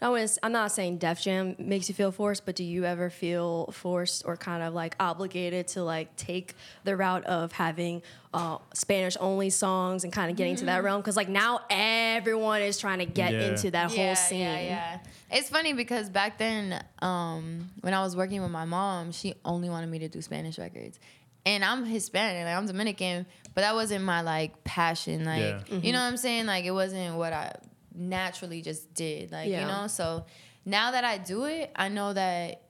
I 0.03 0.09
was, 0.09 0.39
I'm 0.41 0.51
not 0.51 0.71
saying 0.71 0.97
Def 0.97 1.21
Jam 1.21 1.55
makes 1.59 1.87
you 1.87 1.93
feel 1.93 2.11
forced, 2.11 2.43
but 2.43 2.55
do 2.55 2.63
you 2.63 2.85
ever 2.85 3.11
feel 3.11 3.67
forced 3.67 4.23
or 4.25 4.35
kind 4.35 4.63
of 4.63 4.73
like 4.73 4.95
obligated 4.99 5.67
to 5.69 5.83
like 5.83 6.15
take 6.15 6.55
the 6.83 6.97
route 6.97 7.23
of 7.25 7.51
having 7.51 8.01
uh, 8.33 8.57
Spanish 8.73 9.15
only 9.19 9.51
songs 9.51 10.03
and 10.03 10.11
kind 10.11 10.31
of 10.31 10.37
getting 10.37 10.55
to 10.55 10.65
that 10.65 10.77
mm-hmm. 10.77 10.85
realm? 10.85 11.01
Because 11.01 11.15
like 11.15 11.29
now 11.29 11.61
everyone 11.69 12.63
is 12.63 12.79
trying 12.79 12.97
to 12.97 13.05
get 13.05 13.31
Yeah. 13.31 13.49
into 13.49 13.69
that 13.71 13.95
yeah, 13.95 14.05
whole 14.07 14.15
scene. 14.15 14.39
Yeah, 14.39 14.59
yeah. 14.59 14.99
It's 15.31 15.49
funny 15.49 15.73
because 15.73 16.09
back 16.09 16.37
then, 16.37 16.83
um, 17.01 17.69
when 17.81 17.93
I 17.93 18.01
was 18.03 18.15
working 18.15 18.41
with 18.41 18.51
my 18.51 18.65
mom, 18.65 19.11
she 19.11 19.33
only 19.45 19.69
wanted 19.69 19.89
me 19.89 19.99
to 19.99 20.09
do 20.09 20.21
Spanish 20.21 20.59
records. 20.59 20.99
And 21.45 21.63
I'm 21.65 21.85
Hispanic, 21.85 22.45
like 22.45 22.55
I'm 22.55 22.67
Dominican, 22.67 23.25
but 23.55 23.61
that 23.61 23.73
wasn't 23.73 24.03
my 24.03 24.21
like 24.21 24.63
passion. 24.63 25.25
Like 25.25 25.39
Yeah. 25.39 25.77
you 25.81 25.91
know 25.93 25.99
what 25.99 26.05
I'm 26.05 26.17
saying? 26.17 26.45
Like 26.45 26.65
it 26.65 26.71
wasn't 26.71 27.15
what 27.15 27.33
I 27.33 27.53
naturally 27.95 28.61
just 28.61 28.93
did. 28.93 29.31
Like, 29.31 29.49
Yeah. 29.49 29.61
you 29.61 29.67
know, 29.67 29.87
so 29.87 30.25
now 30.65 30.91
that 30.91 31.03
I 31.03 31.17
do 31.17 31.45
it, 31.45 31.71
I 31.75 31.87
know 31.89 32.13
that 32.13 32.61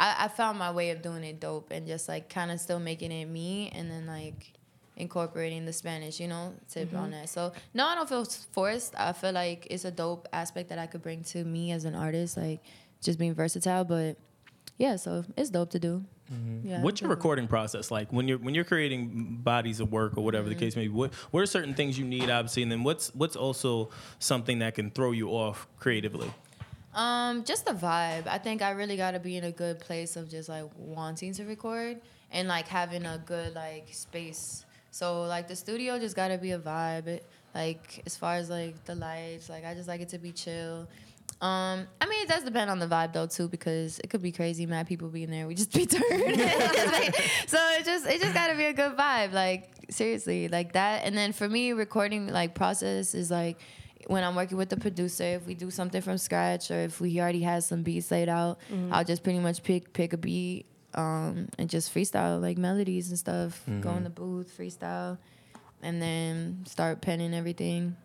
I, 0.00 0.24
I 0.24 0.28
found 0.28 0.58
my 0.58 0.70
way 0.72 0.90
of 0.90 1.02
doing 1.02 1.22
it 1.24 1.40
dope 1.40 1.70
and 1.70 1.86
just 1.86 2.08
like 2.08 2.28
kind 2.28 2.50
of 2.50 2.58
still 2.58 2.80
making 2.80 3.12
it 3.12 3.26
me 3.26 3.70
and 3.74 3.90
then 3.90 4.06
like 4.06 4.52
incorporating 4.98 5.64
the 5.64 5.72
Spanish, 5.72 6.20
you 6.20 6.28
know, 6.28 6.52
tip 6.68 6.92
on 6.94 7.04
mm-hmm. 7.04 7.12
that. 7.12 7.28
So 7.30 7.52
no, 7.72 7.86
I 7.86 7.94
don't 7.94 8.08
feel 8.08 8.24
forced. 8.52 8.94
I 8.98 9.12
feel 9.12 9.32
like 9.32 9.66
it's 9.70 9.84
a 9.84 9.90
dope 9.90 10.28
aspect 10.32 10.68
that 10.68 10.78
I 10.78 10.86
could 10.86 11.02
bring 11.02 11.22
to 11.24 11.44
me 11.44 11.72
as 11.72 11.84
an 11.84 11.94
artist, 11.94 12.36
like 12.36 12.60
just 13.00 13.18
being 13.18 13.34
versatile. 13.34 13.84
But 13.84 14.16
yeah, 14.76 14.96
so 14.96 15.24
it's 15.36 15.50
dope 15.50 15.70
to 15.70 15.78
do. 15.78 16.04
Mm-hmm. 16.32 16.68
Yeah. 16.68 16.82
What's 16.82 17.00
your 17.00 17.08
recording 17.08 17.48
process 17.48 17.90
like 17.90 18.12
when 18.12 18.28
you're 18.28 18.38
when 18.38 18.54
you're 18.54 18.64
creating 18.64 19.38
bodies 19.42 19.80
of 19.80 19.90
work 19.90 20.18
or 20.18 20.24
whatever 20.24 20.48
the 20.48 20.54
mm-hmm. 20.54 20.60
case 20.60 20.76
may 20.76 20.82
be? 20.82 20.88
What 20.88 21.14
what 21.30 21.40
are 21.40 21.46
certain 21.46 21.74
things 21.74 21.98
you 21.98 22.04
need 22.04 22.28
obviously, 22.28 22.62
and 22.62 22.70
then 22.70 22.82
what's 22.84 23.14
what's 23.14 23.36
also 23.36 23.90
something 24.18 24.58
that 24.58 24.74
can 24.74 24.90
throw 24.90 25.12
you 25.12 25.30
off 25.30 25.66
creatively? 25.78 26.30
Um, 26.94 27.44
just 27.44 27.64
the 27.64 27.72
vibe. 27.72 28.26
I 28.26 28.38
think 28.38 28.60
I 28.60 28.70
really 28.70 28.96
got 28.96 29.12
to 29.12 29.20
be 29.20 29.36
in 29.36 29.44
a 29.44 29.52
good 29.52 29.78
place 29.78 30.16
of 30.16 30.28
just 30.28 30.48
like 30.48 30.64
wanting 30.76 31.32
to 31.34 31.44
record 31.44 32.00
and 32.30 32.48
like 32.48 32.66
having 32.66 33.06
a 33.06 33.22
good 33.24 33.54
like 33.54 33.88
space. 33.92 34.64
So 34.98 35.22
like 35.22 35.46
the 35.46 35.54
studio 35.54 35.96
just 36.00 36.16
got 36.16 36.28
to 36.28 36.38
be 36.38 36.50
a 36.50 36.58
vibe. 36.58 37.06
It, 37.06 37.24
like 37.54 38.02
as 38.04 38.16
far 38.16 38.34
as 38.34 38.50
like 38.50 38.84
the 38.84 38.96
lights, 38.96 39.48
like 39.48 39.64
I 39.64 39.72
just 39.74 39.86
like 39.86 40.00
it 40.00 40.08
to 40.08 40.18
be 40.18 40.32
chill. 40.32 40.88
Um, 41.40 41.86
I 42.00 42.06
mean, 42.08 42.20
it 42.24 42.28
does 42.28 42.42
depend 42.42 42.68
on 42.68 42.80
the 42.80 42.88
vibe 42.88 43.12
though 43.12 43.28
too, 43.28 43.46
because 43.46 44.00
it 44.00 44.10
could 44.10 44.22
be 44.22 44.32
crazy, 44.32 44.66
mad 44.66 44.88
people 44.88 45.08
being 45.08 45.30
there. 45.30 45.46
We 45.46 45.54
just 45.54 45.72
be 45.72 45.86
turned. 45.94 46.02
So 47.46 47.58
it 47.78 47.84
just 47.84 48.08
it 48.08 48.20
just 48.20 48.34
gotta 48.34 48.56
be 48.56 48.64
a 48.64 48.72
good 48.72 48.96
vibe, 48.96 49.32
like 49.32 49.70
seriously, 49.88 50.48
like 50.48 50.72
that. 50.72 51.04
And 51.04 51.16
then 51.16 51.32
for 51.32 51.48
me, 51.48 51.74
recording 51.74 52.26
like 52.26 52.56
process 52.56 53.14
is 53.14 53.30
like 53.30 53.60
when 54.08 54.24
I'm 54.24 54.34
working 54.34 54.56
with 54.58 54.68
the 54.68 54.78
producer. 54.78 55.22
If 55.22 55.46
we 55.46 55.54
do 55.54 55.70
something 55.70 56.02
from 56.02 56.18
scratch, 56.18 56.72
or 56.72 56.80
if 56.80 57.00
we 57.00 57.20
already 57.20 57.42
has 57.42 57.66
some 57.66 57.84
beats 57.84 58.10
laid 58.10 58.28
out, 58.28 58.58
I'll 58.90 59.04
just 59.04 59.22
pretty 59.22 59.38
much 59.38 59.62
pick 59.62 59.92
pick 59.92 60.12
a 60.12 60.16
beat 60.16 60.66
um, 60.94 61.48
and 61.58 61.68
just 61.68 61.94
freestyle 61.94 62.40
like 62.40 62.58
melodies 62.58 63.08
and 63.10 63.18
stuff. 63.18 63.62
Go 63.80 63.90
in 63.94 64.04
the 64.04 64.10
booth, 64.10 64.54
freestyle, 64.58 65.18
and 65.82 66.00
then 66.02 66.64
start 66.66 67.00
penning 67.00 67.34
everything. 67.34 67.96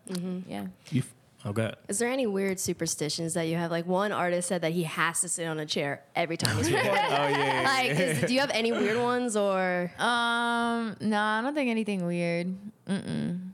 Yeah. 0.46 0.66
You 0.90 1.00
f- 1.00 1.14
oh 1.44 1.52
god. 1.52 1.76
Is 1.88 1.98
there 1.98 2.10
any 2.10 2.26
weird 2.26 2.60
superstitions 2.60 3.34
that 3.34 3.44
you 3.48 3.56
have? 3.56 3.70
Like 3.70 3.86
one 3.86 4.12
artist 4.12 4.48
said 4.48 4.62
that 4.62 4.72
he 4.72 4.82
has 4.84 5.20
to 5.22 5.28
sit 5.28 5.46
on 5.46 5.58
a 5.58 5.66
chair 5.66 6.02
every 6.14 6.36
time 6.36 6.56
he's 6.56 6.70
recording. 6.72 6.92
Oh 6.94 7.28
yeah. 7.28 7.62
like, 7.66 7.90
is, 7.98 8.20
do 8.28 8.34
you 8.34 8.40
have 8.40 8.50
any 8.50 8.70
weird 8.72 8.98
ones 9.00 9.36
or? 9.36 9.90
Um, 9.98 10.96
no, 11.00 11.18
I 11.20 11.40
don't 11.42 11.54
think 11.54 11.70
anything 11.70 12.04
weird. 12.06 12.54
Mm-mm. 12.88 13.50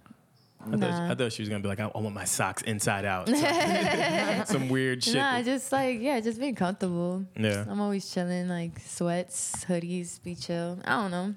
I, 0.67 0.77
thought, 0.77 1.11
I 1.11 1.15
thought 1.15 1.33
she 1.33 1.43
was 1.43 1.49
gonna 1.49 1.63
be 1.63 1.69
like, 1.69 1.81
I, 1.81 1.91
I 1.95 1.99
want 1.99 2.15
my 2.15 2.25
socks 2.25 2.63
inside 2.63 3.05
out. 3.05 3.29
Some 4.49 4.69
weird 4.69 5.03
shit. 5.03 5.15
Nah, 5.15 5.43
just 5.43 5.73
like 5.73 6.01
yeah, 6.01 6.21
just 6.21 6.39
being 6.39 6.55
comfortable. 6.55 7.25
yeah, 7.37 7.65
I'm 7.69 7.81
always 7.81 8.13
chilling, 8.13 8.49
like 8.49 8.79
sweats, 8.81 9.65
hoodies, 9.67 10.23
be 10.23 10.35
chill. 10.35 10.79
I 10.85 11.01
don't 11.03 11.11
know. 11.11 11.35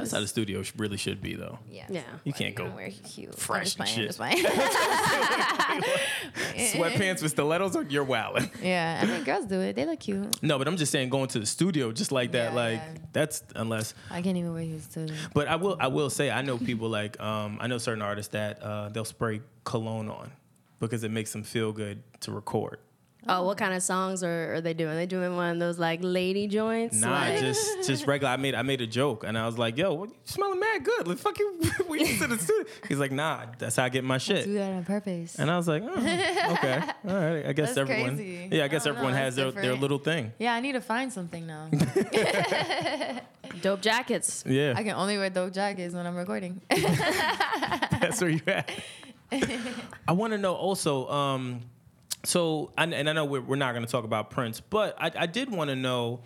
That's 0.00 0.12
how 0.12 0.20
the 0.20 0.26
studio 0.28 0.62
sh- 0.62 0.72
really 0.76 0.96
should 0.96 1.20
be, 1.22 1.34
though. 1.34 1.58
Yeah. 1.70 1.86
Yeah. 1.88 2.02
You 2.24 2.32
can't 2.32 2.54
go 2.54 2.70
wear 2.70 2.90
cute. 3.04 3.34
fresh 3.38 3.76
I'm 3.78 3.86
and 3.86 3.96
just 4.06 4.18
playing, 4.18 4.44
I'm 4.46 5.82
just 5.82 6.72
playing. 6.74 6.92
sweatpants 6.92 7.22
with 7.22 7.32
stilettos. 7.32 7.76
Or 7.76 7.82
you're 7.84 8.04
wilding. 8.04 8.50
yeah, 8.62 9.00
I 9.02 9.06
mean, 9.06 9.24
girls 9.24 9.46
do 9.46 9.60
it. 9.60 9.76
They 9.76 9.86
look 9.86 10.00
cute. 10.00 10.42
No, 10.42 10.58
but 10.58 10.68
I'm 10.68 10.76
just 10.76 10.92
saying, 10.92 11.08
going 11.10 11.28
to 11.28 11.38
the 11.40 11.46
studio 11.46 11.92
just 11.92 12.12
like 12.12 12.32
that, 12.32 12.50
Yeah, 12.52 12.56
like 12.56 12.80
yeah. 12.80 12.94
that's 13.12 13.42
unless. 13.56 13.94
I 14.10 14.22
can't 14.22 14.36
even 14.36 14.52
wear 14.52 14.62
heels 14.62 14.86
too. 14.86 15.08
But 15.34 15.48
I 15.48 15.56
will, 15.56 15.76
I 15.80 15.88
will 15.88 16.10
say, 16.10 16.30
I 16.30 16.42
know 16.42 16.58
people 16.58 16.88
like, 16.88 17.20
um, 17.20 17.58
I 17.60 17.66
know 17.66 17.78
certain 17.78 18.02
artists 18.02 18.32
that 18.32 18.62
uh, 18.62 18.88
they'll 18.88 19.04
spray 19.04 19.40
cologne 19.64 20.08
on 20.08 20.30
because 20.78 21.04
it 21.04 21.10
makes 21.10 21.32
them 21.32 21.42
feel 21.42 21.72
good 21.72 22.02
to 22.20 22.32
record. 22.32 22.78
Oh, 23.28 23.44
what 23.44 23.58
kind 23.58 23.74
of 23.74 23.82
songs 23.82 24.24
are, 24.24 24.54
are 24.54 24.60
they 24.62 24.72
doing? 24.72 24.94
they 24.96 25.04
doing 25.06 25.36
one 25.36 25.50
of 25.52 25.58
those 25.60 25.78
like 25.78 26.00
lady 26.02 26.48
joints? 26.48 26.96
Nah, 26.96 27.10
Like- 27.10 27.38
just 27.40 27.86
just 27.86 28.06
regular. 28.06 28.32
I 28.32 28.36
made 28.36 28.54
I 28.54 28.62
made 28.62 28.80
a 28.80 28.86
joke 28.86 29.24
and 29.24 29.36
I 29.36 29.44
was 29.46 29.58
like, 29.58 29.76
"Yo, 29.76 29.92
what, 29.92 30.08
you 30.08 30.14
smelling 30.24 30.58
mad 30.58 30.84
good? 30.84 31.06
Like, 31.06 31.18
fuck 31.18 31.38
you, 31.38 31.60
we 31.88 32.00
used 32.00 32.22
to 32.22 32.28
the 32.28 32.38
studio." 32.38 32.64
He's 32.88 32.98
like, 32.98 33.12
"Nah, 33.12 33.46
that's 33.58 33.76
how 33.76 33.84
I 33.84 33.88
get 33.90 34.04
my 34.04 34.16
shit. 34.18 34.44
Do 34.46 34.54
that 34.54 34.72
on 34.72 34.84
purpose. 34.84 35.36
And 35.38 35.50
I 35.50 35.56
was 35.58 35.68
like, 35.68 35.82
oh, 35.84 35.92
"Okay, 35.98 36.82
all 37.08 37.14
right. 37.14 37.46
I 37.46 37.52
guess 37.52 37.74
That's 37.74 37.78
everyone, 37.78 38.16
crazy. 38.16 38.48
yeah, 38.52 38.64
I 38.64 38.68
guess 38.68 38.82
I 38.82 38.86
don't 38.86 38.94
know, 38.94 39.00
everyone 39.02 39.14
has 39.22 39.36
that's 39.36 39.52
their, 39.54 39.62
their 39.62 39.74
little 39.74 39.98
thing." 39.98 40.32
yeah, 40.38 40.54
I 40.54 40.60
need 40.60 40.72
to 40.72 40.80
find 40.80 41.12
something 41.12 41.46
now. 41.46 41.68
dope 43.62 43.82
jackets. 43.82 44.44
Yeah, 44.46 44.74
I 44.76 44.82
can 44.82 44.94
only 44.96 45.18
wear 45.18 45.30
dope 45.30 45.52
jackets 45.52 45.94
when 45.94 46.06
I'm 46.06 46.16
recording. 46.16 46.60
that's 48.00 48.20
where 48.20 48.30
you 48.30 48.40
at. 48.46 48.70
I 50.08 50.12
want 50.12 50.32
to 50.32 50.38
know 50.38 50.54
also. 50.54 51.08
Um, 51.08 51.60
so, 52.24 52.72
and, 52.76 52.92
and 52.92 53.08
I 53.08 53.12
know 53.12 53.24
we're, 53.24 53.40
we're 53.40 53.56
not 53.56 53.72
going 53.72 53.84
to 53.84 53.90
talk 53.90 54.04
about 54.04 54.30
Prince, 54.30 54.60
but 54.60 54.96
I, 55.00 55.10
I 55.20 55.26
did 55.26 55.50
want 55.50 55.70
to 55.70 55.76
know 55.76 56.20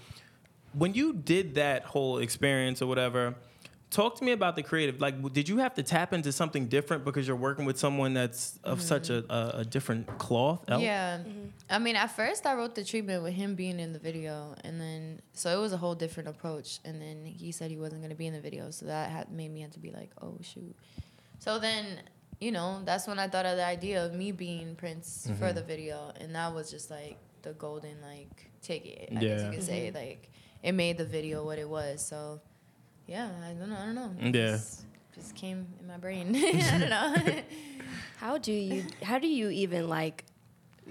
when 0.72 0.94
you 0.94 1.12
did 1.12 1.54
that 1.54 1.84
whole 1.84 2.18
experience 2.18 2.82
or 2.82 2.86
whatever. 2.86 3.34
Talk 3.90 4.16
to 4.18 4.24
me 4.24 4.32
about 4.32 4.56
the 4.56 4.62
creative. 4.64 5.00
Like, 5.00 5.32
did 5.32 5.48
you 5.48 5.58
have 5.58 5.74
to 5.74 5.84
tap 5.84 6.12
into 6.12 6.32
something 6.32 6.66
different 6.66 7.04
because 7.04 7.28
you're 7.28 7.36
working 7.36 7.64
with 7.64 7.78
someone 7.78 8.12
that's 8.12 8.58
of 8.64 8.82
such 8.82 9.08
a, 9.08 9.24
a, 9.32 9.58
a 9.60 9.64
different 9.64 10.18
cloth? 10.18 10.64
Else? 10.66 10.82
Yeah. 10.82 11.18
Mm-hmm. 11.18 11.46
I 11.70 11.78
mean, 11.78 11.94
at 11.94 12.08
first 12.08 12.44
I 12.44 12.54
wrote 12.54 12.74
the 12.74 12.82
treatment 12.82 13.22
with 13.22 13.34
him 13.34 13.54
being 13.54 13.78
in 13.78 13.92
the 13.92 14.00
video, 14.00 14.56
and 14.64 14.80
then 14.80 15.20
so 15.32 15.56
it 15.56 15.60
was 15.60 15.72
a 15.72 15.76
whole 15.76 15.94
different 15.94 16.28
approach. 16.28 16.80
And 16.84 17.00
then 17.00 17.24
he 17.24 17.52
said 17.52 17.70
he 17.70 17.76
wasn't 17.76 18.02
gonna 18.02 18.16
be 18.16 18.26
in 18.26 18.32
the 18.32 18.40
video, 18.40 18.72
so 18.72 18.86
that 18.86 19.10
had 19.10 19.30
made 19.30 19.52
me 19.52 19.60
have 19.60 19.70
to 19.72 19.78
be 19.78 19.92
like, 19.92 20.10
oh 20.20 20.38
shoot. 20.42 20.74
So 21.38 21.60
then, 21.60 22.00
you 22.40 22.52
know, 22.52 22.82
that's 22.84 23.06
when 23.06 23.18
I 23.18 23.28
thought 23.28 23.46
of 23.46 23.56
the 23.56 23.64
idea 23.64 24.04
of 24.04 24.14
me 24.14 24.32
being 24.32 24.76
Prince 24.76 25.26
for 25.38 25.46
mm-hmm. 25.46 25.54
the 25.54 25.62
video, 25.62 26.12
and 26.20 26.34
that 26.34 26.54
was 26.54 26.70
just 26.70 26.90
like 26.90 27.18
the 27.42 27.52
golden 27.52 27.96
like 28.02 28.50
ticket. 28.62 29.10
I 29.16 29.20
guess 29.20 29.42
you 29.44 29.50
could 29.50 29.62
say 29.62 29.86
mm-hmm. 29.88 29.96
like. 29.96 30.30
it 30.62 30.72
made 30.72 30.98
the 30.98 31.04
video 31.04 31.44
what 31.44 31.58
it 31.58 31.68
was. 31.68 32.04
So 32.04 32.40
yeah, 33.06 33.30
I 33.44 33.52
don't 33.52 33.68
know. 33.68 33.76
I 33.76 33.84
don't 33.86 33.94
know. 33.94 34.10
It 34.20 34.34
Yeah. 34.34 34.52
Just, 34.52 34.84
just 35.14 35.34
came 35.34 35.66
in 35.80 35.86
my 35.86 35.98
brain. 35.98 36.34
I 36.36 36.78
don't 36.78 36.90
know. 36.90 37.14
How 38.16 38.38
do 38.38 38.52
you 38.52 38.86
how 39.02 39.18
do 39.18 39.28
you 39.28 39.50
even 39.50 39.88
like 39.88 40.24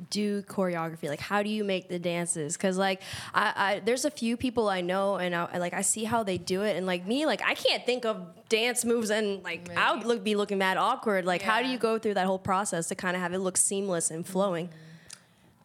do 0.10 0.42
choreography? 0.44 1.10
Like 1.10 1.20
how 1.20 1.44
do 1.44 1.50
you 1.50 1.64
make 1.64 1.90
the 1.90 2.00
dances? 2.00 2.58
Cause 2.58 2.78
like 2.78 3.02
I, 3.34 3.54
I 3.56 3.80
there's 3.80 4.06
a 4.06 4.12
few 4.12 4.38
people 4.38 4.70
I 4.70 4.82
know 4.82 5.18
and 5.18 5.36
I, 5.36 5.58
like 5.58 5.74
I 5.74 5.82
see 5.82 6.04
how 6.04 6.24
they 6.24 6.38
do 6.38 6.64
it 6.64 6.76
and 6.76 6.86
like 6.86 7.06
me 7.06 7.26
like 7.26 7.42
I 7.44 7.54
can't 7.54 7.86
think 7.86 8.06
of 8.06 8.48
dance 8.50 8.86
moves 8.86 9.10
and 9.10 9.44
like 9.44 9.70
I 9.76 9.96
would 9.96 10.06
look 10.06 10.24
be 10.24 10.36
looking 10.36 10.58
mad 10.58 10.78
awkward. 10.78 11.26
Like 11.26 11.42
how 11.42 11.62
do 11.62 11.68
you 11.68 11.78
go 11.78 11.98
through 12.00 12.16
that 12.16 12.26
whole 12.26 12.40
process 12.40 12.88
to 12.88 12.96
kind 12.96 13.16
of 13.16 13.22
have 13.22 13.34
it 13.34 13.40
look 13.40 13.58
seamless 13.58 14.12
and 14.12 14.26
flowing? 14.26 14.68
Mm-hmm. 14.68 14.78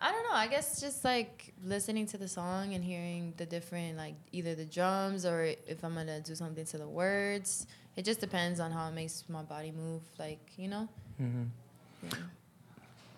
I 0.01 0.13
don't 0.13 0.23
know. 0.25 0.35
I 0.35 0.47
guess 0.47 0.81
just 0.81 1.05
like 1.05 1.53
listening 1.65 2.07
to 2.07 2.19
the 2.19 2.29
song 2.29 2.75
and 2.75 2.85
hearing 2.85 3.35
the 3.37 3.47
different 3.47 3.97
like 3.97 4.15
either 4.31 4.55
the 4.55 4.65
drums 4.65 5.27
or 5.27 5.43
if 5.67 5.83
I'm 5.83 5.95
gonna 5.95 6.21
do 6.21 6.35
something 6.35 6.65
to 6.67 6.79
the 6.79 6.89
words. 6.89 7.67
It 7.97 8.05
just 8.05 8.21
depends 8.21 8.61
on 8.61 8.71
how 8.71 8.87
it 8.89 8.93
makes 8.93 9.25
my 9.29 9.43
body 9.43 9.73
move. 9.73 10.03
Like 10.19 10.39
you 10.57 10.69
know. 10.69 10.89
Mm-hmm. 11.21 12.17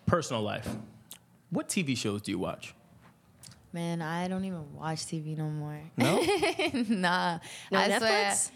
Personal 0.07 0.43
life. 0.43 0.69
What 1.51 1.69
TV 1.69 1.97
shows 1.97 2.23
do 2.23 2.31
you 2.33 2.39
watch? 2.39 2.75
Man, 3.73 4.03
I 4.03 4.27
don't 4.29 4.45
even 4.45 4.75
watch 4.75 5.01
TV 5.07 5.37
no 5.37 5.45
more. 5.49 5.81
No. 5.97 6.17
nah. 6.89 7.39
No 7.71 7.79
I 7.79 7.99
swear. 7.99 8.01
Netflix? 8.01 8.51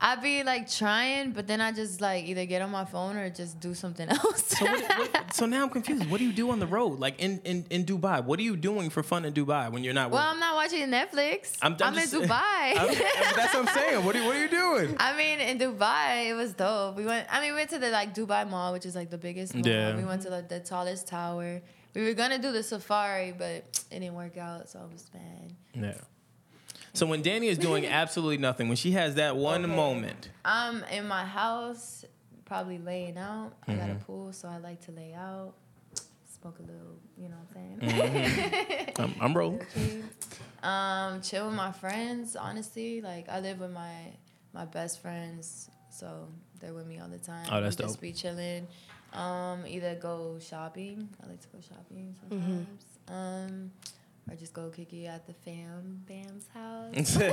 I 0.00 0.14
be 0.14 0.44
like 0.44 0.70
trying, 0.70 1.32
but 1.32 1.48
then 1.48 1.60
I 1.60 1.72
just 1.72 2.00
like 2.00 2.24
either 2.26 2.44
get 2.46 2.62
on 2.62 2.70
my 2.70 2.84
phone 2.84 3.16
or 3.16 3.30
just 3.30 3.58
do 3.58 3.74
something 3.74 4.08
else. 4.18 4.46
so, 4.46 4.64
what, 4.64 4.98
what, 4.98 5.34
so 5.34 5.44
now 5.46 5.64
I'm 5.64 5.70
confused. 5.70 6.08
What 6.08 6.18
do 6.18 6.24
you 6.24 6.32
do 6.32 6.50
on 6.50 6.60
the 6.60 6.66
road, 6.68 7.00
like 7.00 7.18
in, 7.18 7.40
in, 7.44 7.66
in 7.70 7.84
Dubai? 7.84 8.22
What 8.22 8.38
are 8.38 8.42
you 8.42 8.56
doing 8.56 8.90
for 8.90 9.02
fun 9.02 9.24
in 9.24 9.32
Dubai 9.34 9.72
when 9.72 9.82
you're 9.82 9.94
not? 9.94 10.10
well, 10.12 10.20
working? 10.22 10.34
I'm 10.34 10.38
not 10.40 10.54
watching 10.54 10.86
Netflix. 10.88 11.56
I'm- 11.62 11.76
I'm, 11.80 11.88
I'm 11.88 11.94
just- 11.94 12.14
in 12.14 12.20
Dubai. 12.22 12.76
I'm- 12.76 12.94
that's 13.36 13.54
what 13.54 13.68
I'm 13.68 13.74
saying. 13.74 14.04
What 14.04 14.14
are, 14.14 14.24
what 14.24 14.36
are 14.36 14.40
you 14.40 14.48
doing? 14.48 14.96
I 15.00 15.16
mean, 15.16 15.40
in 15.40 15.58
Dubai, 15.58 16.28
it 16.28 16.34
was 16.34 16.52
dope. 16.52 16.96
We 16.96 17.04
went. 17.04 17.26
I 17.28 17.40
mean, 17.40 17.50
we 17.50 17.56
went 17.56 17.70
to 17.70 17.78
the 17.80 17.90
like 17.90 18.14
Dubai 18.14 18.48
Mall, 18.48 18.72
which 18.74 18.86
is 18.86 18.94
like 18.94 19.10
the 19.10 19.18
biggest 19.18 19.52
mall. 19.54 19.66
Yeah. 19.66 19.96
We 19.96 20.04
went 20.04 20.22
to 20.22 20.30
the, 20.30 20.44
the 20.48 20.60
tallest 20.60 21.08
tower. 21.08 21.60
We 21.94 22.04
were 22.04 22.14
gonna 22.14 22.38
do 22.38 22.52
the 22.52 22.62
safari, 22.62 23.32
but 23.36 23.46
it 23.46 23.84
didn't 23.90 24.14
work 24.14 24.36
out, 24.36 24.68
so 24.68 24.78
I 24.80 24.92
was 24.92 25.10
mad. 25.14 25.52
Yeah. 25.74 26.00
So 26.92 27.06
when 27.06 27.22
Dani 27.22 27.44
is 27.44 27.58
doing 27.58 27.86
absolutely 28.02 28.38
nothing, 28.38 28.68
when 28.68 28.76
she 28.76 28.92
has 28.92 29.14
that 29.16 29.36
one 29.36 29.64
Okay. 29.64 29.74
moment, 29.74 30.30
I'm 30.44 30.82
in 30.84 31.06
my 31.08 31.24
house, 31.24 32.04
probably 32.44 32.78
laying 32.78 33.18
out. 33.18 33.52
I 33.66 33.74
got 33.74 33.88
a 33.90 33.92
Mm-hmm. 33.92 34.02
pool, 34.04 34.32
so 34.32 34.48
I 34.48 34.58
like 34.58 34.80
to 34.86 34.92
lay 34.92 35.12
out, 35.14 35.54
smoke 36.40 36.58
a 36.58 36.62
little. 36.62 36.98
You 37.16 37.28
know 37.28 37.36
what 37.48 37.56
I'm 37.60 37.80
saying? 37.80 38.92
I'm, 38.98 39.14
I'm 39.20 39.34
rolling. 39.36 39.60
um, 40.62 41.20
chill 41.22 41.46
with 41.46 41.54
my 41.56 41.72
friends. 41.72 42.36
Honestly, 42.36 43.00
like 43.00 43.28
I 43.28 43.40
live 43.40 43.60
with 43.60 43.72
my 43.72 43.92
my 44.54 44.64
best 44.64 45.00
friends, 45.02 45.68
so 45.90 46.28
they're 46.60 46.72
with 46.74 46.86
me 46.86 46.98
all 47.00 47.08
the 47.08 47.18
time. 47.18 47.46
Oh, 47.50 47.60
that's 47.60 47.76
we 47.76 47.84
just 47.84 48.00
be 48.00 48.12
chilling. 48.12 48.66
Um, 49.12 49.64
either 49.66 49.94
go 49.94 50.38
shopping. 50.40 51.08
I 51.22 51.28
like 51.28 51.40
to 51.40 51.48
go 51.48 51.58
shopping 51.60 52.14
Mm-hmm. 52.30 52.40
sometimes. 52.40 52.84
Um, 53.08 53.70
or 54.30 54.36
just 54.36 54.52
go 54.52 54.68
kiki 54.68 55.06
at 55.06 55.26
the 55.26 55.32
fam 55.32 56.02
bam's 56.06 56.46
house. 56.52 57.16
or 57.16 57.22
uh, 57.22 57.28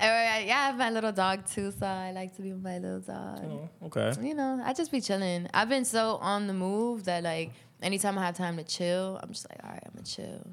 yeah, 0.00 0.58
I 0.58 0.66
have 0.66 0.76
my 0.76 0.90
little 0.90 1.12
dog 1.12 1.46
too, 1.46 1.72
so 1.78 1.86
I 1.86 2.10
like 2.12 2.34
to 2.36 2.42
be 2.42 2.52
with 2.52 2.62
my 2.62 2.78
little 2.78 3.00
dog. 3.00 3.44
Oh, 3.44 3.68
okay. 3.86 4.12
You 4.20 4.34
know, 4.34 4.60
I 4.64 4.72
just 4.72 4.90
be 4.90 5.00
chilling. 5.00 5.48
I've 5.54 5.68
been 5.68 5.84
so 5.84 6.16
on 6.16 6.46
the 6.48 6.54
move 6.54 7.04
that 7.04 7.22
like 7.22 7.52
anytime 7.82 8.18
I 8.18 8.26
have 8.26 8.36
time 8.36 8.56
to 8.56 8.64
chill, 8.64 9.20
I'm 9.22 9.28
just 9.30 9.46
like, 9.48 9.60
all 9.62 9.70
right, 9.70 9.82
I'm 9.86 9.92
gonna 9.94 10.04
chill. 10.06 10.46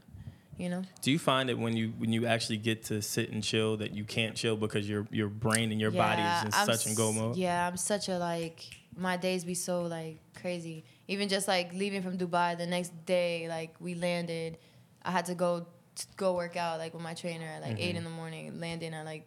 You 0.58 0.70
know? 0.70 0.82
Do 1.04 1.12
you 1.12 1.20
find 1.20 1.50
that 1.50 1.58
when 1.58 1.76
you 1.78 1.94
when 1.98 2.12
you 2.12 2.26
actually 2.26 2.58
get 2.58 2.86
to 2.86 3.02
sit 3.02 3.30
and 3.32 3.44
chill 3.44 3.78
that 3.78 3.94
you 3.94 4.04
can't 4.04 4.36
chill 4.36 4.56
because 4.56 4.90
your 4.90 5.08
your 5.12 5.28
brain 5.30 5.72
and 5.72 5.80
your 5.80 5.92
body 5.92 6.22
is 6.22 6.44
in 6.46 6.50
I'm 6.54 6.66
such 6.66 6.86
and 6.88 6.96
go 6.96 7.12
mode? 7.12 7.36
Yeah, 7.38 7.68
I'm 7.68 7.78
such 7.78 8.10
a 8.10 8.18
like 8.18 8.64
my 8.98 9.16
days 9.16 9.46
be 9.46 9.54
so 9.54 9.84
like 9.84 10.20
crazy. 10.40 10.84
Even 11.08 11.30
just 11.30 11.48
like 11.48 11.74
leaving 11.74 12.02
from 12.02 12.18
Dubai 12.18 12.58
the 12.58 12.66
next 12.66 12.92
day, 13.06 13.48
like 13.48 13.76
we 13.80 13.96
landed, 13.96 14.58
I 15.04 15.12
had 15.12 15.26
to 15.26 15.36
go 15.36 15.68
go 16.16 16.34
work 16.34 16.56
out 16.56 16.80
like 16.80 16.94
with 16.94 17.04
my 17.04 17.14
trainer 17.14 17.46
at 17.46 17.62
like 17.62 17.80
eight 17.80 17.90
mm-hmm. 17.90 17.98
in 17.98 18.04
the 18.04 18.10
morning, 18.10 18.60
landing 18.60 18.94
at 18.94 19.06
like 19.06 19.26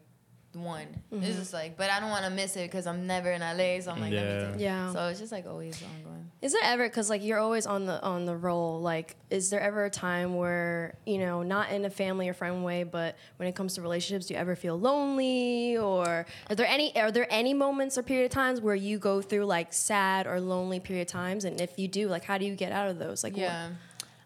one. 0.54 0.86
It's 1.12 1.36
just 1.36 1.52
like, 1.52 1.76
but 1.76 1.90
I 1.90 2.00
don't 2.00 2.10
want 2.10 2.24
to 2.24 2.30
miss 2.30 2.56
it 2.56 2.70
because 2.70 2.86
I'm 2.86 3.06
never 3.06 3.30
in 3.30 3.40
LA, 3.40 3.80
so 3.80 3.90
I'm 3.92 4.00
like, 4.00 4.12
Yeah. 4.12 4.54
Yeah. 4.58 4.92
So 4.92 5.06
it's 5.08 5.20
just 5.20 5.32
like 5.32 5.46
always 5.46 5.80
ongoing. 5.82 6.30
Is 6.42 6.52
there 6.52 6.62
ever 6.64 6.88
because 6.88 7.10
like 7.10 7.22
you're 7.22 7.38
always 7.38 7.66
on 7.66 7.84
the 7.86 8.02
on 8.02 8.24
the 8.24 8.34
roll? 8.34 8.80
Like, 8.80 9.16
is 9.28 9.50
there 9.50 9.60
ever 9.60 9.84
a 9.84 9.90
time 9.90 10.34
where 10.36 10.94
you 11.06 11.18
know, 11.18 11.42
not 11.42 11.70
in 11.70 11.84
a 11.84 11.90
family 11.90 12.28
or 12.28 12.34
friend 12.34 12.64
way, 12.64 12.82
but 12.82 13.16
when 13.36 13.48
it 13.48 13.54
comes 13.54 13.74
to 13.74 13.82
relationships, 13.82 14.26
do 14.26 14.34
you 14.34 14.40
ever 14.40 14.56
feel 14.56 14.78
lonely, 14.78 15.76
or 15.76 16.26
are 16.48 16.54
there 16.54 16.66
any 16.66 16.96
are 16.96 17.12
there 17.12 17.26
any 17.30 17.52
moments 17.54 17.98
or 17.98 18.02
period 18.02 18.24
of 18.24 18.30
times 18.32 18.60
where 18.60 18.74
you 18.74 18.98
go 18.98 19.20
through 19.20 19.44
like 19.44 19.72
sad 19.72 20.26
or 20.26 20.40
lonely 20.40 20.80
period 20.80 21.02
of 21.02 21.08
times? 21.12 21.44
And 21.44 21.60
if 21.60 21.78
you 21.78 21.88
do, 21.88 22.08
like, 22.08 22.24
how 22.24 22.38
do 22.38 22.44
you 22.46 22.54
get 22.56 22.72
out 22.72 22.88
of 22.88 22.98
those? 22.98 23.22
Like, 23.22 23.34
what- 23.34 23.42
Yeah. 23.42 23.68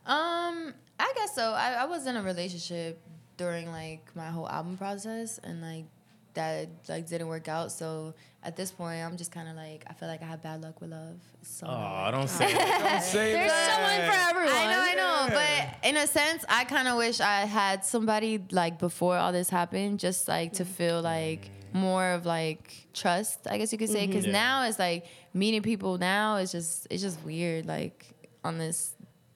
Um, 0.06 0.74
I 0.98 1.12
guess 1.16 1.34
so. 1.34 1.52
I, 1.52 1.72
I 1.72 1.84
was 1.86 2.06
in 2.06 2.16
a 2.16 2.22
relationship 2.22 3.00
during 3.36 3.70
like 3.72 4.14
my 4.14 4.26
whole 4.28 4.48
album 4.48 4.76
process 4.76 5.38
and 5.42 5.60
like 5.60 5.86
that 6.34 6.68
like 6.88 7.08
didn't 7.08 7.28
work 7.28 7.48
out. 7.48 7.72
So 7.72 8.14
at 8.42 8.56
this 8.56 8.70
point 8.70 9.02
I'm 9.04 9.16
just 9.16 9.32
kinda 9.32 9.52
like 9.54 9.84
I 9.88 9.92
feel 9.94 10.08
like 10.08 10.22
I 10.22 10.26
have 10.26 10.42
bad 10.42 10.62
luck 10.62 10.80
with 10.80 10.90
love. 10.90 11.16
So 11.42 11.66
Oh, 11.68 11.72
I 11.72 12.10
don't 12.10 12.28
say 12.28 12.52
that. 12.52 12.78
Don't 12.92 13.02
say 13.02 13.32
There's 13.32 13.50
that. 13.50 13.70
someone 13.72 14.10
for 14.10 14.38
everyone. 14.38 14.68
I 14.68 14.72
know, 14.72 14.80
I 14.80 15.28
know, 15.28 15.34
but 15.34 15.88
in 15.88 15.96
a 15.96 16.06
sense, 16.06 16.44
I 16.48 16.64
kind 16.64 16.88
of 16.88 16.96
wish 16.96 17.20
I 17.20 17.40
had 17.46 17.84
somebody 17.84 18.42
like 18.50 18.78
before 18.78 19.16
all 19.16 19.32
this 19.32 19.48
happened, 19.50 20.00
just 20.00 20.28
like 20.28 20.54
to 20.54 20.64
feel 20.64 21.00
like 21.02 21.50
more 21.72 22.10
of 22.12 22.24
like 22.26 22.86
trust, 22.94 23.46
I 23.50 23.58
guess 23.58 23.72
you 23.72 23.78
could 23.78 23.88
say. 23.90 24.02
Mm-hmm. 24.02 24.10
Because 24.12 24.26
Yeah. 24.26 24.32
now 24.32 24.64
it's 24.64 24.78
like 24.78 25.06
meeting 25.32 25.62
people 25.62 25.98
now 25.98 26.36
is 26.36 26.52
just 26.52 26.86
it's 26.90 27.02
just 27.02 27.22
weird, 27.24 27.66
like 27.66 28.06
on 28.44 28.58
this 28.58 28.93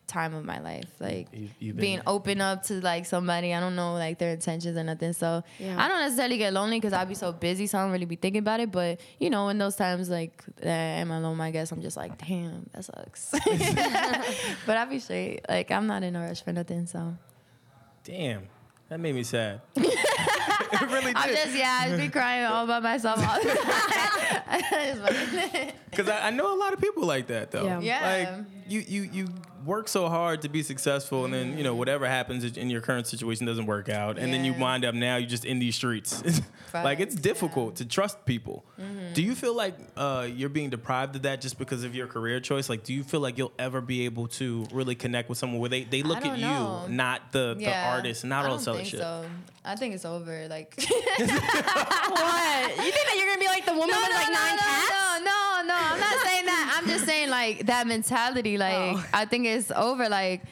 time 0.09 0.35
of 0.35 0.45
my 0.45 0.59
life, 0.59 0.89
like 0.99 1.29
You- 1.33 1.49
you've 1.61 1.77
been- 1.77 1.81
being 1.81 2.01
open 2.07 2.41
up 2.41 2.65
to 2.65 2.81
like 2.81 3.07
somebody. 3.07 3.55
I 3.55 3.61
don't 3.61 3.77
know 3.77 3.95
like 3.95 4.19
their 4.19 4.33
intentions 4.33 4.77
or 4.77 4.83
nothing, 4.83 5.13
so 5.13 5.45
Yeah. 5.59 5.77
I 5.79 5.87
don't 5.87 6.01
necessarily 6.01 6.39
get 6.39 6.53
lonely 6.53 6.81
because 6.81 6.93
I'd 6.95 7.09
be 7.09 7.15
so 7.15 7.31
busy, 7.31 7.67
so 7.67 7.79
I 7.79 7.83
don't 7.83 7.93
really 7.93 8.07
be 8.07 8.17
thinking 8.17 8.41
about 8.41 8.61
it. 8.61 8.73
But 8.73 9.01
you 9.21 9.31
know, 9.31 9.49
in 9.51 9.59
those 9.59 9.77
times 9.77 10.09
like 10.09 10.43
that 10.63 11.01
I'm 11.01 11.11
alone, 11.11 11.41
I 11.41 11.51
guess 11.51 11.71
I'm 11.71 11.83
just 11.83 11.97
like, 11.97 12.17
damn, 12.27 12.69
that 12.73 12.85
sucks. 12.85 13.31
but 14.67 14.77
I'll 14.77 14.87
be 14.87 14.99
straight. 14.99 15.41
Like 15.49 15.71
I'm 15.71 15.87
not 15.87 16.03
in 16.03 16.17
a 16.17 16.21
rush 16.21 16.43
for 16.43 16.53
nothing, 16.53 16.87
so 16.87 17.15
Damn, 18.05 18.43
that 18.89 18.99
made 18.99 19.15
me 19.15 19.23
sad. 19.23 19.61
it 19.77 20.91
really 20.91 21.13
I'm 21.15 21.29
just 21.35 21.55
yeah, 21.55 21.81
I'd 21.85 21.99
be 21.99 22.09
crying 22.09 22.47
all 22.47 22.67
by 22.67 22.81
myself 22.81 23.19
all 23.19 23.43
the 23.43 23.55
time. 23.55 25.73
Because 25.91 26.09
I, 26.09 26.29
I 26.29 26.31
know 26.31 26.55
a 26.55 26.59
lot 26.59 26.73
of 26.73 26.81
people 26.81 27.05
like 27.05 27.27
that 27.29 27.51
though. 27.51 27.65
Yeah. 27.65 27.81
Yeah. 27.81 28.35
Like 28.37 28.45
you, 28.69 28.85
you, 28.87 29.03
you 29.13 29.29
work 29.65 29.89
so 29.89 30.09
hard 30.09 30.43
to 30.43 30.49
be 30.49 30.63
successful, 30.63 31.25
and 31.25 31.33
then 31.33 31.57
you 31.57 31.65
know 31.65 31.75
whatever 31.75 32.07
happens 32.07 32.45
in 32.45 32.71
your 32.71 32.81
current 32.81 33.07
situation 33.07 33.47
doesn't 33.47 33.67
work 33.67 33.89
out, 33.89 34.19
and 34.19 34.33
then 34.33 34.45
you 34.45 34.55
wind 34.55 34.85
up 34.85 34.95
now 34.95 35.17
you're 35.17 35.29
just 35.29 35.45
in 35.45 35.59
these 35.59 35.75
streets. 35.75 36.23
like 36.75 37.01
it's 37.01 37.15
Facts, 37.15 37.23
difficult 37.23 37.77
to 37.77 37.85
trust 37.85 38.25
people. 38.25 38.65
Mm-hmm. 38.81 39.15
Do 39.15 39.23
you 39.23 39.35
feel 39.35 39.55
like 39.55 39.75
uh, 39.97 40.29
you're 40.33 40.49
being 40.49 40.71
deprived 40.71 41.17
of 41.17 41.23
that 41.23 41.41
just 41.41 41.59
because 41.59 41.85
of 41.85 41.95
your 41.95 42.07
career 42.07 42.41
choice? 42.41 42.69
Like, 42.69 42.85
do 42.85 42.93
you 42.93 43.03
feel 43.03 43.21
like 43.21 43.39
you'll 43.39 43.53
ever 43.59 43.81
be 43.81 44.05
able 44.05 44.29
to 44.29 44.67
really 44.73 44.95
connect 44.95 45.29
with 45.29 45.39
someone 45.39 45.61
where 45.61 45.71
they, 45.71 45.85
they 45.85 46.03
look 46.03 46.25
at 46.25 46.39
know. 46.39 46.85
you, 46.87 46.95
not 46.95 47.33
the, 47.33 47.55
the 47.59 47.75
artist, 47.75 48.25
not 48.25 48.45
I 48.45 48.49
all 48.49 48.51
don't 48.51 48.59
this 48.59 48.69
other 48.69 48.79
think 48.79 48.91
shit? 48.91 49.01
so. 49.01 49.25
I 49.65 49.77
think 49.77 49.95
it's 49.95 50.05
over. 50.07 50.47
Like 50.49 50.75
What? 50.79 50.89
You 50.89 52.91
think 52.91 53.07
that 53.07 53.17
you're 53.19 53.27
gonna 53.27 53.41
be 53.41 53.47
like 53.49 53.67
the 53.67 53.73
woman 53.73 53.89
with 53.89 54.15
like 54.15 54.33
nine 54.33 54.57
no, 54.57 54.63
cats? 54.63 54.91
No, 54.91 55.19
no, 55.25 55.48
no. 55.63 55.75
I'm 55.75 56.01
not 56.01 56.19
saying 56.27 56.47
that. 56.47 56.79
I'm 56.81 56.89
just 56.89 57.05
saying 57.07 57.31
like 57.31 57.67
that 57.67 57.87
mentality. 57.87 58.57
Oh. 58.57 58.61
Like 58.61 58.75
Oh. 58.97 59.05
I 59.13 59.25
think 59.25 59.47
it's 59.47 59.71
over. 59.71 60.09
Like 60.09 60.43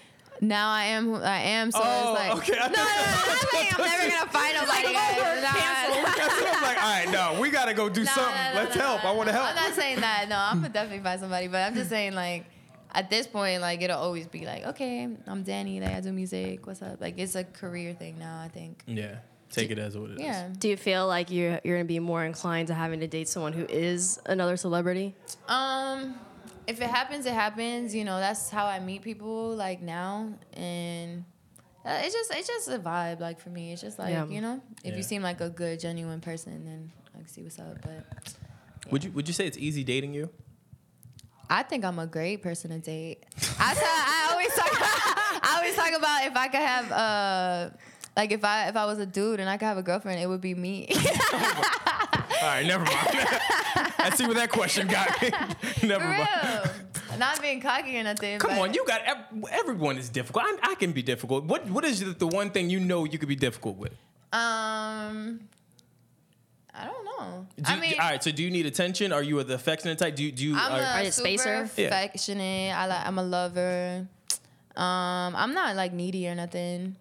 now 0.40 0.70
I 0.70 0.84
am 0.84 1.06
who 1.06 1.14
I 1.16 1.38
am. 1.38 1.70
So 1.70 1.80
Oh, 1.82 2.14
it's 2.14 2.20
like 2.20 2.36
okay. 2.38 2.58
No, 2.58 2.66
no, 2.66 2.72
no. 2.74 2.84
I'm 2.84 3.48
saying 3.52 3.72
I'm 3.74 3.80
never 3.84 4.10
gonna 4.10 4.30
find 4.30 4.54
nobody. 4.54 4.92
Nah. 4.92 5.00
That's 6.16 6.40
what 6.40 6.56
I'm 6.56 6.62
like, 6.62 6.82
all 6.82 6.90
right, 6.90 7.08
no, 7.34 7.40
we 7.40 7.50
gotta 7.50 7.74
go 7.74 7.88
do 7.88 8.04
No, 8.04 8.10
something. 8.12 8.34
no, 8.34 8.54
no, 8.54 8.60
Let's 8.62 8.76
no, 8.76 8.82
help. 8.82 9.02
no, 9.04 9.10
I 9.10 9.12
want 9.12 9.28
to 9.28 9.32
help. 9.32 9.48
I'm 9.48 9.54
not 9.56 9.74
saying 9.74 10.00
that. 10.00 10.26
No, 10.28 10.36
I'm 10.38 10.56
gonna 10.60 10.68
definitely 10.72 11.02
find 11.02 11.20
somebody. 11.20 11.48
But 11.48 11.58
I'm 11.66 11.74
just 11.74 11.90
saying 11.90 12.14
like. 12.14 12.46
At 12.94 13.10
this 13.10 13.26
point, 13.26 13.60
like 13.60 13.82
it'll 13.82 13.98
always 13.98 14.26
be 14.26 14.46
like, 14.46 14.64
okay, 14.68 15.02
I'm 15.26 15.44
Dani, 15.44 15.82
like 15.82 15.92
I 15.96 16.00
do 16.00 16.12
music. 16.12 16.66
What's 16.66 16.80
up? 16.80 16.98
Like 16.98 17.18
it's 17.18 17.34
a 17.34 17.44
career 17.44 17.92
thing 17.92 18.18
now. 18.18 18.40
I 18.40 18.48
think. 18.48 18.82
yeah, 18.86 19.16
take 19.60 19.70
it 19.70 19.78
as 19.78 19.96
what 19.96 20.10
it 20.10 20.14
is. 20.14 20.20
Yeah. 20.20 20.48
Do 20.58 20.68
you 20.68 20.76
feel 20.76 21.06
like 21.06 21.30
you're 21.30 21.60
you're 21.64 21.76
gonna 21.76 21.84
be 21.84 21.98
more 21.98 22.24
inclined 22.24 22.68
to 22.68 22.74
having 22.74 23.00
to 23.00 23.06
date 23.06 23.28
someone 23.28 23.52
who 23.52 23.64
is 23.68 24.20
another 24.26 24.56
celebrity? 24.56 25.14
Um, 25.48 26.14
if 26.66 26.80
it 26.80 26.88
happens, 26.88 27.26
it 27.26 27.32
happens. 27.34 27.94
You 27.94 28.04
know, 28.04 28.18
that's 28.18 28.50
how 28.50 28.66
I 28.66 28.78
meet 28.80 29.02
people 29.02 29.54
like 29.56 29.80
now, 29.82 30.32
and 30.52 31.24
uh, 31.84 32.00
it's 32.04 32.14
just 32.14 32.32
it's 32.34 32.48
just 32.48 32.68
a 32.68 32.78
vibe. 32.78 33.20
Like 33.20 33.40
for 33.40 33.50
me, 33.50 33.72
it's 33.72 33.82
just 33.82 33.98
like 33.98 34.10
Yeah. 34.10 34.26
you 34.26 34.40
know, 34.40 34.60
if 34.84 34.92
Yeah. 34.92 34.96
you 34.96 35.02
seem 35.02 35.22
like 35.22 35.40
a 35.40 35.50
good, 35.50 35.80
genuine 35.80 36.20
person, 36.20 36.64
then 36.64 36.90
I 37.14 37.18
can 37.18 37.28
see 37.28 37.42
what's 37.42 37.58
up. 37.58 37.80
But 37.82 38.34
Would 38.90 39.04
you 39.04 39.10
Would 39.12 39.26
you 39.28 39.34
say 39.34 39.46
it's 39.46 39.58
easy 39.58 39.84
dating 39.84 40.14
you? 40.14 40.30
I 41.48 41.62
think 41.62 41.84
I'm 41.84 42.00
a 42.00 42.06
great 42.08 42.42
person 42.42 42.70
to 42.70 42.78
date. 42.80 43.24
I 43.60 43.72
I 43.78 44.32
always 44.32 44.52
talk. 44.54 44.68
I 45.48 45.54
always 45.58 45.76
talk 45.76 45.92
about 45.96 46.26
if 46.26 46.36
I 46.36 46.48
could 46.48 46.60
have 46.60 46.92
uh 46.92 47.70
Like 48.16 48.32
if 48.32 48.44
I 48.44 48.68
if 48.68 48.76
I 48.76 48.86
was 48.86 48.98
a 48.98 49.06
dude 49.06 49.40
and 49.40 49.48
I 49.48 49.56
could 49.58 49.66
have 49.66 49.76
a 49.78 49.82
girlfriend, 49.82 50.20
it 50.20 50.26
would 50.26 50.40
be 50.40 50.54
me. 50.54 50.88
All 51.32 52.48
right, 52.52 52.66
never 52.66 52.84
mind. 52.84 52.92
I 53.98 54.10
see 54.14 54.24
where 54.26 54.34
that 54.36 54.50
question 54.50 54.86
got 54.86 55.20
me. 55.20 55.30
never 55.88 56.04
For 56.04 56.08
mind. 56.10 56.28
real. 56.42 57.18
Not 57.18 57.40
being 57.40 57.60
cocky 57.60 57.98
or 57.98 58.04
nothing. 58.04 58.38
Come 58.38 58.50
but- 58.52 58.60
on, 58.60 58.74
you 58.74 58.84
got 58.86 59.02
ev- 59.04 59.44
everyone 59.50 59.96
is 59.98 60.08
difficult. 60.08 60.44
I, 60.46 60.72
I 60.72 60.74
can 60.76 60.92
be 60.92 61.02
difficult. 61.02 61.44
What 61.44 61.68
what 61.70 61.84
is 61.84 62.00
the, 62.00 62.06
the 62.12 62.26
one 62.26 62.50
thing 62.50 62.70
you 62.70 62.80
know 62.80 63.04
you 63.04 63.18
could 63.18 63.28
be 63.28 63.36
difficult 63.36 63.76
with? 63.76 63.92
Um, 64.32 65.40
I 66.74 66.84
don't 66.84 67.04
know. 67.04 67.46
Do 67.56 67.62
I 67.66 67.74
you- 67.74 67.80
mean, 67.80 67.94
all 68.00 68.08
right. 68.10 68.22
So 68.22 68.30
do 68.32 68.42
you 68.42 68.50
need 68.50 68.66
attention? 68.66 69.12
Are 69.12 69.22
you 69.22 69.42
the 69.42 69.54
affectionate 69.54 69.98
type? 69.98 70.16
Do 70.16 70.24
you 70.24 70.32
do 70.32 70.44
you? 70.44 70.56
I'm 70.56 70.72
are, 70.72 70.80
Are 70.80 70.98
a 71.00 71.02
you 71.02 71.08
a 71.08 71.12
super 71.12 71.28
spacer? 71.28 71.70
Yeah. 71.76 71.86
affectionate. 71.88 72.72
I 72.76 72.86
like. 72.86 73.06
I'm 73.06 73.18
a 73.18 73.22
lover. 73.22 74.06
Um, 74.76 75.34
I'm 75.36 75.54
not 75.54 75.74
like 75.76 75.92
needy 75.94 76.28
or 76.28 76.34
nothing. 76.34 76.96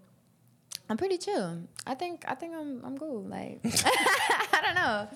I'm 0.90 0.98
pretty 0.98 1.18
chill. 1.18 1.60
I 1.88 1.96
think. 1.96 2.24
I 2.28 2.36
think 2.36 2.54
I'm. 2.56 2.82
I'm 2.86 2.98
cool. 2.98 3.24
Like, 3.24 3.60
I 3.64 4.60
don't 4.64 4.76
know. 4.76 5.08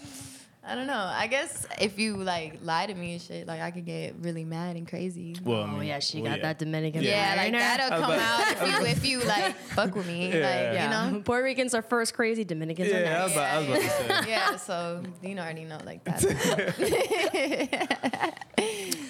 I 0.61 0.76
don't 0.76 0.88
know. 0.88 0.93
I 1.15 1.28
guess 1.28 1.65
if 1.80 1.97
you 1.97 2.17
like 2.17 2.59
lie 2.63 2.86
to 2.86 2.93
me 2.93 3.13
and 3.13 3.22
shit, 3.22 3.47
like 3.47 3.61
I 3.61 3.72
could 3.72 3.86
get 3.86 4.15
really 4.20 4.43
mad 4.43 4.76
and 4.76 4.88
crazy. 4.88 5.36
well, 5.43 5.61
I 5.63 5.63
Oh 5.63 5.67
mean, 5.78 5.88
yeah, 5.88 5.99
she 5.99 6.22
well, 6.22 6.32
got 6.32 6.39
yeah. 6.39 6.43
that 6.47 6.59
Dominican. 6.59 7.01
yeah, 7.01 7.34
like 7.38 7.49
flavor. 7.51 7.57
that'll 7.59 7.86
I 7.93 7.97
was 7.97 8.01
come 8.05 8.11
about- 8.13 8.41
out 8.41 8.51
if 8.51 8.61
you 8.82 8.86
if 8.88 9.05
you 9.05 9.20
like 9.28 9.55
fuck 9.76 9.95
with 9.95 10.05
me. 10.05 10.28
Yeah. 10.28 10.34
Like, 10.34 10.74
Yeah, 10.74 10.84
you 11.07 11.11
know. 11.13 11.22
Puerto 11.22 11.43
Ricans 11.45 11.74
are 11.74 11.82
first 11.82 12.13
crazy. 12.13 12.43
Dominicans 12.43 12.89
are 12.91 12.99
Yeah, 12.99 12.99
I 12.99 13.03
next. 13.03 13.24
was, 13.24 13.32
about, 13.34 13.53
I 13.53 13.57
was 13.59 13.67
about 13.67 13.82
to 13.82 13.89
say. 14.26 14.30
yeah, 14.30 14.55
so 14.57 15.01
you 15.24 15.38
already 15.38 15.63
know 15.63 15.80
like 15.86 16.03
that. 16.03 16.24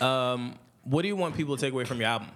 Um, 0.01 0.55
what 0.83 1.01
do 1.01 1.07
you 1.07 1.15
want 1.15 1.35
people 1.35 1.55
to 1.57 1.61
take 1.61 1.73
away 1.73 1.83
from 1.85 1.99
your 1.99 2.07
album? 2.09 2.29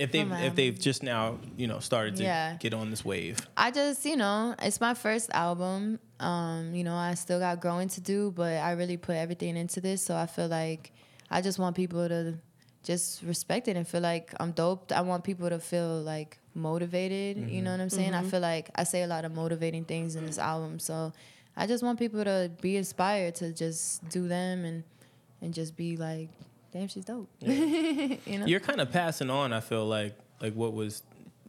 If 0.00 0.12
they've 0.12 0.32
if 0.48 0.54
they've 0.54 0.78
just 0.78 1.02
now 1.02 1.38
you 1.56 1.66
know 1.66 1.78
started 1.80 2.16
to 2.16 2.22
Yeah. 2.24 2.56
get 2.58 2.72
on 2.74 2.90
this 2.90 3.04
wave. 3.04 3.36
I 3.56 3.70
just, 3.70 4.04
you 4.06 4.16
know, 4.16 4.54
it's 4.60 4.80
my 4.80 4.94
first 4.94 5.28
album. 5.32 5.98
Um, 6.18 6.74
you 6.74 6.84
know, 6.84 6.94
I 6.96 7.14
still 7.14 7.38
got 7.38 7.60
growing 7.60 7.88
to 7.90 8.00
do, 8.00 8.30
but 8.30 8.54
I 8.68 8.72
really 8.72 8.96
put 8.96 9.16
everything 9.16 9.56
into 9.56 9.80
this. 9.80 10.02
So 10.02 10.16
I 10.16 10.26
feel 10.26 10.48
like 10.48 10.92
I 11.30 11.40
just 11.42 11.58
want 11.58 11.76
people 11.76 12.08
to 12.08 12.38
just 12.82 13.22
respect 13.22 13.68
it 13.68 13.76
and 13.76 13.86
feel 13.86 14.00
like 14.00 14.32
I'm 14.40 14.52
dope. 14.52 14.90
I 14.92 15.02
want 15.02 15.22
people 15.22 15.48
to 15.50 15.58
feel 15.58 16.00
like 16.02 16.38
motivated. 16.54 17.50
You 17.50 17.60
know 17.62 17.72
what 17.72 17.80
I'm 17.80 17.90
saying? 17.90 18.14
I 18.14 18.22
feel 18.22 18.40
like 18.40 18.70
I 18.74 18.84
say 18.84 19.02
a 19.02 19.06
lot 19.06 19.24
of 19.26 19.32
motivating 19.34 19.84
things 19.84 20.16
in 20.16 20.24
this 20.26 20.38
album. 20.38 20.78
So 20.78 21.12
I 21.56 21.66
just 21.66 21.82
want 21.84 21.98
people 21.98 22.24
to 22.24 22.50
be 22.62 22.76
inspired 22.78 23.34
to 23.36 23.52
just 23.52 24.08
do 24.08 24.28
them 24.28 24.64
and 24.64 24.82
and 25.42 25.52
just 25.54 25.76
be 25.76 25.96
like, 25.96 26.28
damn, 26.72 26.88
she's 26.88 27.04
dope. 27.04 27.28
you 27.40 28.18
know? 28.38 28.46
You're 28.46 28.60
kind 28.60 28.80
of 28.80 28.90
passing 28.92 29.30
on. 29.30 29.52
I 29.52 29.60
feel 29.60 29.86
like 29.86 30.16
like 30.40 30.54
what 30.54 30.72
was 30.72 31.02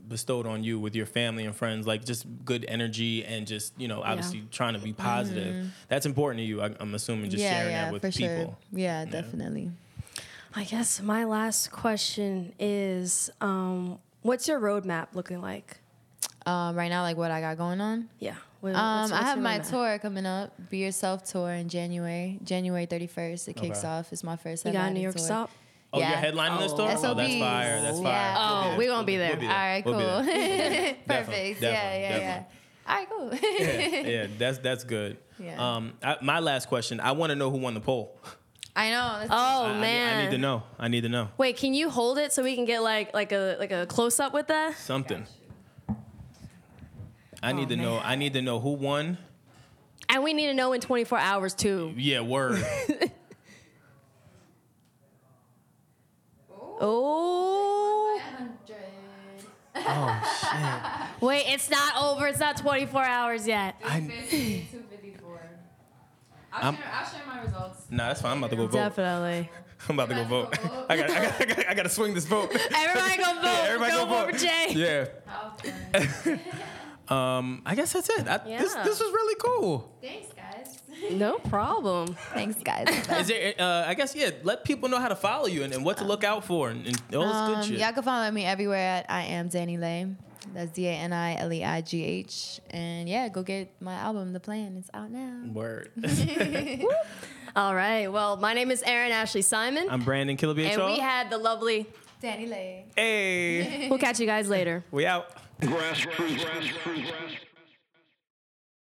bestowed 0.08 0.46
on 0.46 0.64
you 0.64 0.78
with 0.80 0.94
your 0.96 1.06
family 1.06 1.46
and 1.46 1.56
friends, 1.56 1.88
like 1.88 2.04
just 2.04 2.26
good 2.44 2.66
energy 2.68 3.24
and 3.24 3.48
just 3.48 3.74
you 3.80 3.88
know 3.88 4.02
obviously 4.04 4.44
trying 4.52 4.74
to 4.74 4.80
be 4.80 4.94
positive. 4.94 5.72
That's 5.88 6.06
important 6.06 6.40
to 6.40 6.44
you. 6.46 6.62
I, 6.62 6.72
I'm 6.80 6.94
assuming 6.96 7.30
just 7.30 7.44
Mm-hmm. 7.44 7.54
yeah, 7.54 7.60
sharing 7.60 7.72
yeah, 7.72 7.84
that 7.86 7.94
with 7.94 8.02
for 8.02 8.12
people. 8.12 8.36
sure. 8.36 8.58
Yeah, 8.74 9.06
definitely. 9.06 9.72
I 10.54 10.66
guess 10.66 11.02
my 11.02 11.24
last 11.24 11.72
question 11.72 12.52
is, 12.60 13.30
um, 13.40 14.00
what's 14.22 14.50
your 14.50 14.60
roadmap 14.60 15.08
looking 15.14 15.40
like? 15.42 15.78
Um, 16.46 16.76
right 16.76 16.90
now, 16.90 17.04
like 17.04 17.16
what 17.16 17.32
I 17.32 17.40
got 17.40 17.58
going 17.58 17.80
on. 17.80 18.10
Yeah. 18.20 18.36
What- 18.62 18.76
Um, 18.76 19.02
what's- 19.02 19.12
I 19.12 19.24
have 19.24 19.40
my 19.40 19.60
roadmap? 19.60 19.70
tour 19.70 20.00
coming 20.00 20.26
up, 20.26 20.54
Be 20.70 20.78
Yourself 20.78 21.24
tour 21.24 21.52
in 21.52 21.68
January, 21.68 22.40
January 22.44 22.86
31st. 22.86 23.48
It 23.50 23.56
kicks 23.58 23.80
Okay. 23.80 23.88
off. 23.88 24.14
It's 24.14 24.24
my 24.24 24.36
first. 24.38 24.66
You 24.66 24.72
got 24.72 24.90
a 24.90 24.94
New 24.94 25.00
York 25.02 25.16
tour. 25.16 25.26
stop? 25.26 25.50
Oh, 25.94 26.00
Yeah. 26.00 26.22
you're 26.22 26.32
headlining 26.32 26.60
this 26.60 26.72
Oh. 26.74 26.78
tour? 26.78 26.86
Oh, 26.96 27.14
that's 27.16 27.34
fire. 27.36 27.82
That's 27.82 28.00
fire. 28.00 28.12
Yeah. 28.14 28.36
Oh, 28.38 28.68
We'll 28.70 28.78
we 28.78 28.86
gonna 28.88 29.04
be 29.06 29.18
there. 29.18 29.36
We'll 29.36 29.50
All 29.50 29.56
right, 29.56 29.84
We'll 29.86 30.00
cool. 30.00 30.24
Perfect. 30.24 31.08
Definitely, 31.08 31.58
yeah, 31.60 31.70
yeah, 31.70 32.10
definitely. 32.10 32.20
yeah. 32.22 32.44
All 32.88 32.96
right, 32.96 33.10
cool. 33.10 33.34
yeah, 33.60 34.00
yeah, 34.24 34.28
that's 34.38 34.58
that's 34.60 34.84
good. 34.84 35.18
Yeah. 35.40 35.76
Um, 35.76 35.94
I, 36.04 36.18
my 36.22 36.40
last 36.40 36.68
question. 36.70 37.00
I 37.00 37.12
want 37.14 37.32
to 37.32 37.36
know 37.36 37.50
who 37.50 37.58
won 37.58 37.74
the 37.74 37.80
poll. 37.82 38.16
I 38.76 38.90
know. 38.92 39.26
Oh 39.30 39.66
I- 39.66 39.70
I, 39.72 39.80
man. 39.82 40.18
I 40.20 40.24
need 40.26 40.32
to 40.32 40.38
know. 40.38 40.64
I 40.80 40.88
need 40.88 41.02
to 41.02 41.10
know 41.10 41.28
Wait, 41.38 41.58
can 41.58 41.74
you 41.74 41.90
hold 41.90 42.18
it 42.18 42.32
so 42.32 42.42
we 42.42 42.56
can 42.56 42.64
get 42.66 42.82
like 42.82 43.14
like 43.14 43.32
a 43.34 43.58
like 43.60 43.72
a 43.72 43.86
close 43.86 44.20
up 44.20 44.34
with 44.34 44.48
that? 44.48 44.78
something. 44.78 45.26
I 47.44 47.54
need 47.54 47.66
Oh, 47.68 47.70
to 47.70 47.76
know. 47.76 48.00
I 48.00 48.16
need 48.16 48.34
to 48.34 48.42
know 48.42 48.60
who 48.60 48.72
won. 48.74 49.18
And 50.10 50.24
we 50.24 50.34
need 50.34 50.48
to 50.48 50.54
know 50.54 50.74
in 50.74 50.82
24 50.82 51.18
hours 51.18 51.54
too. 51.54 51.94
Yeah, 51.98 52.22
word. 52.22 52.64
Oh. 56.84 58.20
oh 59.76 60.22
shit. 60.42 61.22
Wait, 61.22 61.44
it's 61.48 61.70
not 61.70 61.96
over. 62.02 62.26
It's 62.28 62.40
not 62.40 62.58
24 62.58 63.04
hours 63.04 63.48
yet. 63.48 63.76
I, 63.86 64.00
254. 64.00 65.40
I'll, 66.54 66.64
I'm- 66.64 66.76
share, 66.76 66.86
I'll 66.92 67.06
share 67.10 67.22
my 67.28 67.42
results. 67.44 67.86
nah, 67.92 68.08
that's 68.08 68.22
fine. 68.22 68.32
I'm 68.32 68.38
about 68.40 68.50
to 68.50 68.56
go 68.56 68.66
vote. 68.68 68.74
Definitely. 68.74 69.50
I'm 69.90 70.00
about 70.00 70.10
to 70.10 70.16
go 70.16 70.24
vote. 70.26 70.58
I 70.90 70.98
got. 70.98 71.10
I 71.10 71.14
got. 71.24 71.42
I 71.42 71.46
got. 71.46 71.68
I 71.70 71.74
got 71.74 71.84
to 71.84 71.90
swing 71.90 72.14
this 72.14 72.26
vote. 72.26 72.52
Everybody 72.76 73.18
go 73.18 73.34
vote. 73.42 73.64
Everybody 73.66 73.92
go, 73.92 73.98
go 73.98 74.06
vote 74.06 74.26
vote. 74.26 74.34
for 74.34 74.40
Jay. 74.40 74.74
Yeah. 76.34 76.68
Um. 77.12 77.62
I 77.66 77.76
guess 77.76 77.94
that's 77.94 78.10
it. 78.10 78.28
I, 78.28 78.38
This. 78.38 78.74
Yeah. 78.76 78.84
This 78.84 79.00
was 79.00 79.12
really 79.12 79.36
cool. 79.40 79.92
Thanks, 80.02 80.28
guys. 80.34 80.78
No 81.12 81.40
problem. 81.40 82.16
Thanks, 82.34 82.62
guys. 82.64 82.88
Is 83.22 83.28
there? 83.28 83.54
Uh, 83.60 83.86
I 83.88 83.94
guess 83.96 84.16
yeah. 84.16 84.30
Let 84.44 84.64
people 84.64 84.88
know 84.88 85.00
how 85.00 85.08
to 85.10 85.16
follow 85.16 85.48
you 85.48 85.64
and, 85.64 85.74
and 85.74 85.84
what 85.84 85.98
to 85.98 86.04
look 86.06 86.24
out 86.24 86.46
for 86.46 86.70
and, 86.70 86.86
and 86.88 87.02
all 87.16 87.24
this 87.26 87.32
good 87.48 87.58
Um, 87.58 87.64
shit. 87.64 87.80
y'all 87.80 87.92
can 87.92 88.04
follow 88.04 88.30
me 88.32 88.46
everywhere 88.46 88.78
at 88.98 89.06
I 89.10 89.24
am 89.24 89.50
DaniLeigh. 89.50 90.16
That's 90.54 90.72
D 90.72 90.88
A 90.88 90.92
N 90.92 91.12
I 91.14 91.36
L 91.38 91.52
E 91.52 91.64
I 91.64 91.82
G 91.82 92.04
H. 92.04 92.60
And 92.70 93.08
yeah, 93.10 93.30
go 93.30 93.42
get 93.44 93.70
my 93.82 93.94
album, 93.96 94.32
The 94.34 94.40
Plan. 94.40 94.76
It's 94.78 94.90
out 94.94 95.10
now. 95.12 95.42
Word. 95.52 95.92
All 97.56 97.76
right. 97.76 98.08
Well, 98.08 98.38
my 98.38 98.54
name 98.54 98.72
is 98.72 98.82
Aaron 98.84 99.12
Ashley 99.12 99.42
Simon. 99.42 99.88
I'm 99.90 100.02
Brandon 100.04 100.38
Killaby. 100.38 100.66
and 100.66 100.86
we 100.86 101.00
had 101.00 101.30
the 101.30 101.38
lovely. 101.38 101.88
DaniLeigh. 102.24 102.84
Hey. 102.96 103.88
We'll 103.90 103.98
catch 104.00 104.20
you 104.20 104.28
guys 104.28 104.48
later. 104.48 104.84
We 104.92 105.06
out. 105.08 105.28
Grassroots. 105.62 107.51